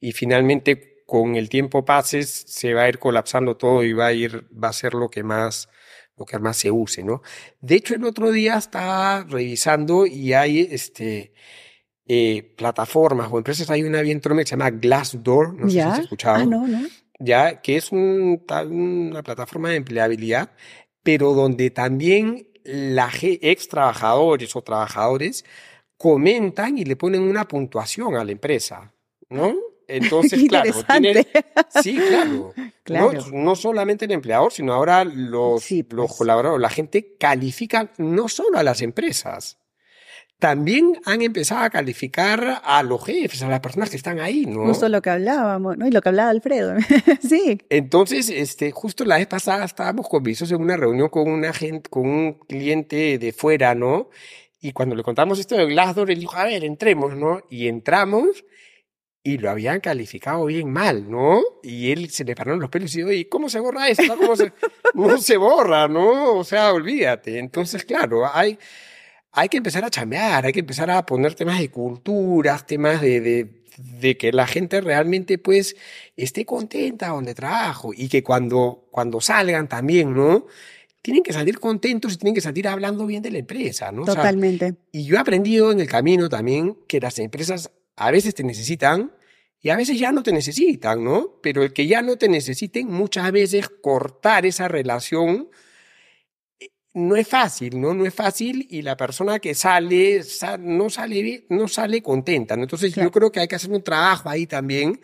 y 0.00 0.10
finalmente 0.10 1.04
con 1.06 1.36
el 1.36 1.48
tiempo 1.48 1.84
pases 1.84 2.28
se 2.48 2.74
va 2.74 2.82
a 2.82 2.88
ir 2.88 2.98
colapsando 2.98 3.56
todo 3.56 3.84
y 3.84 3.92
va 3.92 4.06
a 4.06 4.12
ir, 4.12 4.48
va 4.52 4.70
a 4.70 4.72
ser 4.72 4.94
lo 4.94 5.08
que 5.10 5.22
más, 5.22 5.68
lo 6.16 6.26
que 6.26 6.40
más 6.40 6.56
se 6.56 6.72
use, 6.72 7.04
¿no? 7.04 7.22
De 7.60 7.76
hecho, 7.76 7.94
el 7.94 8.02
otro 8.02 8.32
día 8.32 8.56
estaba 8.56 9.22
revisando 9.22 10.06
y 10.06 10.32
hay 10.32 10.66
este, 10.72 11.32
eh, 12.04 12.52
plataformas 12.56 13.28
o 13.30 13.38
empresas, 13.38 13.70
hay 13.70 13.84
una 13.84 14.00
bien 14.00 14.18
que 14.20 14.34
se 14.38 14.44
llama 14.44 14.70
Glassdoor, 14.70 15.54
no 15.54 15.66
sé 15.66 15.74
si 15.74 15.78
has 15.78 16.00
escuchado. 16.00 16.42
Ah, 16.42 16.44
no, 16.46 16.66
no. 16.66 16.80
Ya, 17.20 17.60
que 17.60 17.76
es 17.76 17.92
un, 17.92 18.42
una 18.70 19.22
plataforma 19.22 19.68
de 19.68 19.76
empleabilidad, 19.76 20.50
pero 21.02 21.34
donde 21.34 21.70
también 21.70 22.48
la 22.64 23.10
ex 23.22 23.68
trabajadores 23.68 24.54
o 24.54 24.62
trabajadores 24.62 25.44
comentan 25.96 26.78
y 26.78 26.84
le 26.84 26.96
ponen 26.96 27.22
una 27.22 27.46
puntuación 27.46 28.16
a 28.16 28.24
la 28.24 28.32
empresa, 28.32 28.92
¿no? 29.28 29.54
Entonces, 29.90 30.48
claro, 30.48 30.72
sí, 31.82 31.98
claro. 32.84 33.12
No, 33.32 33.56
solamente 33.56 34.04
el 34.04 34.12
empleador, 34.12 34.52
sino 34.52 34.72
ahora 34.72 35.04
los, 35.04 35.68
los 35.68 35.84
pues. 35.88 36.12
colaboradores, 36.16 36.62
la 36.62 36.70
gente 36.70 37.16
califica 37.18 37.92
no 37.98 38.28
solo 38.28 38.56
a 38.58 38.62
las 38.62 38.82
empresas, 38.82 39.58
también 40.40 40.98
han 41.04 41.20
empezado 41.20 41.62
a 41.62 41.70
calificar 41.70 42.62
a 42.64 42.82
los 42.82 43.04
jefes, 43.04 43.42
a 43.42 43.48
las 43.48 43.60
personas 43.60 43.90
que 43.90 43.96
están 43.96 44.18
ahí, 44.18 44.46
¿no? 44.46 44.64
Justo 44.64 44.88
lo 44.88 45.02
que 45.02 45.10
hablábamos, 45.10 45.76
¿no? 45.76 45.86
Y 45.86 45.90
lo 45.90 46.00
que 46.00 46.08
hablaba 46.08 46.30
Alfredo, 46.30 46.74
sí. 47.20 47.60
Entonces, 47.68 48.30
este, 48.30 48.70
justo 48.72 49.04
la 49.04 49.18
vez 49.18 49.26
pasada 49.26 49.66
estábamos 49.66 50.08
con 50.08 50.22
visos 50.22 50.50
en 50.50 50.60
una 50.60 50.76
reunión 50.76 51.10
con 51.10 51.30
una 51.30 51.52
gente, 51.52 51.90
con 51.90 52.08
un 52.08 52.32
cliente 52.48 53.18
de 53.18 53.32
fuera, 53.32 53.74
¿no? 53.74 54.08
Y 54.62 54.72
cuando 54.72 54.96
le 54.96 55.02
contamos 55.02 55.38
esto 55.38 55.56
de 55.56 55.66
Glassdoor, 55.66 56.10
él 56.10 56.20
dijo, 56.20 56.36
a 56.36 56.44
ver, 56.44 56.64
entremos, 56.64 57.14
¿no? 57.14 57.42
Y 57.50 57.68
entramos 57.68 58.44
y 59.22 59.36
lo 59.36 59.50
habían 59.50 59.80
calificado 59.80 60.46
bien 60.46 60.72
mal, 60.72 61.10
¿no? 61.10 61.42
Y 61.62 61.92
él 61.92 62.08
se 62.08 62.24
le 62.24 62.34
pararon 62.34 62.60
los 62.60 62.70
pelos 62.70 62.94
y 62.94 62.98
dijo, 62.98 63.10
oye, 63.10 63.28
¿cómo 63.28 63.50
se 63.50 63.60
borra 63.60 63.88
esto? 63.88 64.16
¿Cómo 64.16 64.36
se... 64.36 64.52
no 64.94 65.18
se 65.18 65.36
borra, 65.36 65.86
¿no? 65.86 66.38
O 66.38 66.44
sea, 66.44 66.72
olvídate. 66.72 67.38
Entonces, 67.38 67.84
claro, 67.84 68.26
hay, 68.32 68.58
hay 69.32 69.48
que 69.48 69.56
empezar 69.56 69.84
a 69.84 69.90
chambear, 69.90 70.44
hay 70.44 70.52
que 70.52 70.60
empezar 70.60 70.90
a 70.90 71.04
poner 71.06 71.34
temas 71.34 71.58
de 71.58 71.70
culturas, 71.70 72.66
temas 72.66 73.00
de, 73.00 73.20
de, 73.20 73.62
de 73.76 74.16
que 74.16 74.32
la 74.32 74.46
gente 74.46 74.80
realmente, 74.80 75.38
pues, 75.38 75.76
esté 76.16 76.44
contenta 76.44 77.08
donde 77.08 77.34
trabajo 77.34 77.92
y 77.94 78.08
que 78.08 78.22
cuando, 78.22 78.88
cuando 78.90 79.20
salgan 79.20 79.68
también, 79.68 80.14
¿no? 80.14 80.46
tienen 81.02 81.22
que 81.22 81.32
salir 81.32 81.58
contentos 81.58 82.12
y 82.12 82.16
tienen 82.18 82.34
que 82.34 82.40
salir 82.40 82.68
hablando 82.68 83.06
bien 83.06 83.22
de 83.22 83.30
la 83.30 83.38
empresa, 83.38 83.90
¿no? 83.90 84.04
Totalmente. 84.04 84.74
y 84.92 85.04
yo 85.04 85.16
he 85.16 85.18
aprendido 85.18 85.72
en 85.72 85.80
el 85.80 85.86
camino 85.86 86.28
también 86.28 86.76
que 86.86 87.00
las 87.00 87.18
empresas 87.18 87.70
a 87.96 88.10
veces 88.10 88.34
te 88.34 88.44
necesitan 88.44 89.12
y 89.62 89.70
a 89.70 89.76
veces 89.76 89.98
ya 89.98 90.12
no 90.12 90.22
te 90.22 90.32
necesitan, 90.32 91.04
¿no? 91.04 91.38
Pero 91.42 91.62
el 91.62 91.72
que 91.72 91.86
ya 91.86 92.02
no 92.02 92.16
te 92.16 92.28
necesiten, 92.28 92.88
muchas 92.88 93.30
veces 93.32 93.68
cortar 93.68 94.46
esa 94.46 94.68
relación 94.68 95.48
no 96.94 97.16
es 97.16 97.28
fácil, 97.28 97.80
¿no? 97.80 97.94
No 97.94 98.04
es 98.06 98.14
fácil 98.14 98.66
y 98.70 98.82
la 98.82 98.96
persona 98.96 99.38
que 99.38 99.54
sale 99.54 100.22
no 100.58 100.90
sale 100.90 101.46
no 101.48 101.68
sale 101.68 102.02
contenta, 102.02 102.56
¿no? 102.56 102.62
Entonces 102.64 102.94
yo 102.94 103.10
creo 103.10 103.30
que 103.30 103.40
hay 103.40 103.48
que 103.48 103.56
hacer 103.56 103.70
un 103.70 103.82
trabajo 103.82 104.28
ahí 104.28 104.46
también 104.46 105.00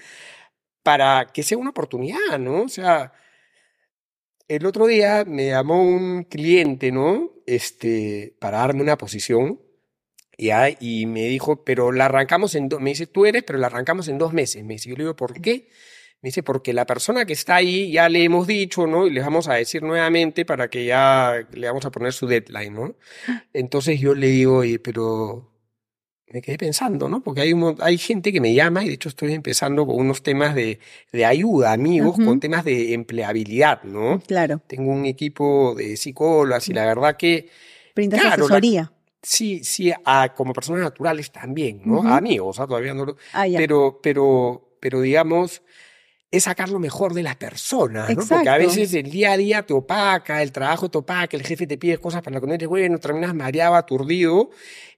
para 0.83 1.27
que 1.33 1.43
sea 1.43 1.59
una 1.59 1.71
oportunidad, 1.71 2.39
¿no? 2.39 2.63
O 2.63 2.69
sea, 2.69 3.13
el 4.49 4.67
otro 4.67 4.87
día 4.87 5.25
me 5.27 5.49
llamó 5.49 5.83
un 5.83 6.25
cliente, 6.25 6.93
¿no? 6.93 7.33
Este, 7.47 8.37
para 8.41 8.59
darme 8.59 8.83
una 8.83 8.97
posición 8.99 9.61
y 10.39 11.07
me 11.07 11.27
dijo, 11.27 11.65
pero 11.65 11.93
la 11.93 12.07
arrancamos 12.07 12.55
en 12.55 12.69
dos, 12.69 12.81
me 12.81 12.91
dice, 12.91 13.07
tú 13.07 13.27
eres, 13.27 13.43
pero 13.45 13.59
la 13.59 13.69
arrancamos 13.69 14.09
en 14.09 14.19
dos 14.19 14.33
meses. 14.33 14.65
Me 14.65 14.75
dice, 14.75 14.91
yo 14.91 14.97
le 14.97 15.05
digo, 15.05 15.17
¿por 15.17 15.41
qué? 15.41 15.69
Me 16.23 16.29
dice, 16.29 16.43
porque 16.43 16.73
la 16.73 16.87
persona 16.87 17.25
que 17.25 17.35
está 17.35 17.57
ahí 17.57 17.93
ya 17.93 18.09
le 18.09 18.25
hemos 18.25 18.47
dicho, 18.47 18.87
¿no? 18.87 19.07
Y 19.07 19.11
le 19.11 19.21
vamos 19.21 19.49
a 19.49 19.55
decir 19.55 19.83
nuevamente 19.83 20.45
para 20.45 20.69
que 20.69 20.87
ya 20.87 21.47
le 21.53 21.67
vamos 21.67 21.85
a 21.85 21.91
poner 21.91 22.13
su 22.13 22.27
deadline, 22.27 22.75
¿no? 22.75 22.97
Entonces 23.53 24.01
yo 24.01 24.15
le 24.15 24.29
digo, 24.29 24.57
oye, 24.59 24.79
pero 24.79 25.57
me 26.29 26.43
quedé 26.43 26.59
pensando, 26.59 27.09
¿no? 27.09 27.23
Porque 27.23 27.43
hay, 27.43 27.55
hay 27.81 27.99
gente 27.99 28.33
que 28.33 28.41
me 28.41 28.53
llama 28.53 28.85
y 28.85 28.89
de 28.89 28.95
hecho 28.95 29.09
estoy 29.09 29.33
empezando 29.33 29.87
con 29.87 29.97
unos 29.97 30.23
temas 30.23 30.55
de, 30.55 30.81
de 31.13 31.25
ayuda, 31.25 31.73
amigos, 31.73 32.17
con 32.17 32.41
temas 32.41 32.65
de 32.65 32.95
empleabilidad, 32.95 33.85
¿no? 33.85 34.21
Claro. 34.27 34.61
Tengo 34.67 34.93
un 34.93 35.07
equipo 35.07 35.75
de 35.77 35.97
psicólogas 35.97 36.69
y 36.69 36.73
la 36.73 36.85
verdad 36.85 37.17
que... 37.17 37.49
Brindas 37.95 38.25
asesoría. 38.25 38.93
sí, 39.23 39.63
sí, 39.63 39.93
a, 40.05 40.35
como 40.35 40.53
personas 40.53 40.83
naturales 40.83 41.31
también, 41.31 41.83
¿no? 41.85 42.03
A 42.03 42.17
amigos, 42.17 42.57
todavía 42.57 42.93
no 42.93 43.07
lo... 43.07 43.17
Ah, 43.33 43.47
pero, 43.57 44.01
pero, 44.03 44.77
pero 44.81 45.01
digamos, 45.01 45.63
es 46.31 46.45
sacar 46.45 46.69
lo 46.69 46.79
mejor 46.79 47.15
de 47.15 47.23
las 47.23 47.37
personas, 47.37 48.15
¿no? 48.15 48.27
Porque 48.27 48.49
a 48.49 48.59
veces 48.59 48.93
el 48.95 49.11
día 49.11 49.33
a 49.33 49.37
día 49.37 49.63
te 49.63 49.73
opaca, 49.73 50.43
el 50.43 50.53
trabajo 50.53 50.91
te 50.91 50.99
opaca, 50.99 51.37
el 51.37 51.45
jefe 51.45 51.67
te 51.67 51.79
pide 51.79 51.99
cosas 51.99 52.23
para 52.23 52.35
las 52.35 52.41
que 52.41 52.47
no 52.49 52.55
eres 52.55 52.69
bueno, 52.69 52.99
terminas 52.99 53.35
mareado, 53.35 53.75
aturdido 53.75 54.51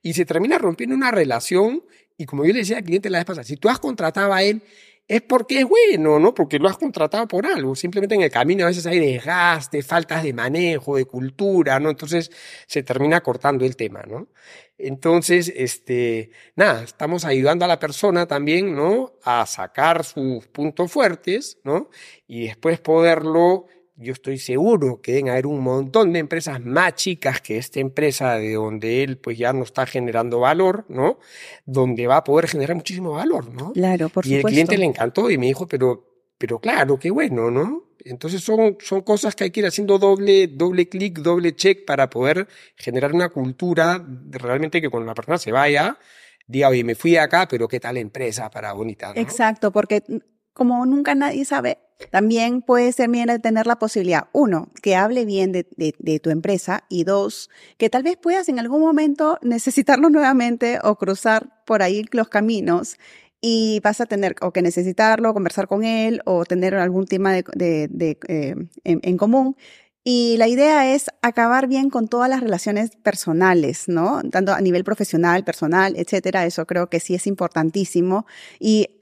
y 0.02 0.14
se 0.14 0.24
termina 0.24 0.58
rompiendo 0.58 0.94
una 0.94 1.10
relación. 1.10 1.84
Y 2.16 2.24
como 2.24 2.44
yo 2.44 2.52
le 2.52 2.60
decía 2.60 2.78
al 2.78 2.84
cliente 2.84 3.10
la 3.10 3.18
vez 3.18 3.26
pasada, 3.26 3.44
si 3.44 3.56
tú 3.56 3.68
has 3.68 3.78
contratado 3.78 4.32
a 4.32 4.42
él, 4.42 4.62
es 5.08 5.22
porque 5.22 5.60
es 5.60 5.66
bueno, 5.66 6.18
¿no? 6.18 6.34
Porque 6.34 6.58
lo 6.58 6.68
has 6.68 6.76
contratado 6.76 7.26
por 7.26 7.46
algo. 7.46 7.74
Simplemente 7.74 8.14
en 8.14 8.22
el 8.22 8.30
camino 8.30 8.64
a 8.64 8.68
veces 8.68 8.86
hay 8.86 9.00
desgaste, 9.00 9.82
faltas 9.82 10.22
de 10.22 10.34
manejo, 10.34 10.96
de 10.96 11.06
cultura, 11.06 11.80
¿no? 11.80 11.88
Entonces 11.88 12.30
se 12.66 12.82
termina 12.82 13.22
cortando 13.22 13.64
el 13.64 13.74
tema, 13.74 14.02
¿no? 14.06 14.28
Entonces, 14.76 15.52
este, 15.56 16.30
nada, 16.54 16.84
estamos 16.84 17.24
ayudando 17.24 17.64
a 17.64 17.68
la 17.68 17.80
persona 17.80 18.26
también, 18.26 18.76
¿no? 18.76 19.14
A 19.24 19.46
sacar 19.46 20.04
sus 20.04 20.46
puntos 20.48 20.92
fuertes, 20.92 21.58
¿no? 21.64 21.90
Y 22.26 22.46
después 22.46 22.78
poderlo 22.78 23.66
yo 24.00 24.12
estoy 24.12 24.38
seguro 24.38 25.00
que 25.02 25.12
deben 25.12 25.28
haber 25.28 25.46
un 25.46 25.60
montón 25.60 26.12
de 26.12 26.20
empresas 26.20 26.64
más 26.64 26.94
chicas 26.94 27.40
que 27.40 27.58
esta 27.58 27.80
empresa 27.80 28.36
de 28.36 28.54
donde 28.54 29.02
él 29.02 29.18
pues 29.18 29.36
ya 29.36 29.52
no 29.52 29.64
está 29.64 29.86
generando 29.86 30.38
valor, 30.38 30.84
¿no? 30.88 31.18
Donde 31.66 32.06
va 32.06 32.18
a 32.18 32.24
poder 32.24 32.46
generar 32.46 32.76
muchísimo 32.76 33.12
valor, 33.12 33.52
¿no? 33.52 33.72
Claro, 33.72 34.08
por 34.08 34.24
y 34.24 34.28
supuesto. 34.28 34.30
Y 34.30 34.34
el 34.36 34.44
cliente 34.44 34.78
le 34.78 34.84
encantó 34.84 35.28
y 35.30 35.36
me 35.36 35.46
dijo, 35.46 35.66
pero, 35.66 36.06
pero 36.38 36.60
claro, 36.60 36.96
qué 36.96 37.10
bueno, 37.10 37.50
¿no? 37.50 37.88
Entonces 38.04 38.40
son, 38.40 38.76
son 38.80 39.00
cosas 39.00 39.34
que 39.34 39.44
hay 39.44 39.50
que 39.50 39.60
ir 39.60 39.66
haciendo 39.66 39.98
doble, 39.98 40.46
doble 40.46 40.88
clic, 40.88 41.18
doble 41.18 41.56
check 41.56 41.84
para 41.84 42.08
poder 42.08 42.46
generar 42.76 43.12
una 43.12 43.30
cultura 43.30 44.06
realmente 44.30 44.80
que 44.80 44.88
cuando 44.88 45.08
la 45.08 45.14
persona 45.14 45.38
se 45.38 45.50
vaya, 45.50 45.98
diga, 46.46 46.68
oye, 46.68 46.84
me 46.84 46.94
fui 46.94 47.16
acá, 47.16 47.48
pero 47.50 47.66
qué 47.66 47.80
tal 47.80 47.96
empresa 47.96 48.48
para 48.48 48.72
bonita. 48.72 49.12
¿no? 49.12 49.20
Exacto, 49.20 49.72
porque 49.72 50.04
como 50.52 50.86
nunca 50.86 51.16
nadie 51.16 51.44
sabe, 51.44 51.78
también 52.10 52.62
puede 52.62 52.92
ser 52.92 53.10
bien 53.10 53.40
tener 53.40 53.66
la 53.66 53.78
posibilidad, 53.78 54.28
uno, 54.32 54.70
que 54.82 54.96
hable 54.96 55.24
bien 55.24 55.52
de, 55.52 56.20
tu 56.22 56.30
empresa 56.30 56.84
y 56.88 57.04
dos, 57.04 57.50
que 57.76 57.90
tal 57.90 58.02
vez 58.02 58.16
puedas 58.16 58.48
en 58.48 58.58
algún 58.58 58.80
momento 58.80 59.38
necesitarlo 59.42 60.10
nuevamente 60.10 60.78
o 60.82 60.96
cruzar 60.96 61.64
por 61.66 61.82
ahí 61.82 62.04
los 62.12 62.28
caminos 62.28 62.96
y 63.40 63.80
vas 63.84 64.00
a 64.00 64.06
tener 64.06 64.34
o 64.40 64.52
que 64.52 64.62
necesitarlo, 64.62 65.34
conversar 65.34 65.68
con 65.68 65.84
él 65.84 66.22
o 66.24 66.44
tener 66.44 66.74
algún 66.74 67.06
tema 67.06 67.32
de, 67.32 68.18
eh, 68.28 68.54
en, 68.84 69.16
común. 69.16 69.56
Y 70.02 70.36
la 70.38 70.48
idea 70.48 70.92
es 70.94 71.06
acabar 71.22 71.68
bien 71.68 71.90
con 71.90 72.08
todas 72.08 72.30
las 72.30 72.40
relaciones 72.40 72.96
personales, 72.96 73.88
¿no? 73.88 74.22
Tanto 74.30 74.52
a 74.52 74.60
nivel 74.60 74.82
profesional, 74.82 75.44
personal, 75.44 75.94
etcétera. 75.96 76.46
Eso 76.46 76.66
creo 76.66 76.88
que 76.88 76.98
sí 76.98 77.14
es 77.14 77.26
importantísimo. 77.26 78.26
Y 78.58 78.97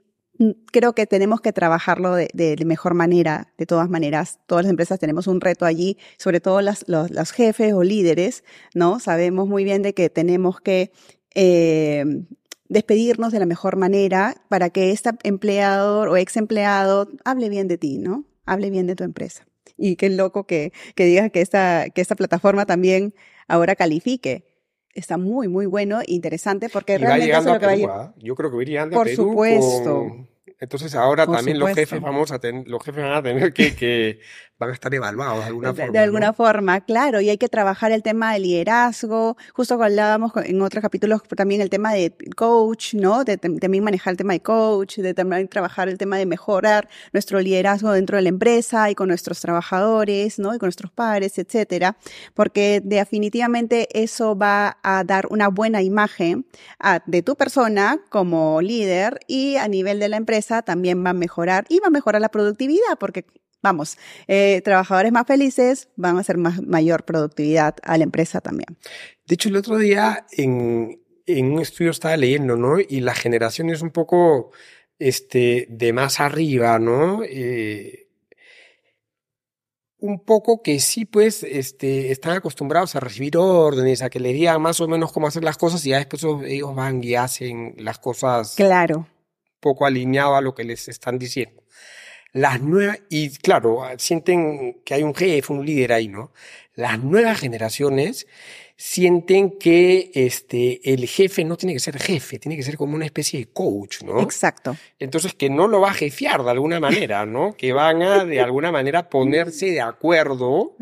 creo 0.71 0.93
que 0.93 1.05
tenemos 1.07 1.41
que 1.41 1.53
trabajarlo 1.53 2.15
de, 2.15 2.29
de, 2.33 2.65
mejor 2.65 2.93
manera. 2.93 3.53
De 3.57 3.65
todas 3.65 3.89
maneras, 3.89 4.39
todas 4.45 4.65
las 4.65 4.69
empresas 4.69 4.99
tenemos 4.99 5.27
un 5.27 5.41
reto 5.41 5.65
allí, 5.65 5.97
sobre 6.17 6.39
todo 6.39 6.61
las, 6.61 6.85
los, 6.87 7.11
los 7.11 7.31
jefes 7.31 7.73
o 7.73 7.83
líderes, 7.83 8.43
¿no? 8.73 8.99
Sabemos 8.99 9.47
muy 9.47 9.63
bien 9.63 9.81
de 9.81 9.93
que 9.93 10.09
tenemos 10.09 10.59
que 10.61 10.91
eh, 11.35 12.05
despedirnos 12.69 13.31
de 13.31 13.39
la 13.39 13.45
mejor 13.45 13.77
manera 13.77 14.35
para 14.49 14.69
que 14.69 14.91
este 14.91 15.11
empleador 15.23 16.09
o 16.09 16.17
ex 16.17 16.37
empleado 16.37 17.09
hable 17.25 17.49
bien 17.49 17.67
de 17.67 17.77
ti, 17.77 17.97
¿no? 17.97 18.25
Hable 18.45 18.69
bien 18.69 18.87
de 18.87 18.95
tu 18.95 19.03
empresa. 19.03 19.47
Y 19.77 19.95
qué 19.95 20.09
loco 20.09 20.45
que, 20.45 20.71
digas 20.95 21.31
que 21.31 21.41
esta 21.41 22.15
plataforma 22.15 22.65
también 22.65 23.13
ahora 23.47 23.75
califique 23.75 24.56
está 24.97 25.17
muy, 25.17 25.47
muy 25.47 25.65
bueno, 25.65 26.01
interesante, 26.05 26.69
porque 26.69 26.97
realmente 26.97 27.31
va 27.31 27.53
lo 27.53 27.59
que 27.59 27.85
va 27.85 27.93
a. 27.93 28.01
¿ah? 28.01 28.13
Yo 28.17 28.35
creo 28.35 28.51
que 28.51 28.61
iría 28.61 28.83
a 28.83 28.89
Por 28.89 29.05
Perú 29.05 29.29
supuesto. 29.29 30.27
Entonces 30.59 30.95
ahora 30.95 31.27
también 31.27 31.59
los 31.59 31.71
jefes 31.73 32.01
vamos 32.01 32.31
a 32.31 32.39
tener, 32.39 32.67
los 32.67 32.83
jefes 32.83 33.03
van 33.03 33.13
a 33.13 33.21
tener 33.21 33.53
que, 33.53 33.75
que 33.75 34.19
van 34.59 34.71
a 34.71 34.73
estar 34.73 34.93
evaluados 34.93 35.39
de 35.39 35.45
alguna 35.45 35.73
forma. 35.73 35.91
De 35.91 35.99
alguna 35.99 36.33
forma, 36.33 36.81
claro, 36.81 37.21
y 37.21 37.29
hay 37.29 37.37
que 37.37 37.47
trabajar 37.47 37.91
el 37.91 38.01
tema 38.01 38.33
de 38.33 38.39
liderazgo, 38.39 39.37
justo 39.53 39.81
hablábamos 39.81 40.31
en 40.43 40.61
otros 40.61 40.81
capítulos 40.81 41.21
también 41.35 41.61
el 41.61 41.69
tema 41.69 41.93
de 41.93 42.13
coach, 42.35 42.95
¿no? 42.95 43.23
De, 43.23 43.37
también 43.37 43.83
manejar 43.83 44.11
el 44.11 44.17
tema 44.17 44.33
de 44.33 44.41
coach, 44.41 44.97
de 44.97 45.13
también 45.13 45.47
trabajar 45.47 45.89
el 45.89 45.97
tema 45.97 46.17
de 46.17 46.25
mejorar 46.25 46.89
nuestro 47.13 47.39
liderazgo 47.39 47.91
dentro 47.91 48.17
de 48.17 48.23
la 48.23 48.29
empresa 48.29 48.89
y 48.89 48.95
con 48.95 49.09
nuestros 49.09 49.39
trabajadores, 49.41 50.39
¿no? 50.39 50.55
Y 50.55 50.57
con 50.57 50.67
nuestros 50.67 50.91
padres, 50.91 51.37
etcétera, 51.37 51.97
porque 52.33 52.81
definitivamente 52.83 53.87
eso 54.01 54.35
va 54.35 54.77
a 54.81 55.03
dar 55.03 55.27
una 55.29 55.49
buena 55.49 55.83
imagen 55.83 56.45
de 57.05 57.21
tu 57.21 57.35
persona 57.35 57.99
como 58.09 58.61
líder 58.61 59.19
y 59.27 59.57
a 59.57 59.67
nivel 59.67 59.99
de 59.99 60.09
la 60.09 60.17
empresa 60.17 60.61
también 60.63 61.05
va 61.05 61.11
a 61.11 61.13
mejorar 61.13 61.65
y 61.69 61.79
va 61.79 61.87
a 61.87 61.91
mejorar 61.91 62.21
la 62.21 62.29
productividad 62.29 62.97
porque 62.99 63.25
vamos, 63.61 63.97
eh, 64.27 64.61
trabajadores 64.63 65.11
más 65.11 65.27
felices 65.27 65.89
van 65.95 66.17
a 66.17 66.21
hacer 66.21 66.37
más, 66.37 66.61
mayor 66.61 67.03
productividad 67.05 67.75
a 67.83 67.97
la 67.97 68.03
empresa 68.03 68.41
también. 68.41 68.77
De 69.25 69.35
hecho, 69.35 69.49
el 69.49 69.57
otro 69.57 69.77
día 69.77 70.25
en, 70.31 71.01
en 71.25 71.51
un 71.53 71.61
estudio 71.61 71.91
estaba 71.91 72.17
leyendo, 72.17 72.55
¿no? 72.55 72.79
Y 72.79 73.01
la 73.01 73.13
generación 73.13 73.69
es 73.69 73.81
un 73.81 73.91
poco 73.91 74.51
este, 74.99 75.67
de 75.69 75.93
más 75.93 76.19
arriba, 76.19 76.79
¿no? 76.79 77.21
Eh, 77.23 78.07
un 79.99 80.23
poco 80.23 80.61
que 80.61 80.79
sí, 80.79 81.05
pues, 81.05 81.43
este, 81.43 82.11
están 82.11 82.37
acostumbrados 82.37 82.95
a 82.95 82.99
recibir 82.99 83.35
órdenes, 83.37 84.01
a 84.01 84.09
que 84.09 84.19
les 84.19 84.33
digan 84.33 84.61
más 84.61 84.79
o 84.79 84.87
menos 84.87 85.11
cómo 85.11 85.27
hacer 85.27 85.43
las 85.43 85.57
cosas 85.57 85.85
y 85.85 85.89
ya 85.89 85.97
después 85.97 86.23
ellos 86.45 86.75
van 86.75 87.03
y 87.03 87.15
hacen 87.15 87.73
las 87.77 87.99
cosas. 87.99 88.55
Claro. 88.55 89.07
Poco 89.59 89.85
alineado 89.85 90.35
a 90.35 90.41
lo 90.41 90.53
que 90.53 90.63
les 90.63 90.87
están 90.87 91.17
diciendo. 91.17 91.63
Las 92.33 92.61
nuevas, 92.61 92.99
y 93.09 93.29
claro, 93.37 93.81
sienten 93.97 94.81
que 94.83 94.93
hay 94.93 95.03
un 95.03 95.15
jefe, 95.15 95.53
un 95.53 95.65
líder 95.65 95.93
ahí, 95.93 96.07
¿no? 96.07 96.31
Las 96.75 96.99
nuevas 96.99 97.39
generaciones 97.39 98.27
sienten 98.79 99.57
que 99.57 100.11
este, 100.13 100.93
el 100.93 101.07
jefe 101.07 101.43
no 101.43 101.57
tiene 101.57 101.73
que 101.73 101.79
ser 101.79 101.97
jefe, 101.97 102.37
tiene 102.37 102.55
que 102.55 102.61
ser 102.61 102.77
como 102.77 102.95
una 102.95 103.05
especie 103.05 103.39
de 103.39 103.47
coach, 103.47 104.03
¿no? 104.03 104.21
Exacto. 104.21 104.77
Entonces, 104.99 105.33
que 105.33 105.49
no 105.49 105.67
lo 105.67 105.81
va 105.81 105.89
a 105.89 105.93
jefear 105.95 106.43
de 106.43 106.51
alguna 106.51 106.79
manera, 106.79 107.25
¿no? 107.25 107.55
Que 107.57 107.73
van 107.73 108.03
a, 108.03 108.23
de 108.23 108.39
alguna 108.39 108.71
manera, 108.71 109.09
ponerse 109.09 109.71
de 109.71 109.81
acuerdo 109.81 110.75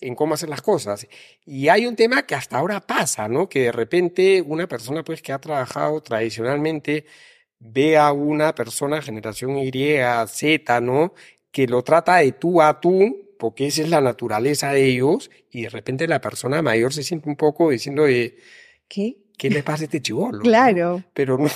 en 0.00 0.14
cómo 0.14 0.34
hacer 0.34 0.48
las 0.48 0.62
cosas. 0.62 1.08
Y 1.44 1.68
hay 1.68 1.86
un 1.86 1.96
tema 1.96 2.24
que 2.24 2.36
hasta 2.36 2.56
ahora 2.56 2.80
pasa, 2.80 3.26
¿no? 3.26 3.48
Que 3.48 3.64
de 3.64 3.72
repente 3.72 4.42
una 4.46 4.68
persona, 4.68 5.02
pues, 5.02 5.20
que 5.20 5.32
ha 5.32 5.40
trabajado 5.40 6.00
tradicionalmente 6.02 7.04
ve 7.60 7.98
a 7.98 8.12
una 8.12 8.54
persona 8.54 9.02
generación 9.02 9.58
Y, 9.58 9.70
Z, 10.26 10.80
¿no? 10.80 11.14
Que 11.52 11.66
lo 11.66 11.84
trata 11.84 12.16
de 12.16 12.32
tú 12.32 12.60
a 12.62 12.80
tú, 12.80 13.34
porque 13.38 13.66
esa 13.66 13.82
es 13.82 13.90
la 13.90 14.00
naturaleza 14.00 14.72
de 14.72 14.86
ellos, 14.86 15.30
y 15.50 15.62
de 15.62 15.68
repente 15.68 16.08
la 16.08 16.20
persona 16.20 16.62
mayor 16.62 16.92
se 16.92 17.02
siente 17.02 17.28
un 17.28 17.36
poco 17.36 17.70
diciendo, 17.70 18.04
de, 18.04 18.36
¿qué? 18.88 19.18
¿Qué 19.36 19.48
le 19.48 19.62
pasa 19.62 19.84
a 19.84 19.86
este 19.86 20.02
chivolo? 20.02 20.40
Claro. 20.40 21.02
Pero 21.14 21.38
no, 21.38 21.48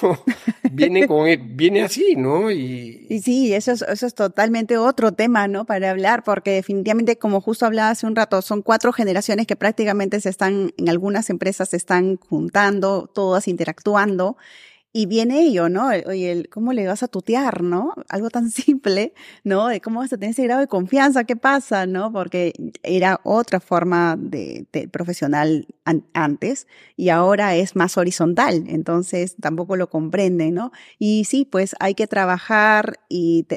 viene, 0.73 1.07
con, 1.07 1.27
viene 1.55 1.83
así, 1.83 2.15
¿no? 2.17 2.51
Y, 2.51 3.07
y 3.11 3.21
sí, 3.21 3.53
eso 3.53 3.73
es, 3.73 3.83
eso 3.83 4.07
es 4.07 4.15
totalmente 4.15 4.79
otro 4.79 5.13
tema, 5.13 5.49
¿no? 5.49 5.67
Para 5.67 5.91
hablar, 5.91 6.23
porque 6.25 6.53
definitivamente, 6.53 7.19
como 7.19 7.43
justo 7.43 7.67
hablaba 7.67 7.91
hace 7.91 8.07
un 8.07 8.17
rato, 8.17 8.41
son 8.41 8.63
cuatro 8.63 8.91
generaciones 8.95 9.47
que 9.47 9.55
prácticamente 9.55 10.19
se 10.21 10.31
están, 10.31 10.73
en 10.79 10.89
algunas 10.89 11.29
empresas 11.29 11.69
se 11.69 11.77
están 11.77 12.17
juntando, 12.17 13.11
todas 13.13 13.49
interactuando 13.49 14.39
y 14.97 15.07
viene 15.07 15.41
ello, 15.43 15.69
¿no? 15.69 15.89
Oye, 15.89 16.31
el, 16.31 16.49
¿cómo 16.49 16.73
le 16.73 16.87
vas 16.87 17.03
a 17.03 17.09
tutear, 17.09 17.65
no? 17.65 17.95
Algo 18.09 18.31
tan 18.31 18.49
simple, 18.51 19.13
¿no? 19.43 19.67
De 19.67 19.81
cómo 19.81 19.99
vas 19.99 20.13
a 20.13 20.17
tener 20.17 20.31
ese 20.31 20.45
grado 20.45 20.61
de 20.61 20.69
confianza, 20.69 21.25
¿qué 21.25 21.35
pasa, 21.35 21.85
no? 21.87 22.13
Porque 22.13 22.53
era 22.85 23.21
otra 23.25 23.59
forma 23.59 24.17
de, 24.17 24.67
profesional 24.93 25.67
antes 26.13 26.69
y 26.97 27.09
ahora 27.09 27.57
es 27.57 27.75
más 27.75 27.99
horizontal, 27.99 28.65
entonces 28.69 29.35
tampoco 29.41 29.75
lo 29.75 29.91
comprenden, 29.91 30.55
¿no? 30.55 30.71
Y 30.97 31.25
sí, 31.25 31.45
pues 31.45 31.75
hay 31.81 31.95
que 31.95 32.07
trabajar 32.07 33.01
y 33.09 33.49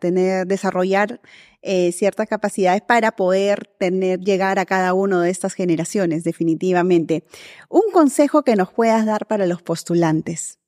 tener, 0.00 0.46
desarrollar 0.46 1.22
eh, 1.62 1.90
ciertas 1.92 2.28
capacidades 2.28 2.82
para 2.82 3.12
poder 3.16 3.66
tener, 3.78 4.20
llegar 4.20 4.58
a 4.58 4.66
cada 4.66 4.92
uno 4.92 5.20
de 5.20 5.30
estas 5.30 5.54
generaciones, 5.54 6.22
definitivamente. 6.22 7.24
Un 7.70 7.90
consejo 7.94 8.42
que 8.42 8.56
nos 8.56 8.70
puedas 8.74 9.06
dar 9.06 9.26
para 9.26 9.46
los 9.46 9.62
postulantes. 9.62 10.58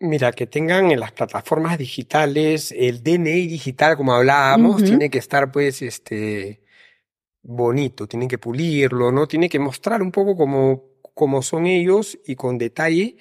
Mira, 0.00 0.32
que 0.32 0.46
tengan 0.46 0.90
en 0.90 1.00
las 1.00 1.12
plataformas 1.12 1.78
digitales 1.78 2.74
el 2.76 3.02
DNI 3.02 3.46
digital, 3.46 3.96
como 3.96 4.14
hablábamos, 4.14 4.82
tiene 4.82 5.08
que 5.08 5.18
estar 5.18 5.52
pues 5.52 5.82
este 5.82 6.60
bonito, 7.42 8.06
tienen 8.06 8.28
que 8.28 8.38
pulirlo, 8.38 9.12
¿no? 9.12 9.26
Tiene 9.28 9.48
que 9.48 9.58
mostrar 9.58 10.02
un 10.02 10.10
poco 10.10 10.36
cómo, 10.36 10.84
cómo 11.14 11.42
son 11.42 11.66
ellos 11.66 12.18
y 12.26 12.34
con 12.34 12.58
detalle. 12.58 13.16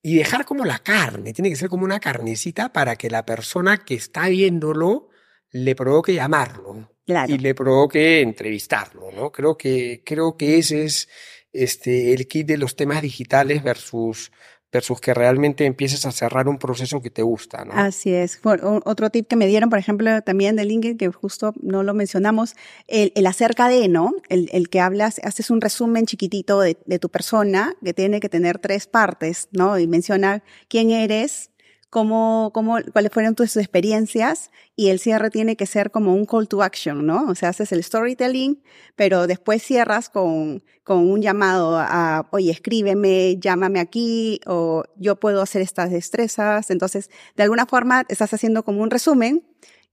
y 0.00 0.16
dejar 0.16 0.44
como 0.44 0.64
la 0.64 0.78
carne, 0.78 1.32
tiene 1.32 1.50
que 1.50 1.56
ser 1.56 1.68
como 1.68 1.84
una 1.84 2.00
carnecita 2.00 2.72
para 2.72 2.96
que 2.96 3.10
la 3.10 3.26
persona 3.26 3.78
que 3.78 3.94
está 3.94 4.28
viéndolo 4.28 5.08
le 5.50 5.74
provoque 5.74 6.14
llamarlo 6.14 6.88
y 7.26 7.38
le 7.38 7.54
provoque 7.54 8.20
entrevistarlo, 8.20 9.10
¿no? 9.12 9.32
Creo 9.32 9.56
que, 9.56 10.02
creo 10.04 10.36
que 10.36 10.58
ese 10.58 10.84
es 10.84 11.08
este, 11.52 12.12
el 12.12 12.28
kit 12.28 12.46
de 12.46 12.58
los 12.58 12.76
temas 12.76 13.02
digitales 13.02 13.62
versus 13.62 14.30
versus 14.70 15.00
que 15.00 15.14
realmente 15.14 15.64
empieces 15.64 16.04
a 16.04 16.12
cerrar 16.12 16.48
un 16.48 16.58
proceso 16.58 17.00
que 17.00 17.10
te 17.10 17.22
gusta, 17.22 17.64
¿no? 17.64 17.72
Así 17.72 18.12
es. 18.12 18.40
otro 18.42 19.10
tip 19.10 19.26
que 19.26 19.36
me 19.36 19.46
dieron, 19.46 19.70
por 19.70 19.78
ejemplo, 19.78 20.20
también 20.22 20.56
de 20.56 20.64
LinkedIn, 20.64 20.98
que 20.98 21.08
justo 21.08 21.54
no 21.62 21.82
lo 21.82 21.94
mencionamos, 21.94 22.54
el, 22.86 23.12
el 23.14 23.26
acerca 23.26 23.68
de, 23.68 23.88
¿no? 23.88 24.12
El, 24.28 24.68
que 24.68 24.80
hablas, 24.80 25.20
haces 25.24 25.50
un 25.50 25.60
resumen 25.60 26.04
chiquitito 26.06 26.60
de, 26.60 26.76
de, 26.84 26.98
tu 26.98 27.08
persona, 27.08 27.74
que 27.82 27.94
tiene 27.94 28.20
que 28.20 28.28
tener 28.28 28.58
tres 28.58 28.86
partes, 28.86 29.48
¿no? 29.52 29.78
Y 29.78 29.86
menciona 29.86 30.42
quién 30.68 30.90
eres, 30.90 31.50
cómo, 31.90 32.50
cómo, 32.52 32.78
cuáles 32.92 33.12
fueron 33.12 33.34
tus 33.34 33.56
experiencias 33.56 34.50
y 34.76 34.88
el 34.88 34.98
cierre 34.98 35.30
tiene 35.30 35.56
que 35.56 35.66
ser 35.66 35.90
como 35.90 36.14
un 36.14 36.26
call 36.26 36.48
to 36.48 36.62
action, 36.62 37.06
¿no? 37.06 37.26
O 37.28 37.34
sea, 37.34 37.50
haces 37.50 37.72
el 37.72 37.82
storytelling, 37.82 38.62
pero 38.96 39.26
después 39.26 39.62
cierras 39.62 40.08
con, 40.08 40.62
con 40.84 40.98
un 41.10 41.22
llamado 41.22 41.78
a, 41.78 42.28
oye, 42.30 42.50
escríbeme, 42.50 43.36
llámame 43.38 43.80
aquí, 43.80 44.40
o 44.46 44.84
yo 44.96 45.16
puedo 45.16 45.42
hacer 45.42 45.62
estas 45.62 45.90
destrezas. 45.90 46.70
Entonces, 46.70 47.10
de 47.36 47.42
alguna 47.42 47.66
forma, 47.66 48.04
estás 48.08 48.32
haciendo 48.34 48.62
como 48.64 48.82
un 48.82 48.90
resumen 48.90 49.44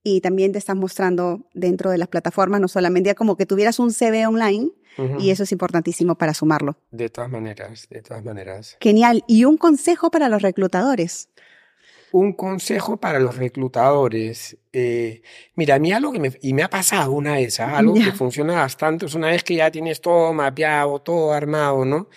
y 0.03 0.21
también 0.21 0.51
te 0.51 0.59
estás 0.59 0.75
mostrando 0.75 1.47
dentro 1.53 1.89
de 1.89 1.97
las 1.97 2.09
plataformas, 2.09 2.61
no 2.61 2.67
solamente 2.67 3.15
como 3.15 3.37
que 3.37 3.47
tuvieras 3.47 3.79
un 3.79 3.91
CV 3.91 4.27
online, 4.27 4.71
y 5.19 5.31
eso 5.31 5.43
es 5.43 5.51
importantísimo 5.51 6.15
para 6.15 6.33
sumarlo. 6.33 6.77
De 6.91 7.09
todas 7.09 7.29
maneras, 7.29 7.85
de 7.89 8.01
todas 8.01 8.23
maneras. 8.23 8.77
Genial. 8.79 9.25
Y 9.27 9.43
un 9.43 9.57
consejo 9.57 10.09
para 10.09 10.29
los 10.29 10.41
reclutadores 10.41 11.27
un 12.15 12.31
consejo 12.31 12.95
para 12.95 13.19
los 13.19 13.35
reclutadores. 13.35 14.57
Eh, 14.71 15.21
mira, 15.55 15.75
a 15.75 15.79
mí 15.79 15.91
algo 15.91 16.13
que 16.13 16.19
me, 16.19 16.31
y 16.41 16.53
me 16.53 16.63
ha 16.63 16.69
pasado 16.69 17.11
una 17.11 17.33
vez, 17.33 17.59
¿ah? 17.59 17.77
algo 17.77 17.93
que 17.93 18.13
funciona 18.13 18.55
bastante, 18.55 19.05
es 19.05 19.15
una 19.15 19.27
vez 19.27 19.43
que 19.43 19.55
ya 19.55 19.69
tienes 19.69 19.99
todo 19.99 20.31
mapeado, 20.31 20.99
todo 21.01 21.33
armado, 21.33 21.83
¿no? 21.83 22.07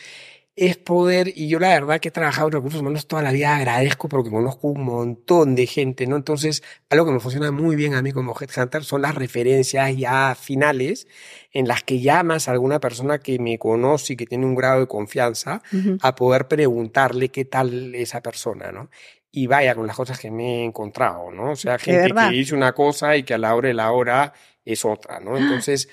Es 0.55 0.77
poder, 0.77 1.33
y 1.35 1.49
yo 1.49 1.61
la 1.61 1.69
verdad 1.69 2.01
que 2.01 2.09
he 2.09 2.13
trabajado 2.13 2.49
en 2.49 2.53
recursos 2.53 2.81
humanos 2.81 3.07
toda 3.07 3.23
la 3.23 3.33
vida, 3.33 3.57
agradezco 3.57 4.09
porque 4.09 4.31
conozco 4.31 4.69
un 4.69 4.83
montón 4.83 5.55
de 5.57 5.67
gente, 5.67 6.07
¿no? 6.07 6.17
Entonces, 6.17 6.63
algo 6.91 7.07
que 7.07 7.13
me 7.13 7.21
funciona 7.21 7.51
muy 7.51 7.75
bien 7.75 7.95
a 7.95 8.03
mí 8.03 8.13
como 8.13 8.37
Headhunter 8.39 8.85
son 8.85 9.03
las 9.03 9.15
referencias 9.17 9.97
ya 9.97 10.37
finales 10.41 11.09
en 11.53 11.67
las 11.67 11.83
que 11.83 12.01
llamas 12.01 12.49
a 12.49 12.53
alguna 12.53 12.81
persona 12.81 13.19
que 13.19 13.39
me 13.39 13.59
conoce 13.59 14.13
y 14.13 14.17
que 14.17 14.27
tiene 14.27 14.47
un 14.47 14.55
grado 14.55 14.81
de 14.81 14.87
confianza 14.87 15.63
a 16.03 16.15
poder 16.15 16.47
preguntarle 16.47 17.31
qué 17.31 17.45
tal 17.45 17.95
esa 17.95 18.21
persona, 18.21 18.71
¿no? 18.71 18.91
Y 19.31 19.47
vaya 19.47 19.75
con 19.75 19.87
las 19.87 19.97
cosas 19.97 20.19
que 20.19 20.31
me 20.31 20.61
he 20.61 20.65
encontrado, 20.65 21.31
¿no? 21.31 21.53
O 21.53 21.57
sea, 21.57 21.79
gente 21.79 22.13
que 22.13 22.31
dice 22.31 22.55
una 22.55 22.73
cosa 22.73 23.17
y 23.17 23.23
que 23.23 23.35
a 23.35 23.39
la 23.39 23.55
hora 23.55 23.69
de 23.69 23.75
la 23.75 23.93
hora 23.93 24.33
es 24.65 24.85
otra, 24.85 25.21
¿no? 25.21 25.37
Entonces, 25.37 25.89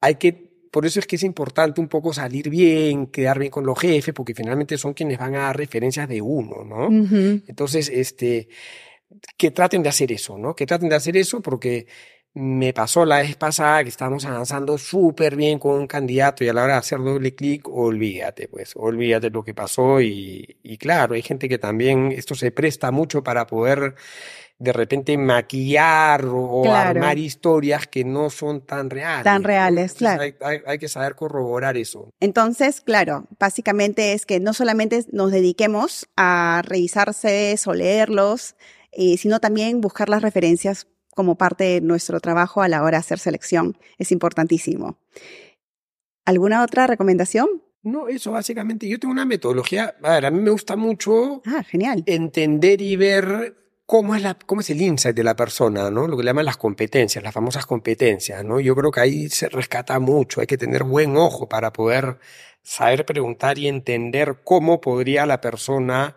hay 0.00 0.16
que, 0.16 0.50
por 0.70 0.84
eso 0.84 0.98
es 0.98 1.06
que 1.06 1.16
es 1.16 1.22
importante 1.22 1.80
un 1.80 1.88
poco 1.88 2.12
salir 2.12 2.50
bien, 2.50 3.06
quedar 3.06 3.38
bien 3.38 3.50
con 3.50 3.64
los 3.64 3.78
jefes, 3.78 4.14
porque 4.14 4.34
finalmente 4.34 4.76
son 4.78 4.94
quienes 4.94 5.18
van 5.18 5.34
a 5.36 5.42
dar 5.42 5.56
referencias 5.56 6.08
de 6.08 6.20
uno, 6.20 6.64
¿no? 6.64 6.88
Entonces, 7.46 7.88
este, 7.88 8.48
que 9.36 9.50
traten 9.50 9.82
de 9.82 9.88
hacer 9.88 10.10
eso, 10.12 10.38
¿no? 10.38 10.54
Que 10.54 10.66
traten 10.66 10.88
de 10.88 10.96
hacer 10.96 11.16
eso 11.16 11.40
porque 11.40 11.86
me 12.34 12.72
pasó 12.72 13.04
la 13.04 13.18
vez 13.18 13.36
pasada 13.36 13.82
que 13.82 13.90
estábamos 13.90 14.24
avanzando 14.24 14.78
súper 14.78 15.36
bien 15.36 15.58
con 15.58 15.78
un 15.78 15.86
candidato 15.86 16.44
y 16.44 16.48
a 16.48 16.54
la 16.54 16.64
hora 16.64 16.72
de 16.74 16.78
hacer 16.78 16.98
doble 16.98 17.34
clic, 17.34 17.68
olvídate, 17.68 18.48
pues, 18.48 18.72
olvídate 18.74 19.30
lo 19.30 19.44
que 19.44 19.52
pasó 19.52 20.00
y, 20.00 20.56
y 20.62 20.78
claro, 20.78 21.14
hay 21.14 21.22
gente 21.22 21.48
que 21.48 21.58
también 21.58 22.10
esto 22.12 22.34
se 22.34 22.50
presta 22.50 22.90
mucho 22.90 23.22
para 23.22 23.46
poder 23.46 23.94
de 24.62 24.72
repente 24.72 25.18
maquillar 25.18 26.24
o 26.24 26.72
armar 26.72 27.18
historias 27.18 27.88
que 27.88 28.04
no 28.04 28.30
son 28.30 28.60
tan 28.60 28.90
reales. 28.90 29.24
Tan 29.24 29.42
reales, 29.42 29.94
claro. 29.94 30.22
Hay, 30.22 30.60
hay, 30.64 30.78
que 30.78 30.88
saber 30.88 31.16
corroborar 31.16 31.76
eso. 31.76 32.10
Entonces, 32.20 32.80
claro, 32.80 33.26
básicamente 33.40 34.12
es 34.12 34.24
que 34.24 34.38
no 34.38 34.54
solamente 34.54 35.04
nos 35.10 35.32
dediquemos 35.32 36.06
a 36.16 36.62
revisarse 36.64 37.56
o 37.66 37.74
leerlos, 37.74 38.54
eh, 38.92 39.16
sino 39.16 39.40
también 39.40 39.80
buscar 39.80 40.08
las 40.08 40.22
referencias 40.22 40.86
como 41.14 41.36
parte 41.36 41.64
de 41.64 41.80
nuestro 41.80 42.20
trabajo 42.20 42.62
a 42.62 42.68
la 42.68 42.82
hora 42.82 42.98
de 42.98 43.00
hacer 43.00 43.18
selección. 43.18 43.76
Es 43.98 44.12
importantísimo. 44.12 44.98
¿Alguna 46.24 46.62
otra 46.62 46.86
recomendación? 46.86 47.48
No, 47.82 48.08
eso 48.08 48.32
básicamente. 48.32 48.88
Yo 48.88 48.98
tengo 48.98 49.12
una 49.12 49.24
metodología. 49.24 49.96
A 50.02 50.12
ver, 50.12 50.26
a 50.26 50.30
mí 50.30 50.40
me 50.40 50.50
gusta 50.50 50.76
mucho. 50.76 51.42
Ah, 51.46 51.64
genial. 51.64 52.04
Entender 52.06 52.80
y 52.80 52.96
ver 52.96 53.56
cómo 53.86 54.14
es, 54.14 54.22
la, 54.22 54.34
cómo 54.34 54.60
es 54.60 54.70
el 54.70 54.80
insight 54.80 55.16
de 55.16 55.24
la 55.24 55.34
persona, 55.34 55.90
¿no? 55.90 56.06
Lo 56.06 56.16
que 56.16 56.22
le 56.22 56.30
llaman 56.30 56.44
las 56.44 56.56
competencias, 56.56 57.22
las 57.22 57.34
famosas 57.34 57.66
competencias, 57.66 58.44
¿no? 58.44 58.60
Yo 58.60 58.76
creo 58.76 58.90
que 58.90 59.00
ahí 59.00 59.28
se 59.28 59.48
rescata 59.48 59.98
mucho. 59.98 60.40
Hay 60.40 60.46
que 60.46 60.56
tener 60.56 60.84
buen 60.84 61.16
ojo 61.16 61.48
para 61.48 61.72
poder 61.72 62.18
saber 62.62 63.04
preguntar 63.04 63.58
y 63.58 63.66
entender 63.66 64.38
cómo 64.44 64.80
podría 64.80 65.26
la 65.26 65.40
persona 65.40 66.16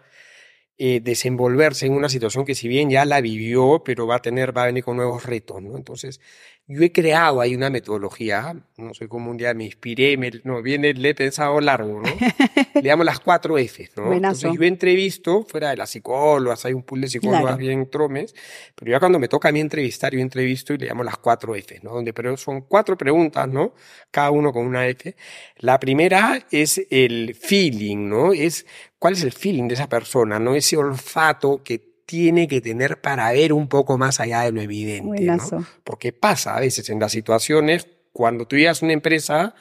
eh, 0.78 1.00
desenvolverse 1.02 1.86
en 1.86 1.94
una 1.94 2.10
situación 2.10 2.46
que 2.46 2.56
si 2.56 2.68
bien 2.68 2.90
ya 2.90 3.06
la 3.06 3.22
vivió, 3.22 3.84
pero 3.86 4.08
va 4.08 4.16
a 4.16 4.22
tener, 4.22 4.56
va 4.56 4.64
a 4.64 4.66
venir 4.68 4.84
con 4.84 4.98
nuevos 4.98 5.26
retos, 5.26 5.62
¿no? 5.62 5.78
Entonces, 5.78 6.20
yo 6.68 6.82
he 6.82 6.92
creado 6.92 7.42
ahí 7.42 7.54
una 7.54 7.70
metodología, 7.70 8.56
no 8.78 8.94
sé 8.96 9.08
cómo 9.08 9.30
un 9.30 9.38
día 9.38 9.54
me 9.54 9.66
inspiré, 9.66 10.18
me, 10.18 10.32
no, 10.44 10.64
viene, 10.64 10.96
le 10.96 11.10
he 11.10 11.16
pensado 11.16 11.62
largo, 11.62 12.02
¿no? 12.02 12.10
le 12.74 12.82
llamo 12.82 13.04
las 13.04 13.20
cuatro 13.20 13.58
Fs, 13.60 13.92
¿no? 13.98 14.12
Entonces 14.12 14.52
yo 14.52 14.64
entrevisto, 14.64 15.44
fuera 15.44 15.70
de 15.70 15.78
las 15.78 15.92
psicólogas, 15.92 16.66
hay 16.66 16.74
un 16.74 16.82
pool 16.82 17.02
de 17.02 17.08
psicólogas 17.08 17.56
bien 17.58 17.88
tromes, 17.92 18.34
pero 18.74 18.92
ya 18.92 19.00
cuando 19.00 19.20
me 19.20 19.28
toca 19.28 19.50
a 19.50 19.52
mí 19.52 19.60
entrevistar, 19.60 20.14
yo 20.14 20.20
entrevisto 20.20 20.74
y 20.74 20.80
le 20.80 20.88
llamo 20.88 21.04
las 21.04 21.18
cuatro 21.18 21.54
Fs, 21.54 21.84
¿no? 21.84 21.92
Donde 21.92 22.14
pero 22.14 22.36
son 22.36 22.62
cuatro 22.62 22.98
preguntas, 22.98 23.48
¿no? 23.48 23.76
Cada 24.10 24.32
uno 24.32 24.52
con 24.52 24.66
una 24.66 24.88
F. 24.88 25.16
La 25.58 25.80
primera 25.80 26.48
es 26.50 26.82
el 26.90 27.36
feeling, 27.36 28.10
¿no? 28.10 28.34
Es 28.34 28.66
cuál 28.98 29.14
es 29.14 29.22
el 29.22 29.34
feeling 29.34 29.68
de 29.68 29.76
esa 29.76 29.88
persona, 29.88 30.40
¿no? 30.40 30.56
Ese 30.56 30.78
olfato 30.78 31.62
que 31.64 31.95
tiene 32.06 32.48
que 32.48 32.62
tener 32.62 33.02
para 33.02 33.32
ver 33.32 33.54
un 33.54 33.68
poco 33.68 33.98
más 33.98 34.20
allá 34.20 34.42
de 34.42 34.52
lo 34.52 34.62
evidente. 34.62 35.24
¿no? 35.24 35.66
Porque 35.84 36.14
pasa 36.14 36.56
a 36.56 36.60
veces 36.60 36.90
en 36.90 37.00
las 37.00 37.12
situaciones, 37.12 37.88
cuando 38.14 38.48
tú 38.48 38.56
llegas 38.56 38.82
a 38.82 38.86
una 38.86 38.94
empresa, 38.94 39.56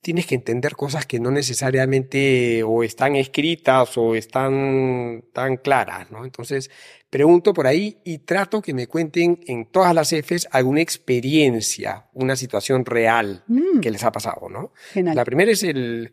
tienes 0.00 0.26
que 0.26 0.34
entender 0.34 0.76
cosas 0.76 1.06
que 1.06 1.18
no 1.18 1.30
necesariamente 1.30 2.62
o 2.62 2.84
están 2.84 3.16
escritas 3.16 3.96
o 3.96 4.14
están 4.14 5.24
tan 5.32 5.56
claras, 5.56 6.10
¿no? 6.10 6.24
Entonces, 6.24 6.70
pregunto 7.08 7.54
por 7.54 7.66
ahí 7.66 7.98
y 8.04 8.18
trato 8.18 8.60
que 8.60 8.74
me 8.74 8.86
cuenten 8.86 9.40
en 9.46 9.64
todas 9.66 9.94
las 9.94 10.12
Fs 10.12 10.46
alguna 10.50 10.82
experiencia, 10.82 12.06
una 12.12 12.36
situación 12.36 12.84
real 12.84 13.44
mm. 13.46 13.80
que 13.80 13.90
les 13.90 14.04
ha 14.04 14.12
pasado, 14.12 14.48
¿no? 14.50 14.72
La 14.94 15.24
primera 15.24 15.50
es 15.50 15.62
el, 15.62 16.12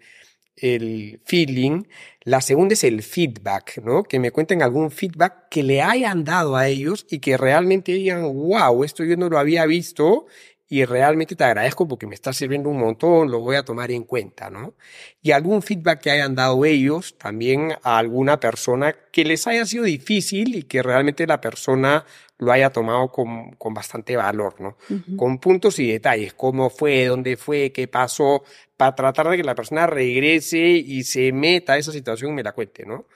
el 0.56 1.20
feeling. 1.26 1.84
La 2.24 2.42
segunda 2.42 2.74
es 2.74 2.84
el 2.84 3.02
feedback, 3.02 3.82
¿no? 3.84 4.04
Que 4.04 4.20
me 4.20 4.32
cuenten 4.32 4.62
algún 4.62 4.92
feedback 4.92 5.50
que 5.50 5.64
le 5.64 5.82
hayan 5.82 6.24
dado 6.24 6.56
a 6.56 6.68
ellos 6.68 7.06
y 7.10 7.20
que 7.20 7.38
realmente 7.38 7.94
digan, 7.94 8.22
wow, 8.22 8.84
esto 8.84 9.04
yo 9.04 9.18
no 9.18 9.30
lo 9.30 9.40
había 9.40 9.66
visto 9.66 10.28
y 10.72 10.86
realmente 10.86 11.36
te 11.36 11.44
agradezco 11.44 11.86
porque 11.86 12.08
me 12.08 12.16
está 12.16 12.32
sirviendo 12.32 12.70
un 12.70 12.80
montón, 12.80 13.30
lo 13.30 13.42
voy 13.42 13.58
a 13.58 13.64
tomar 13.64 13.92
en 13.92 14.06
cuenta, 14.06 14.50
¿no? 14.50 14.74
Y 15.22 15.32
algún 15.32 15.62
feedback 15.62 16.00
que 16.00 16.12
hayan 16.12 16.34
dado 16.34 16.64
ellos 16.64 17.18
también 17.18 17.74
a 17.84 17.98
alguna 17.98 18.40
persona 18.40 18.96
que 19.12 19.26
les 19.26 19.46
haya 19.48 19.66
sido 19.66 19.84
difícil 19.84 20.56
y 20.56 20.64
que 20.64 20.82
realmente 20.82 21.28
la 21.28 21.42
persona 21.42 22.06
lo 22.38 22.54
haya 22.54 22.70
tomado 22.70 23.10
con, 23.12 23.52
con 23.58 23.74
bastante 23.74 24.16
valor, 24.16 24.62
¿no? 24.62 24.78
Con 25.18 25.40
puntos 25.40 25.78
y 25.78 25.92
detalles, 25.92 26.34
cómo 26.36 26.70
fue, 26.70 27.04
dónde 27.08 27.36
fue, 27.36 27.74
qué 27.74 27.90
pasó, 27.90 28.42
para 28.78 28.96
tratar 28.96 29.28
de 29.28 29.36
que 29.36 29.44
la 29.44 29.56
persona 29.56 29.88
regrese 29.88 30.58
y 30.58 31.04
se 31.04 31.34
meta 31.34 31.74
a 31.74 31.80
esa 31.80 31.92
situación 31.92 32.32
y 32.32 32.36
me 32.36 32.44
la 32.44 32.54
cuente, 32.54 32.86
¿no? 32.86 33.08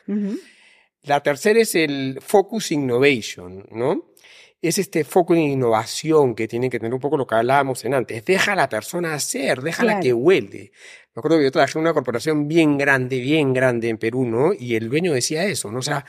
La 1.04 1.24
tercera 1.24 1.62
es 1.62 1.74
el 1.76 2.20
focus 2.20 2.74
innovation, 2.74 3.66
¿no? 3.72 4.08
Es 4.62 4.80
este 4.80 5.04
foco 5.04 5.36
en 5.36 5.42
innovación 5.42 6.34
que 6.34 6.48
tiene 6.48 6.70
que 6.70 6.80
tener 6.80 6.94
un 6.94 7.00
poco 7.00 7.18
lo 7.18 7.28
que 7.28 7.36
hablábamos 7.36 7.86
en 7.86 7.94
antes. 7.94 8.26
Deja 8.26 8.54
a 8.54 8.56
la 8.56 8.70
persona 8.70 9.14
hacer, 9.14 9.62
déjala 9.62 10.00
que 10.00 10.14
huele. 10.14 10.72
Me 11.14 11.20
acuerdo 11.20 11.38
que 11.38 11.44
yo 11.44 11.52
trabajé 11.52 11.78
en 11.78 11.84
una 11.84 11.94
corporación 11.94 12.48
bien 12.48 12.78
grande, 12.78 13.20
bien 13.20 13.54
grande 13.54 13.90
en 13.90 13.98
Perú, 13.98 14.26
¿no? 14.26 14.54
Y 14.54 14.76
el 14.76 14.90
dueño 14.90 15.14
decía 15.14 15.46
eso, 15.46 15.72
¿no? 15.72 15.80
O 15.80 15.84
sea, 15.84 16.06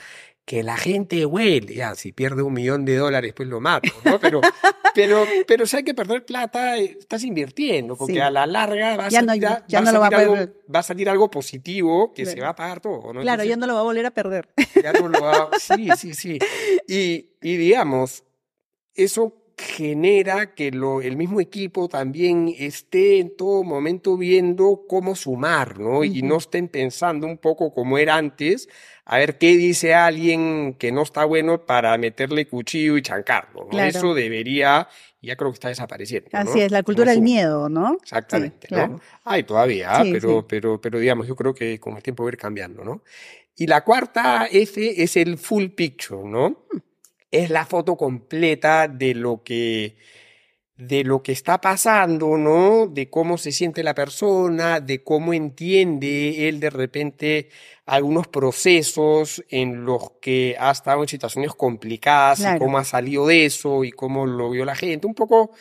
que 0.47 0.63
la 0.63 0.77
gente 0.77 1.25
huele, 1.25 1.75
ya, 1.75 1.93
si 1.95 2.13
pierde 2.13 2.41
un 2.41 2.53
millón 2.53 2.85
de 2.85 2.95
dólares, 2.95 3.33
pues 3.35 3.49
lo 3.49 3.59
mato, 3.59 3.89
¿no? 4.05 4.17
Pero, 4.17 4.39
pero, 4.95 5.25
pero 5.45 5.65
si 5.65 5.75
hay 5.75 5.83
que 5.83 5.93
perder 5.93 6.25
plata, 6.25 6.77
estás 6.77 7.25
invirtiendo, 7.25 7.97
porque 7.97 8.21
a 8.21 8.31
la 8.31 8.47
larga 8.47 8.95
va 8.95 9.07
a, 9.07 9.11
salir, 9.11 9.43
va, 9.43 10.79
a 10.79 10.83
salir 10.83 11.09
algo, 11.09 11.29
positivo 11.29 12.13
que 12.13 12.25
se 12.25 12.39
va 12.39 12.49
a 12.49 12.55
pagar 12.55 12.79
todo, 12.79 13.11
¿no? 13.11 13.19
Claro, 13.19 13.43
ya 13.43 13.57
no 13.57 13.67
lo 13.67 13.73
va 13.73 13.81
a 13.81 13.83
volver 13.83 14.05
a 14.05 14.11
perder. 14.11 14.47
Ya 14.81 14.93
no 14.93 15.09
lo 15.09 15.21
va, 15.21 15.49
sí, 15.59 15.89
sí, 15.97 16.13
sí. 16.13 16.39
Y, 16.87 17.31
y 17.41 17.57
digamos, 17.57 18.23
eso 18.97 19.33
genera 19.57 20.53
que 20.53 20.69
lo, 20.71 21.01
el 21.01 21.17
mismo 21.17 21.41
equipo 21.41 21.89
también 21.89 22.53
esté 22.59 23.19
en 23.19 23.35
todo 23.35 23.63
momento 23.63 24.15
viendo 24.15 24.83
cómo 24.87 25.15
sumar, 25.15 25.79
¿no? 25.79 26.03
Y 26.03 26.21
no 26.21 26.37
estén 26.37 26.67
pensando 26.67 27.25
un 27.25 27.39
poco 27.39 27.73
como 27.73 27.97
era 27.97 28.17
antes, 28.17 28.69
a 29.03 29.17
ver 29.17 29.39
qué 29.39 29.57
dice 29.57 29.95
alguien 29.95 30.75
que 30.75 30.91
no 30.91 31.01
está 31.01 31.25
bueno 31.25 31.65
para 31.65 31.97
meterle 31.97 32.47
cuchillo 32.47 32.97
y 32.97 33.01
chancarlo, 33.01 33.67
¿no? 33.71 33.79
Eso 33.79 34.13
debería, 34.13 34.87
ya 35.23 35.35
creo 35.35 35.49
que 35.49 35.55
está 35.55 35.69
desapareciendo. 35.69 36.29
Así 36.33 36.59
es, 36.59 36.71
la 36.71 36.83
cultura 36.83 37.11
del 37.11 37.21
miedo, 37.21 37.67
¿no? 37.67 37.97
Exactamente, 37.99 38.67
¿no? 38.69 38.99
Hay 39.23 39.41
todavía, 39.41 40.03
pero, 40.03 40.47
pero, 40.47 40.79
pero 40.79 40.99
digamos, 40.99 41.25
yo 41.25 41.35
creo 41.35 41.55
que 41.55 41.79
con 41.79 41.97
el 41.97 42.03
tiempo 42.03 42.23
va 42.23 42.29
a 42.29 42.33
ir 42.33 42.37
cambiando, 42.37 42.83
¿no? 42.83 43.01
Y 43.55 43.65
la 43.65 43.83
cuarta 43.83 44.45
F 44.51 45.01
es 45.01 45.17
el 45.17 45.39
full 45.39 45.69
picture, 45.69 46.21
¿no? 46.23 46.49
Mm. 46.71 46.77
Es 47.31 47.49
la 47.49 47.65
foto 47.65 47.95
completa 47.97 48.87
de 48.87 49.13
lo 49.13 49.43
que 49.43 49.97
de 50.77 51.03
lo 51.03 51.23
que 51.23 51.31
está 51.31 51.59
pasando, 51.59 52.37
¿no? 52.37 52.85
De 52.87 53.09
cómo 53.09 53.37
se 53.39 53.51
siente 53.51 53.81
la 53.81 53.95
persona, 53.95 54.79
de 54.79 55.03
cómo 55.03 55.33
entiende 55.33 56.47
él 56.47 56.59
de 56.59 56.69
repente 56.69 57.49
algunos 57.85 58.27
procesos 58.27 59.43
en 59.49 59.85
los 59.85 60.11
que 60.21 60.55
ha 60.59 60.71
estado 60.71 61.01
en 61.01 61.07
situaciones 61.07 61.53
complicadas 61.55 62.41
y 62.41 62.59
cómo 62.59 62.77
ha 62.77 62.83
salido 62.83 63.25
de 63.25 63.45
eso 63.45 63.83
y 63.83 63.91
cómo 63.91 64.27
lo 64.27 64.51
vio 64.51 64.65
la 64.65 64.75
gente. 64.75 65.07
Un 65.07 65.15
poco 65.15 65.51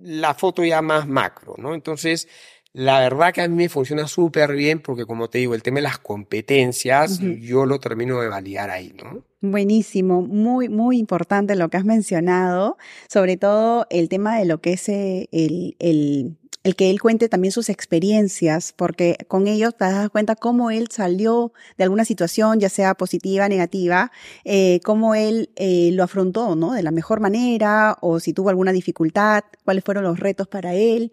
la 0.00 0.34
foto 0.34 0.64
ya 0.64 0.82
más 0.82 1.06
macro, 1.06 1.54
¿no? 1.58 1.74
Entonces, 1.74 2.28
la 2.74 2.98
verdad 2.98 3.32
que 3.32 3.40
a 3.40 3.48
mí 3.48 3.54
me 3.54 3.68
funciona 3.68 4.08
súper 4.08 4.52
bien 4.52 4.80
porque, 4.80 5.06
como 5.06 5.30
te 5.30 5.38
digo, 5.38 5.54
el 5.54 5.62
tema 5.62 5.76
de 5.76 5.82
las 5.82 5.98
competencias, 5.98 7.20
yo 7.20 7.66
lo 7.66 7.78
termino 7.78 8.20
de 8.20 8.28
validar 8.28 8.70
ahí, 8.70 8.92
¿no? 9.00 9.22
Buenísimo, 9.40 10.22
muy, 10.22 10.68
muy 10.68 10.98
importante 10.98 11.54
lo 11.54 11.68
que 11.68 11.76
has 11.76 11.84
mencionado, 11.84 12.76
sobre 13.08 13.36
todo 13.36 13.86
el 13.90 14.08
tema 14.08 14.36
de 14.38 14.46
lo 14.46 14.60
que 14.60 14.72
es 14.72 14.88
eh, 14.88 15.28
el, 15.30 15.76
el, 15.78 16.36
el 16.64 16.76
que 16.76 16.90
él 16.90 17.00
cuente 17.00 17.28
también 17.28 17.52
sus 17.52 17.68
experiencias, 17.68 18.72
porque 18.72 19.16
con 19.28 19.46
ellos 19.46 19.76
te 19.76 19.84
das 19.84 20.08
cuenta 20.10 20.34
cómo 20.34 20.70
él 20.70 20.88
salió 20.90 21.52
de 21.76 21.84
alguna 21.84 22.04
situación, 22.06 22.58
ya 22.58 22.70
sea 22.70 22.94
positiva, 22.94 23.48
negativa, 23.48 24.10
eh, 24.44 24.80
cómo 24.82 25.14
él 25.14 25.50
eh, 25.56 25.90
lo 25.92 26.02
afrontó, 26.02 26.56
¿no? 26.56 26.72
De 26.72 26.82
la 26.82 26.90
mejor 26.90 27.20
manera, 27.20 27.96
o 28.00 28.18
si 28.18 28.32
tuvo 28.32 28.48
alguna 28.48 28.72
dificultad, 28.72 29.44
cuáles 29.64 29.84
fueron 29.84 30.04
los 30.04 30.18
retos 30.18 30.48
para 30.48 30.74
él 30.74 31.12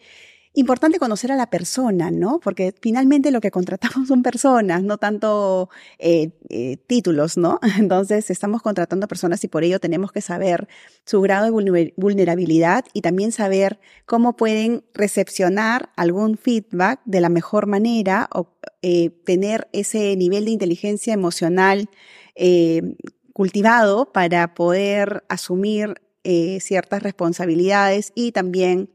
importante 0.53 0.99
conocer 0.99 1.31
a 1.31 1.35
la 1.35 1.49
persona, 1.49 2.11
¿no? 2.11 2.39
Porque 2.39 2.73
finalmente 2.81 3.31
lo 3.31 3.39
que 3.39 3.51
contratamos 3.51 4.07
son 4.07 4.23
personas, 4.23 4.83
no 4.83 4.97
tanto 4.97 5.69
eh, 5.97 6.31
eh, 6.49 6.77
títulos, 6.87 7.37
¿no? 7.37 7.59
Entonces 7.79 8.29
estamos 8.29 8.61
contratando 8.61 9.07
personas 9.07 9.43
y 9.43 9.47
por 9.47 9.63
ello 9.63 9.79
tenemos 9.79 10.11
que 10.11 10.21
saber 10.21 10.67
su 11.05 11.21
grado 11.21 11.45
de 11.45 11.93
vulnerabilidad 11.95 12.85
y 12.93 13.01
también 13.01 13.31
saber 13.31 13.79
cómo 14.05 14.35
pueden 14.35 14.83
recepcionar 14.93 15.89
algún 15.95 16.37
feedback 16.37 16.99
de 17.05 17.21
la 17.21 17.29
mejor 17.29 17.67
manera 17.67 18.29
o 18.33 18.49
eh, 18.81 19.09
tener 19.25 19.69
ese 19.71 20.15
nivel 20.15 20.45
de 20.45 20.51
inteligencia 20.51 21.13
emocional 21.13 21.89
cultivado 23.33 24.11
para 24.11 24.53
poder 24.53 25.23
asumir 25.27 26.01
ciertas 26.23 27.03
responsabilidades 27.03 28.13
y 28.15 28.31
también 28.31 28.89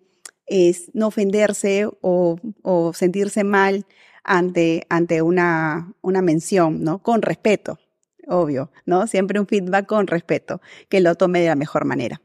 es 0.47 0.91
no 0.95 1.09
ofenderse 1.09 1.87
o, 2.01 2.39
o 2.63 2.93
sentirse 2.93 3.45
mal 3.45 3.87
ante, 4.25 4.87
ante 4.89 5.23
una, 5.23 5.93
una 6.03 6.23
mención, 6.23 6.83
¿no? 6.83 6.99
Con 7.03 7.23
respeto, 7.23 7.79
obvio, 8.27 8.71
¿no? 8.85 9.07
Siempre 9.07 9.41
un 9.41 9.47
feedback 9.47 9.87
con 9.87 10.07
respeto, 10.07 10.61
que 10.89 11.01
lo 11.01 11.15
tome 11.15 11.41
de 11.41 11.49
la 11.49 11.57
mejor 11.57 11.85
manera. 11.85 12.21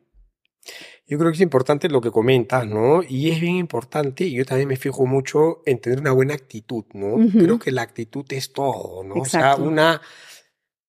Yo 1.08 1.18
creo 1.18 1.30
que 1.32 1.36
es 1.36 1.42
importante 1.42 1.90
lo 1.90 2.00
que 2.00 2.10
comentas, 2.10 2.66
¿no? 2.66 3.04
Y 3.04 3.32
es 3.32 3.42
bien 3.42 3.56
importante, 3.56 4.24
y 4.24 4.34
yo 4.34 4.46
también 4.46 4.70
me 4.70 4.78
fijo 4.78 5.06
mucho 5.06 5.62
en 5.66 5.80
tener 5.80 6.00
una 6.00 6.12
buena 6.12 6.34
actitud, 6.34 6.86
¿no? 6.94 7.18
Creo 7.32 7.60
que 7.60 7.72
la 7.72 7.82
actitud 7.82 8.26
es 8.30 8.54
todo, 8.54 9.04
¿no? 9.04 9.16
O 9.16 9.26
sea, 9.26 9.56
una, 9.56 10.02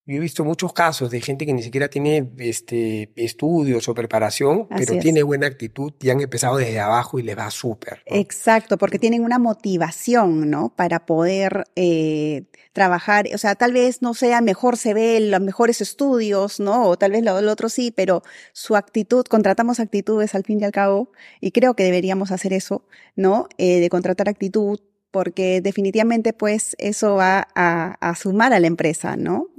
yo 0.04 0.16
he 0.16 0.18
visto 0.20 0.44
muchos 0.44 0.72
casos 0.72 1.10
de 1.12 1.20
gente 1.20 1.46
que 1.46 1.52
ni 1.52 1.62
siquiera 1.62 1.88
tiene 1.88 2.28
este, 2.38 3.12
estudios 3.14 3.88
o 3.88 3.94
preparación, 3.94 4.66
pero 4.68 4.98
tiene 4.98 5.22
buena 5.22 5.46
actitud 5.46 5.92
y 6.00 6.10
han 6.10 6.20
empezado 6.20 6.56
desde 6.56 6.80
abajo 6.80 7.20
y 7.20 7.22
le 7.22 7.36
va 7.36 7.48
súper. 7.52 8.02
Exacto, 8.06 8.78
porque 8.78 8.98
tienen 8.98 9.22
una 9.22 9.38
motivación, 9.38 10.50
¿no? 10.50 10.74
Para 10.74 11.06
poder 11.06 11.64
eh, 11.76 12.46
trabajar. 12.72 13.26
O 13.32 13.38
sea, 13.38 13.54
tal 13.54 13.74
vez 13.74 14.02
no 14.02 14.12
sea 14.14 14.40
mejor 14.40 14.76
se 14.76 14.92
ve 14.92 15.20
los 15.20 15.40
mejores 15.40 15.80
estudios, 15.80 16.58
¿no? 16.58 16.88
O 16.88 16.96
tal 16.96 17.12
vez 17.12 17.22
lo, 17.22 17.36
otro 17.36 17.68
sí, 17.68 17.92
pero 17.92 18.22
su 18.52 18.74
actitud, 18.74 19.24
contratamos 19.26 19.78
actitudes 19.78 20.34
al 20.34 20.42
fin 20.42 20.60
y 20.60 20.64
al 20.64 20.72
cabo, 20.72 21.12
y 21.40 21.52
creo 21.52 21.74
que 21.74 21.84
deberíamos 21.84 22.32
hacer 22.32 22.52
eso, 22.52 22.84
¿no? 23.14 23.46
Eh, 23.56 23.78
de 23.78 23.88
contratar 23.88 24.28
actitud, 24.28 24.80
porque 25.12 25.60
definitivamente 25.60 26.32
pues 26.32 26.74
eso 26.78 27.14
va 27.14 27.46
a, 27.54 27.94
a 28.00 28.14
sumar 28.16 28.52
a 28.52 28.58
la 28.58 28.66
empresa, 28.66 29.16
¿no? 29.16 29.51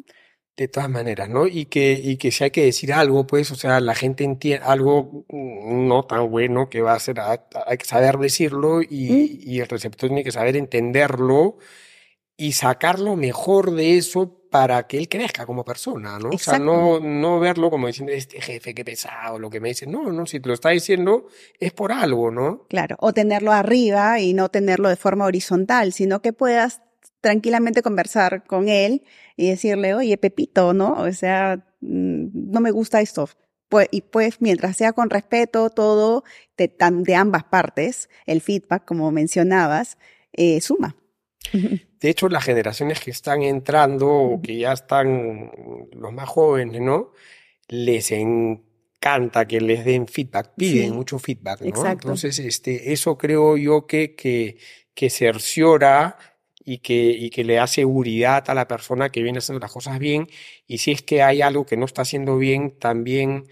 De 0.56 0.68
todas 0.68 0.90
maneras, 0.90 1.30
¿no? 1.30 1.48
Y 1.48 1.66
que, 1.66 1.94
y 1.94 2.18
que 2.18 2.32
si 2.32 2.44
hay 2.44 2.52
que 2.52 2.66
decir 2.66 2.94
algo, 2.94 3.26
pues, 3.26 3.50
o 3.50 3.56
sea, 3.56 3.80
la 3.80 3.96
gente 3.96 4.24
entiende 4.24 4.64
algo 4.64 5.26
no 5.30 6.06
tan 6.06 6.30
bueno 6.30 6.70
que 6.70 6.82
va 6.82 6.94
a 6.94 7.00
ser, 7.00 7.20
hay 7.20 7.78
que 7.78 7.86
saber 7.86 8.18
decirlo 8.18 8.84
y, 8.84 9.40
y 9.44 9.60
el 9.62 9.68
receptor 9.68 10.10
tiene 10.10 10.24
que 10.24 10.32
saber 10.32 10.56
entenderlo 10.56 11.58
y 12.38 12.54
sacar 12.54 13.00
lo 13.00 13.16
mejor 13.16 13.72
de 13.72 13.98
eso 13.98 14.44
para 14.54 14.86
que 14.86 15.00
él 15.00 15.10
crezca 15.10 15.48
como 15.48 15.66
persona, 15.66 16.20
¿no? 16.20 16.30
O 16.30 16.38
sea, 16.38 16.60
no, 16.60 17.00
no 17.00 17.40
verlo 17.40 17.72
como 17.72 17.88
diciendo, 17.88 18.14
este 18.14 18.40
jefe, 18.40 18.76
qué 18.76 18.86
pesado, 18.86 19.40
lo 19.40 19.50
que 19.50 19.60
me 19.60 19.70
dice. 19.70 19.88
No, 19.88 20.12
no, 20.12 20.28
si 20.28 20.40
te 20.40 20.48
lo 20.48 20.54
está 20.54 20.70
diciendo 20.70 21.26
es 21.60 21.74
por 21.74 21.92
algo, 21.92 22.30
¿no? 22.30 22.68
Claro, 22.70 22.96
o 23.00 23.14
tenerlo 23.14 23.52
arriba 23.52 24.20
y 24.20 24.34
no 24.34 24.50
tenerlo 24.50 24.90
de 24.90 24.96
forma 24.96 25.26
horizontal, 25.26 25.92
sino 25.92 26.22
que 26.22 26.34
puedas 26.34 26.82
tranquilamente 27.24 27.82
conversar 27.82 28.44
con 28.44 28.68
él 28.68 29.02
y 29.38 29.50
decirle, 29.50 29.96
oye, 29.96 30.18
Pepito, 30.18 30.74
¿no? 30.74 30.92
O 30.96 31.12
sea, 31.14 31.66
mm, 31.80 32.52
no 32.52 32.60
me 32.60 32.72
gusta 32.72 33.00
esto. 33.00 33.30
Pues, 33.70 33.88
y 33.92 34.02
pues 34.02 34.42
mientras 34.42 34.76
sea 34.76 34.92
con 34.92 35.10
respeto, 35.10 35.70
todo 35.70 36.26
de, 36.58 36.70
de 36.78 37.16
ambas 37.16 37.46
partes, 37.46 38.10
el 38.26 38.42
feedback, 38.42 38.84
como 38.84 39.10
mencionabas, 39.12 39.98
eh, 40.34 40.60
suma. 40.60 40.98
De 41.54 42.10
hecho, 42.10 42.28
las 42.28 42.44
generaciones 42.44 43.00
que 43.00 43.12
están 43.12 43.42
entrando 43.42 44.10
o 44.10 44.42
que 44.42 44.58
ya 44.58 44.74
están 44.74 45.50
los 45.94 46.12
más 46.12 46.28
jóvenes, 46.28 46.82
¿no? 46.82 47.14
Les 47.70 48.12
encanta 48.12 49.48
que 49.48 49.62
les 49.62 49.86
den 49.86 50.08
feedback, 50.10 50.56
piden 50.58 50.94
mucho 50.94 51.18
feedback, 51.18 51.62
¿no? 51.62 51.86
Entonces, 51.86 52.40
este, 52.40 52.92
eso 52.92 53.18
creo 53.18 53.56
yo 53.56 53.88
que, 53.88 54.16
que, 54.16 54.58
que 54.94 55.10
cerciora 55.10 56.18
y 56.66 56.80
que, 56.80 56.94
y 56.94 57.30
que 57.30 57.44
le 57.44 57.56
da 57.56 57.68
seguridad 57.68 58.50
a 58.50 58.54
la 58.54 58.68
persona 58.68 59.10
que 59.10 59.24
viene 59.24 59.40
haciendo 59.40 59.60
las 59.60 59.72
cosas 59.72 60.00
bien. 60.00 60.28
Y 60.68 60.80
si 60.80 60.92
es 60.92 61.02
que 61.02 61.22
hay 61.24 61.42
algo 61.42 61.66
que 61.66 61.78
no 61.78 61.86
está 61.86 62.04
haciendo 62.04 62.38
bien, 62.38 62.78
también 62.80 63.46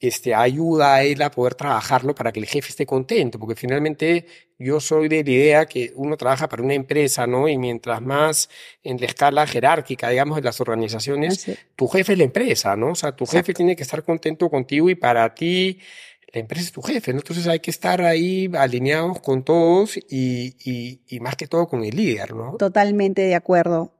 este, 0.00 0.34
ayuda 0.34 0.94
a 0.94 1.02
él 1.04 1.20
a 1.20 1.30
poder 1.30 1.54
trabajarlo 1.54 2.14
para 2.14 2.32
que 2.32 2.40
el 2.40 2.46
jefe 2.46 2.70
esté 2.70 2.86
contento, 2.86 3.38
porque 3.38 3.54
finalmente 3.54 4.26
yo 4.58 4.80
soy 4.80 5.08
de 5.08 5.22
la 5.22 5.30
idea 5.30 5.66
que 5.66 5.92
uno 5.94 6.16
trabaja 6.16 6.48
para 6.48 6.62
una 6.62 6.74
empresa, 6.74 7.26
¿no? 7.26 7.48
Y 7.48 7.58
mientras 7.58 8.00
más 8.00 8.48
en 8.82 8.98
la 8.98 9.06
escala 9.06 9.46
jerárquica, 9.46 10.08
digamos, 10.08 10.36
de 10.36 10.42
las 10.42 10.60
organizaciones, 10.60 11.46
tu 11.76 11.86
jefe 11.86 12.12
es 12.12 12.18
la 12.18 12.24
empresa, 12.24 12.76
¿no? 12.76 12.92
O 12.92 12.94
sea, 12.94 13.12
tu 13.14 13.26
jefe 13.26 13.52
tiene 13.52 13.76
que 13.76 13.82
estar 13.82 14.02
contento 14.02 14.48
contigo 14.48 14.88
y 14.88 14.94
para 14.94 15.34
ti 15.34 15.80
la 16.32 16.40
empresa 16.40 16.66
es 16.66 16.72
tu 16.72 16.82
jefe, 16.82 17.12
¿no? 17.12 17.20
Entonces 17.20 17.46
hay 17.46 17.60
que 17.60 17.70
estar 17.70 18.02
ahí 18.02 18.50
alineados 18.56 19.20
con 19.20 19.44
todos 19.44 19.96
y, 19.96 20.56
y, 20.64 21.02
y 21.06 21.20
más 21.20 21.36
que 21.36 21.46
todo 21.46 21.66
con 21.68 21.84
el 21.84 21.96
líder, 21.96 22.34
¿no? 22.34 22.56
Totalmente 22.56 23.22
de 23.22 23.34
acuerdo. 23.34 23.94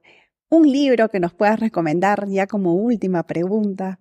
Un 0.49 0.69
libro 0.69 1.07
que 1.07 1.21
nos 1.21 1.33
puedas 1.33 1.59
recomendar 1.59 2.27
ya 2.27 2.45
como 2.47 2.75
última 2.75 3.23
pregunta. 3.23 4.00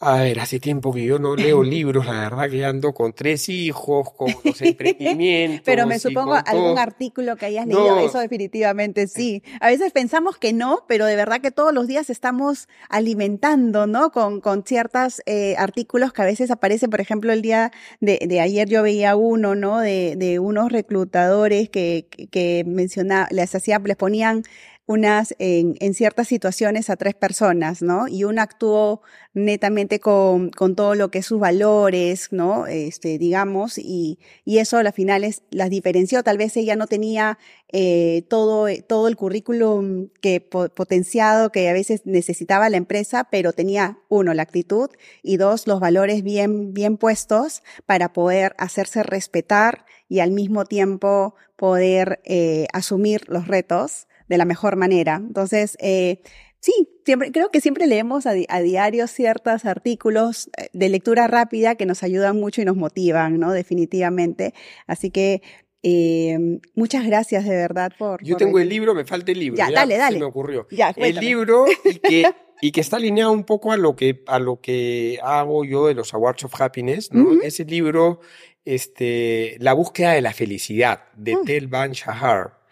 A 0.00 0.18
ver, 0.18 0.40
hace 0.40 0.60
tiempo 0.60 0.92
que 0.92 1.04
yo 1.04 1.18
no 1.18 1.36
leo 1.36 1.62
libros, 1.62 2.04
la 2.06 2.20
verdad 2.20 2.50
que 2.50 2.64
ando 2.64 2.92
con 2.92 3.12
tres 3.12 3.48
hijos, 3.48 4.10
con 4.12 4.28
los 4.44 4.60
emprendimientos. 4.60 5.62
Pero 5.64 5.86
me 5.86 5.98
supongo 5.98 6.34
algún 6.34 6.78
artículo 6.78 7.36
que 7.36 7.46
hayas 7.46 7.66
leído, 7.66 7.98
eso 8.00 8.18
definitivamente 8.18 9.06
sí. 9.06 9.42
A 9.60 9.68
veces 9.68 9.92
pensamos 9.92 10.36
que 10.36 10.52
no, 10.52 10.84
pero 10.88 11.06
de 11.06 11.16
verdad 11.16 11.40
que 11.40 11.50
todos 11.50 11.72
los 11.72 11.86
días 11.86 12.10
estamos 12.10 12.68
alimentando, 12.88 13.86
¿no? 13.86 14.10
Con, 14.10 14.40
con 14.40 14.64
ciertos 14.64 15.22
eh, 15.26 15.54
artículos 15.56 16.12
que 16.12 16.22
a 16.22 16.26
veces 16.26 16.50
aparecen, 16.50 16.90
por 16.90 17.00
ejemplo, 17.00 17.32
el 17.32 17.40
día 17.40 17.70
de, 18.00 18.18
de 18.26 18.40
ayer 18.40 18.68
yo 18.68 18.82
veía 18.82 19.16
uno, 19.16 19.54
¿no? 19.54 19.78
De, 19.78 20.16
de 20.16 20.38
unos 20.38 20.70
reclutadores 20.70 21.70
que, 21.70 22.08
que, 22.10 22.26
que 22.26 22.64
mencionaba, 22.66 23.28
les 23.30 23.54
hacía, 23.54 23.78
les 23.78 23.96
ponían 23.96 24.42
unas 24.86 25.34
en, 25.38 25.76
en, 25.80 25.94
ciertas 25.94 26.28
situaciones 26.28 26.90
a 26.90 26.96
tres 26.96 27.14
personas, 27.14 27.80
¿no? 27.80 28.06
Y 28.06 28.24
una 28.24 28.42
actuó 28.42 29.00
netamente 29.32 29.98
con, 29.98 30.50
con 30.50 30.76
todo 30.76 30.94
lo 30.94 31.10
que 31.10 31.18
es 31.20 31.26
sus 31.26 31.40
valores, 31.40 32.28
¿no? 32.32 32.66
Este, 32.66 33.16
digamos, 33.16 33.78
y, 33.78 34.18
y 34.44 34.58
eso 34.58 34.76
a 34.76 34.82
la 34.82 34.92
final 34.92 35.24
es, 35.24 35.42
las 35.50 35.70
diferenció. 35.70 36.22
Tal 36.22 36.36
vez 36.36 36.56
ella 36.58 36.76
no 36.76 36.86
tenía 36.86 37.38
eh, 37.72 38.26
todo, 38.28 38.66
todo 38.86 39.08
el 39.08 39.16
currículum 39.16 40.08
que 40.20 40.40
potenciado 40.40 41.50
que 41.50 41.68
a 41.70 41.72
veces 41.72 42.02
necesitaba 42.04 42.68
la 42.68 42.76
empresa, 42.76 43.28
pero 43.30 43.54
tenía 43.54 43.98
uno, 44.10 44.34
la 44.34 44.42
actitud 44.42 44.90
y 45.22 45.38
dos, 45.38 45.66
los 45.66 45.80
valores 45.80 46.22
bien, 46.22 46.74
bien 46.74 46.98
puestos 46.98 47.62
para 47.86 48.12
poder 48.12 48.54
hacerse 48.58 49.02
respetar 49.02 49.86
y 50.08 50.20
al 50.20 50.30
mismo 50.30 50.66
tiempo 50.66 51.34
poder 51.56 52.20
eh, 52.24 52.66
asumir 52.72 53.22
los 53.28 53.48
retos 53.48 54.06
de 54.28 54.38
la 54.38 54.44
mejor 54.44 54.76
manera. 54.76 55.16
Entonces, 55.16 55.76
eh, 55.80 56.20
sí, 56.60 56.72
siempre, 57.04 57.30
creo 57.32 57.50
que 57.50 57.60
siempre 57.60 57.86
leemos 57.86 58.26
a, 58.26 58.32
diario 58.32 59.06
ciertos 59.06 59.64
artículos 59.64 60.50
eh, 60.56 60.68
de 60.72 60.88
lectura 60.88 61.26
rápida 61.26 61.74
que 61.74 61.86
nos 61.86 62.02
ayudan 62.02 62.36
mucho 62.36 62.62
y 62.62 62.64
nos 62.64 62.76
motivan, 62.76 63.38
¿no? 63.38 63.52
Definitivamente. 63.52 64.54
Así 64.86 65.10
que 65.10 65.42
eh, 65.82 66.38
muchas 66.74 67.06
gracias 67.06 67.44
de 67.44 67.56
verdad 67.56 67.92
por. 67.98 68.24
Yo 68.24 68.36
tengo 68.36 68.58
el 68.58 68.70
libro, 68.70 68.94
me 68.94 69.04
falta 69.04 69.32
el 69.32 69.38
libro. 69.38 69.58
Ya, 69.58 69.70
dale, 69.70 69.98
dale. 69.98 70.14
Se 70.14 70.20
me 70.20 70.24
ocurrió. 70.24 70.66
el 70.96 71.16
libro 71.16 71.66
y 71.84 71.98
que, 71.98 72.24
y 72.62 72.72
que 72.72 72.80
está 72.80 72.96
alineado 72.96 73.32
un 73.32 73.44
poco 73.44 73.70
a 73.70 73.76
lo 73.76 73.94
que, 73.94 74.22
a 74.26 74.38
lo 74.38 74.62
que 74.62 75.18
hago 75.22 75.66
yo 75.66 75.86
de 75.86 75.92
los 75.92 76.14
Awards 76.14 76.44
of 76.44 76.58
Happiness, 76.58 77.12
¿no? 77.12 77.42
Ese 77.42 77.66
libro, 77.66 78.20
este, 78.64 79.58
La 79.60 79.74
búsqueda 79.74 80.12
de 80.12 80.22
la 80.22 80.32
felicidad, 80.32 81.04
de 81.14 81.36
mm. 81.36 81.44
Tel 81.44 81.66
Ban 81.68 81.92
Shahar. 81.92 82.63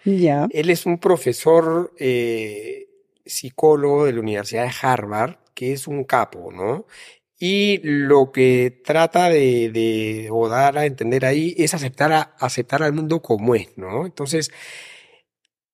Él 0.50 0.70
es 0.70 0.86
un 0.86 0.98
profesor 0.98 1.92
eh, 1.98 2.88
psicólogo 3.24 4.04
de 4.04 4.12
la 4.12 4.20
Universidad 4.20 4.64
de 4.64 4.72
Harvard, 4.82 5.36
que 5.54 5.72
es 5.72 5.86
un 5.86 6.04
capo, 6.04 6.50
¿no? 6.52 6.86
Y 7.38 7.80
lo 7.82 8.30
que 8.30 8.82
trata 8.84 9.28
de, 9.28 10.28
dar 10.48 10.78
a 10.78 10.86
entender 10.86 11.24
ahí 11.24 11.54
es 11.58 11.74
aceptar, 11.74 12.12
a, 12.12 12.20
aceptar 12.38 12.82
al 12.84 12.92
mundo 12.92 13.20
como 13.20 13.56
es, 13.56 13.76
¿no? 13.76 14.06
Entonces, 14.06 14.52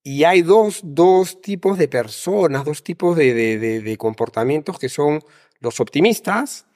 y 0.03 0.25
hay 0.25 0.41
dos, 0.41 0.81
dos 0.83 1.43
tipos 1.43 1.77
de 1.77 1.89
personas, 1.89 2.65
dos 2.65 2.83
tipos 2.83 3.17
de, 3.17 3.97
comportamientos 3.99 4.79
que 4.79 4.89
son 4.89 5.21
los 5.61 5.81
optimistas 5.81 6.67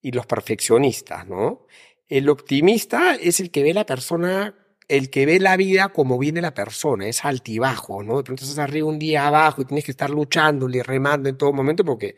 y 0.00 0.12
los 0.12 0.26
perfeccionistas, 0.26 1.26
¿no? 1.26 1.66
El 2.08 2.30
optimista 2.30 3.16
es 3.16 3.40
el 3.40 3.50
que 3.50 3.62
ve 3.62 3.74
la 3.74 3.84
persona 3.84 4.54
el 4.88 5.10
que 5.10 5.26
ve 5.26 5.38
la 5.38 5.56
vida 5.56 5.90
como 5.90 6.18
viene 6.18 6.40
la 6.40 6.54
persona, 6.54 7.06
es 7.06 7.24
altibajo, 7.24 8.02
¿no? 8.02 8.16
De 8.16 8.24
pronto 8.24 8.44
estás 8.44 8.58
arriba 8.58 8.88
un 8.88 8.98
día 8.98 9.26
abajo 9.26 9.62
y 9.62 9.66
tienes 9.66 9.84
que 9.84 9.90
estar 9.90 10.08
luchando 10.08 10.68
y 10.68 10.80
remando 10.80 11.28
en 11.28 11.36
todo 11.36 11.52
momento 11.52 11.84
porque 11.84 12.16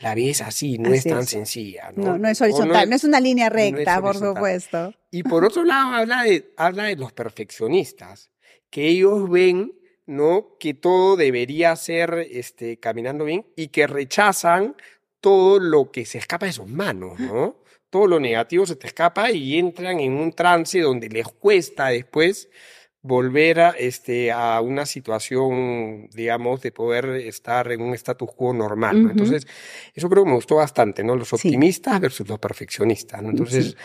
la 0.00 0.14
vida 0.14 0.30
es 0.30 0.42
así, 0.42 0.78
no 0.78 0.92
es 0.92 1.04
tan 1.04 1.26
sencilla, 1.26 1.92
¿no? 1.96 2.04
No, 2.04 2.18
no 2.18 2.28
es 2.28 2.40
horizontal, 2.40 2.88
no 2.88 2.96
es, 2.96 3.04
una 3.04 3.20
línea 3.20 3.48
recta, 3.48 4.00
por 4.00 4.16
supuesto. 4.16 4.94
Y 5.10 5.22
por 5.22 5.44
otro 5.44 5.64
lado, 5.64 5.94
habla 5.94 6.22
de, 6.22 6.52
habla 6.56 6.84
de 6.84 6.96
los 6.96 7.12
perfeccionistas, 7.12 8.30
que 8.70 8.88
ellos 8.88 9.28
ven, 9.28 9.72
¿no? 10.06 10.56
Que 10.58 10.74
todo 10.74 11.16
debería 11.16 11.74
ser 11.76 12.26
este, 12.30 12.78
caminando 12.78 13.24
bien 13.24 13.46
y 13.56 13.68
que 13.68 13.86
rechazan 13.86 14.76
todo 15.20 15.58
lo 15.58 15.90
que 15.90 16.06
se 16.06 16.18
escapa 16.18 16.46
de 16.46 16.52
sus 16.52 16.66
manos, 16.66 17.18
¿no? 17.18 17.59
Todo 17.90 18.06
lo 18.06 18.20
negativo 18.20 18.64
se 18.66 18.76
te 18.76 18.86
escapa 18.86 19.30
y 19.30 19.58
entran 19.58 20.00
en 20.00 20.12
un 20.14 20.32
trance 20.32 20.80
donde 20.80 21.08
les 21.08 21.26
cuesta 21.26 21.88
después 21.88 22.48
volver 23.02 23.60
a, 23.60 23.70
este, 23.70 24.30
a 24.30 24.60
una 24.60 24.84
situación, 24.84 26.08
digamos, 26.12 26.60
de 26.60 26.70
poder 26.70 27.06
estar 27.06 27.70
en 27.72 27.80
un 27.80 27.94
status 27.94 28.30
quo 28.36 28.52
normal. 28.52 29.08
Entonces, 29.10 29.46
eso 29.94 30.08
creo 30.10 30.24
que 30.24 30.30
me 30.30 30.36
gustó 30.36 30.56
bastante, 30.56 31.02
¿no? 31.02 31.16
Los 31.16 31.32
optimistas 31.32 31.98
versus 31.98 32.28
los 32.28 32.38
perfeccionistas, 32.38 33.22
¿no? 33.22 33.30
Entonces, 33.30 33.76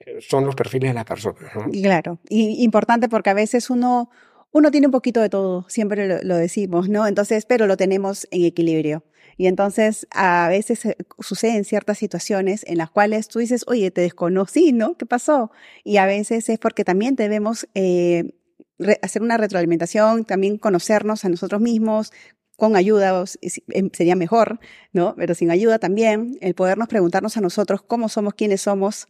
eh, 0.00 0.18
son 0.20 0.44
los 0.44 0.56
perfiles 0.56 0.90
de 0.90 0.94
la 0.94 1.04
persona, 1.04 1.52
¿no? 1.54 1.70
Claro, 1.70 2.18
y 2.28 2.64
importante 2.64 3.08
porque 3.08 3.30
a 3.30 3.34
veces 3.34 3.70
uno, 3.70 4.10
uno 4.50 4.70
tiene 4.72 4.88
un 4.88 4.92
poquito 4.92 5.20
de 5.20 5.28
todo, 5.28 5.66
siempre 5.68 6.08
lo, 6.08 6.22
lo 6.22 6.36
decimos, 6.36 6.88
¿no? 6.88 7.06
Entonces, 7.06 7.46
pero 7.46 7.66
lo 7.66 7.76
tenemos 7.76 8.26
en 8.32 8.44
equilibrio. 8.44 9.04
Y 9.36 9.46
entonces 9.46 10.06
a 10.10 10.48
veces 10.48 10.84
eh, 10.84 10.96
suceden 11.20 11.64
ciertas 11.64 11.98
situaciones 11.98 12.64
en 12.66 12.78
las 12.78 12.90
cuales 12.90 13.28
tú 13.28 13.38
dices, 13.38 13.64
oye, 13.66 13.90
te 13.90 14.00
desconocí, 14.00 14.72
¿no? 14.72 14.96
¿Qué 14.96 15.06
pasó? 15.06 15.50
Y 15.84 15.96
a 15.98 16.06
veces 16.06 16.48
es 16.48 16.58
porque 16.58 16.84
también 16.84 17.16
debemos 17.16 17.68
eh, 17.74 18.34
hacer 19.02 19.22
una 19.22 19.36
retroalimentación, 19.36 20.24
también 20.24 20.58
conocernos 20.58 21.24
a 21.24 21.28
nosotros 21.28 21.60
mismos, 21.60 22.12
con 22.56 22.76
ayuda 22.76 23.24
em, 23.68 23.90
sería 23.92 24.16
mejor, 24.16 24.60
¿no? 24.92 25.14
Pero 25.16 25.34
sin 25.34 25.50
ayuda 25.50 25.78
también, 25.78 26.38
el 26.40 26.54
podernos 26.54 26.88
preguntarnos 26.88 27.36
a 27.36 27.40
nosotros 27.40 27.82
cómo 27.82 28.08
somos, 28.08 28.34
quiénes 28.34 28.60
somos, 28.62 29.08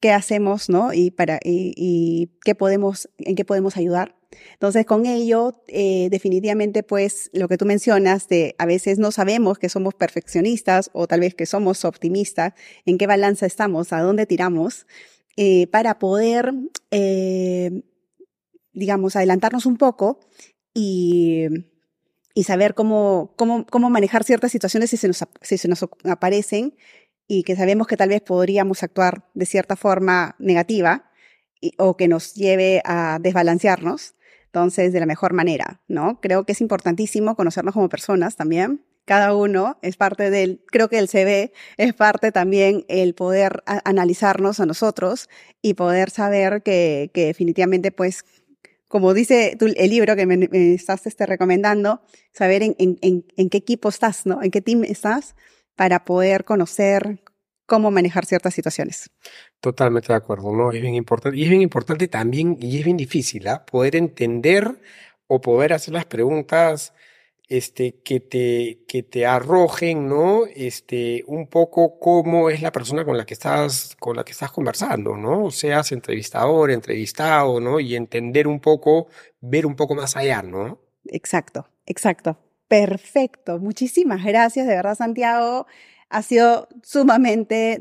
qué 0.00 0.12
hacemos, 0.12 0.68
¿no? 0.68 0.92
Y 0.92 1.10
para 1.10 1.40
y, 1.42 2.30
qué 2.44 2.54
podemos, 2.54 3.08
en 3.18 3.34
qué 3.36 3.44
podemos 3.44 3.76
ayudar. 3.76 4.15
Entonces, 4.52 4.86
con 4.86 5.06
ello, 5.06 5.62
eh, 5.68 6.08
definitivamente, 6.10 6.82
pues, 6.82 7.30
lo 7.32 7.48
que 7.48 7.56
tú 7.56 7.64
mencionas 7.66 8.28
de 8.28 8.54
a 8.58 8.66
veces 8.66 8.98
no 8.98 9.12
sabemos 9.12 9.58
que 9.58 9.68
somos 9.68 9.94
perfeccionistas 9.94 10.90
o 10.92 11.06
tal 11.06 11.20
vez 11.20 11.34
que 11.34 11.46
somos 11.46 11.84
optimistas, 11.84 12.54
en 12.84 12.98
qué 12.98 13.06
balanza 13.06 13.46
estamos, 13.46 13.92
a 13.92 14.00
dónde 14.00 14.26
tiramos, 14.26 14.86
eh, 15.36 15.66
para 15.68 15.98
poder, 15.98 16.52
eh, 16.90 17.82
digamos, 18.72 19.16
adelantarnos 19.16 19.66
un 19.66 19.76
poco 19.76 20.20
y, 20.74 21.46
saber 22.44 22.74
cómo, 22.74 23.34
cómo, 23.36 23.66
cómo 23.66 23.90
manejar 23.90 24.22
ciertas 24.24 24.52
situaciones 24.52 24.90
si 24.90 24.96
se 24.96 25.08
nos, 25.08 25.24
si 25.40 25.58
se 25.58 25.68
nos 25.68 25.84
aparecen 26.04 26.76
y 27.26 27.42
que 27.42 27.56
sabemos 27.56 27.86
que 27.86 27.96
tal 27.96 28.10
vez 28.10 28.20
podríamos 28.20 28.82
actuar 28.82 29.28
de 29.34 29.46
cierta 29.46 29.74
forma 29.74 30.36
negativa 30.38 31.10
o 31.78 31.96
que 31.96 32.08
nos 32.08 32.34
lleve 32.34 32.82
a 32.84 33.18
desbalancearnos, 33.20 34.14
entonces 34.46 34.92
de 34.92 35.00
la 35.00 35.06
mejor 35.06 35.32
manera, 35.32 35.80
¿no? 35.88 36.20
Creo 36.20 36.44
que 36.44 36.52
es 36.52 36.60
importantísimo 36.60 37.36
conocernos 37.36 37.74
como 37.74 37.88
personas 37.88 38.36
también. 38.36 38.84
Cada 39.04 39.34
uno 39.34 39.78
es 39.82 39.96
parte 39.96 40.30
del, 40.30 40.64
creo 40.66 40.88
que 40.88 40.98
el 40.98 41.08
CV 41.08 41.52
es 41.76 41.94
parte 41.94 42.32
también 42.32 42.84
el 42.88 43.14
poder 43.14 43.62
analizarnos 43.84 44.58
a 44.58 44.66
nosotros 44.66 45.28
y 45.62 45.74
poder 45.74 46.10
saber 46.10 46.62
que, 46.62 47.10
que 47.14 47.26
definitivamente 47.26 47.92
pues 47.92 48.24
como 48.88 49.14
dice 49.14 49.56
el 49.60 49.90
libro 49.90 50.16
que 50.16 50.26
me, 50.26 50.48
estás 50.74 51.06
este, 51.06 51.26
recomendando, 51.26 52.02
saber 52.32 52.62
en, 52.62 52.76
en, 52.78 52.98
en, 53.36 53.50
qué 53.50 53.58
equipo 53.58 53.88
estás, 53.88 54.26
¿no? 54.26 54.42
En 54.42 54.50
qué 54.50 54.60
team 54.60 54.84
estás 54.84 55.34
para 55.74 56.04
poder 56.04 56.44
conocer 56.44 57.20
cómo 57.66 57.90
manejar 57.90 58.24
ciertas 58.24 58.54
situaciones. 58.54 59.10
Totalmente 59.60 60.08
de 60.08 60.14
acuerdo, 60.14 60.52
¿no? 60.52 60.72
Es 60.72 60.80
bien 60.80 60.94
importante. 60.94 61.38
Y 61.38 61.44
es 61.44 61.50
bien 61.50 61.62
importante 61.62 62.08
también, 62.08 62.56
y 62.60 62.78
es 62.78 62.84
bien 62.84 62.96
difícil, 62.96 63.46
¿ah? 63.48 63.64
Poder 63.66 63.96
entender 63.96 64.80
o 65.26 65.40
poder 65.40 65.72
hacer 65.72 65.92
las 65.92 66.06
preguntas 66.06 66.94
este, 67.48 68.00
que, 68.02 68.20
te, 68.20 68.84
que 68.88 69.02
te 69.02 69.26
arrojen, 69.26 70.08
¿no? 70.08 70.46
Este, 70.46 71.24
un 71.26 71.48
poco 71.48 71.98
cómo 71.98 72.50
es 72.50 72.62
la 72.62 72.72
persona 72.72 73.04
con 73.04 73.16
la 73.16 73.24
que 73.24 73.34
estás, 73.34 73.96
con 73.98 74.16
la 74.16 74.24
que 74.24 74.32
estás 74.32 74.50
conversando, 74.50 75.16
¿no? 75.16 75.50
Seas 75.50 75.92
entrevistador, 75.92 76.70
entrevistado, 76.70 77.60
¿no? 77.60 77.80
Y 77.80 77.94
entender 77.94 78.48
un 78.48 78.60
poco, 78.60 79.08
ver 79.40 79.66
un 79.66 79.76
poco 79.76 79.94
más 79.94 80.16
allá, 80.16 80.42
¿no? 80.42 80.80
Exacto, 81.04 81.68
exacto. 81.86 82.38
Perfecto. 82.68 83.58
Muchísimas 83.60 84.24
gracias, 84.24 84.66
de 84.66 84.74
verdad, 84.74 84.96
Santiago. 84.96 85.66
Ha 86.08 86.22
sido 86.22 86.68
sumamente 86.84 87.80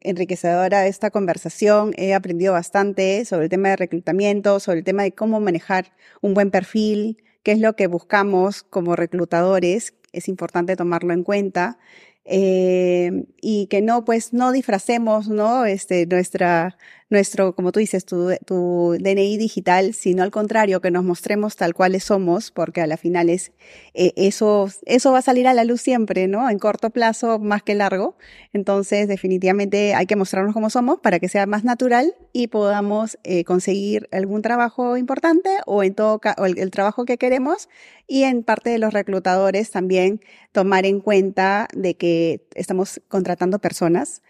enriquecedora 0.00 0.86
esta 0.86 1.10
conversación. 1.10 1.92
He 1.96 2.14
aprendido 2.14 2.52
bastante 2.52 3.24
sobre 3.24 3.44
el 3.44 3.50
tema 3.50 3.70
de 3.70 3.76
reclutamiento, 3.76 4.60
sobre 4.60 4.78
el 4.78 4.84
tema 4.84 5.02
de 5.02 5.12
cómo 5.12 5.40
manejar 5.40 5.92
un 6.20 6.34
buen 6.34 6.52
perfil, 6.52 7.22
qué 7.42 7.52
es 7.52 7.58
lo 7.58 7.74
que 7.74 7.88
buscamos 7.88 8.62
como 8.62 8.94
reclutadores. 8.94 9.94
Es 10.12 10.28
importante 10.28 10.76
tomarlo 10.76 11.12
en 11.12 11.24
cuenta. 11.24 11.78
Eh, 12.24 13.24
y 13.40 13.66
que 13.66 13.82
no, 13.82 14.04
pues, 14.04 14.32
no 14.32 14.52
disfracemos, 14.52 15.28
¿no? 15.28 15.64
Este, 15.64 16.06
nuestra, 16.06 16.76
nuestro, 17.10 17.54
como 17.54 17.72
tú 17.72 17.80
dices, 17.80 18.04
tu, 18.04 18.30
tu 18.46 18.96
DNI 18.98 19.36
digital, 19.36 19.94
sino 19.94 20.22
al 20.22 20.30
contrario, 20.30 20.80
que 20.80 20.92
nos 20.92 21.04
mostremos 21.04 21.56
tal 21.56 21.74
cuales 21.74 22.04
somos, 22.04 22.52
porque 22.52 22.80
a 22.80 22.86
la 22.86 22.96
final 22.96 23.28
es, 23.28 23.52
eh, 23.94 24.12
eso, 24.16 24.68
eso 24.86 25.12
va 25.12 25.18
a 25.18 25.22
salir 25.22 25.48
a 25.48 25.54
la 25.54 25.64
luz 25.64 25.80
siempre, 25.80 26.28
¿no? 26.28 26.48
En 26.48 26.60
corto 26.60 26.90
plazo, 26.90 27.40
más 27.40 27.64
que 27.64 27.74
largo. 27.74 28.16
Entonces, 28.52 29.08
definitivamente 29.08 29.94
hay 29.94 30.06
que 30.06 30.14
mostrarnos 30.14 30.54
como 30.54 30.70
somos 30.70 31.00
para 31.00 31.18
que 31.18 31.28
sea 31.28 31.46
más 31.46 31.64
natural 31.64 32.14
y 32.32 32.46
podamos 32.46 33.18
eh, 33.24 33.42
conseguir 33.44 34.08
algún 34.12 34.40
trabajo 34.42 34.96
importante 34.96 35.50
o 35.66 35.82
en 35.82 35.94
todo 35.94 36.20
o 36.38 36.46
el, 36.46 36.58
el 36.58 36.70
trabajo 36.70 37.04
que 37.04 37.18
queremos. 37.18 37.68
Y 38.06 38.22
en 38.22 38.44
parte 38.44 38.70
de 38.70 38.78
los 38.78 38.92
reclutadores 38.92 39.70
también 39.70 40.20
tomar 40.52 40.86
en 40.86 41.00
cuenta 41.00 41.68
de 41.74 41.94
que 41.94 42.46
estamos 42.54 43.00
contratando 43.08 43.58
personas 43.58 44.22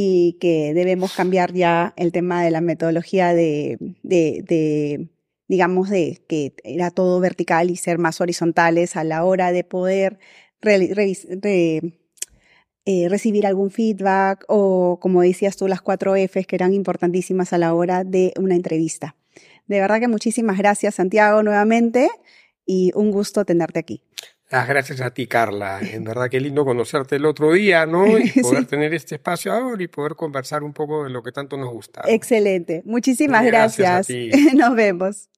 y 0.00 0.34
que 0.34 0.74
debemos 0.74 1.12
cambiar 1.12 1.52
ya 1.52 1.92
el 1.96 2.12
tema 2.12 2.44
de 2.44 2.52
la 2.52 2.60
metodología 2.60 3.34
de, 3.34 3.96
digamos, 5.48 5.90
de 5.90 6.22
que 6.28 6.54
era 6.62 6.92
todo 6.92 7.18
vertical 7.18 7.68
y 7.68 7.74
ser 7.76 7.98
más 7.98 8.20
horizontales 8.20 8.94
a 8.94 9.02
la 9.02 9.24
hora 9.24 9.50
de 9.50 9.64
poder 9.64 10.20
eh, 10.62 11.80
recibir 13.08 13.44
algún 13.44 13.72
feedback 13.72 14.44
o, 14.46 15.00
como 15.00 15.22
decías 15.22 15.56
tú, 15.56 15.66
las 15.66 15.82
cuatro 15.82 16.14
Fs 16.14 16.46
que 16.46 16.54
eran 16.54 16.74
importantísimas 16.74 17.52
a 17.52 17.58
la 17.58 17.74
hora 17.74 18.04
de 18.04 18.32
una 18.38 18.54
entrevista. 18.54 19.16
De 19.66 19.80
verdad 19.80 19.98
que 19.98 20.06
muchísimas 20.06 20.58
gracias, 20.58 20.94
Santiago, 20.94 21.42
nuevamente, 21.42 22.08
y 22.64 22.92
un 22.94 23.10
gusto 23.10 23.44
tenerte 23.44 23.80
aquí. 23.80 24.04
Ah, 24.50 24.64
gracias 24.66 25.00
a 25.02 25.10
ti, 25.10 25.26
Carla. 25.26 25.80
En 25.82 26.04
verdad, 26.04 26.30
qué 26.30 26.40
lindo 26.40 26.64
conocerte 26.64 27.16
el 27.16 27.26
otro 27.26 27.52
día, 27.52 27.84
¿no? 27.84 28.18
Y 28.18 28.30
poder 28.42 28.64
tener 28.64 28.94
este 28.94 29.16
espacio 29.16 29.52
ahora 29.52 29.82
y 29.82 29.88
poder 29.88 30.14
conversar 30.14 30.62
un 30.62 30.72
poco 30.72 31.04
de 31.04 31.10
lo 31.10 31.22
que 31.22 31.32
tanto 31.32 31.56
nos 31.58 31.70
gusta. 31.70 32.02
Excelente. 32.06 32.82
Muchísimas 32.86 33.44
gracias. 33.44 34.08
gracias. 34.08 34.54
Nos 34.54 34.74
vemos. 34.74 35.28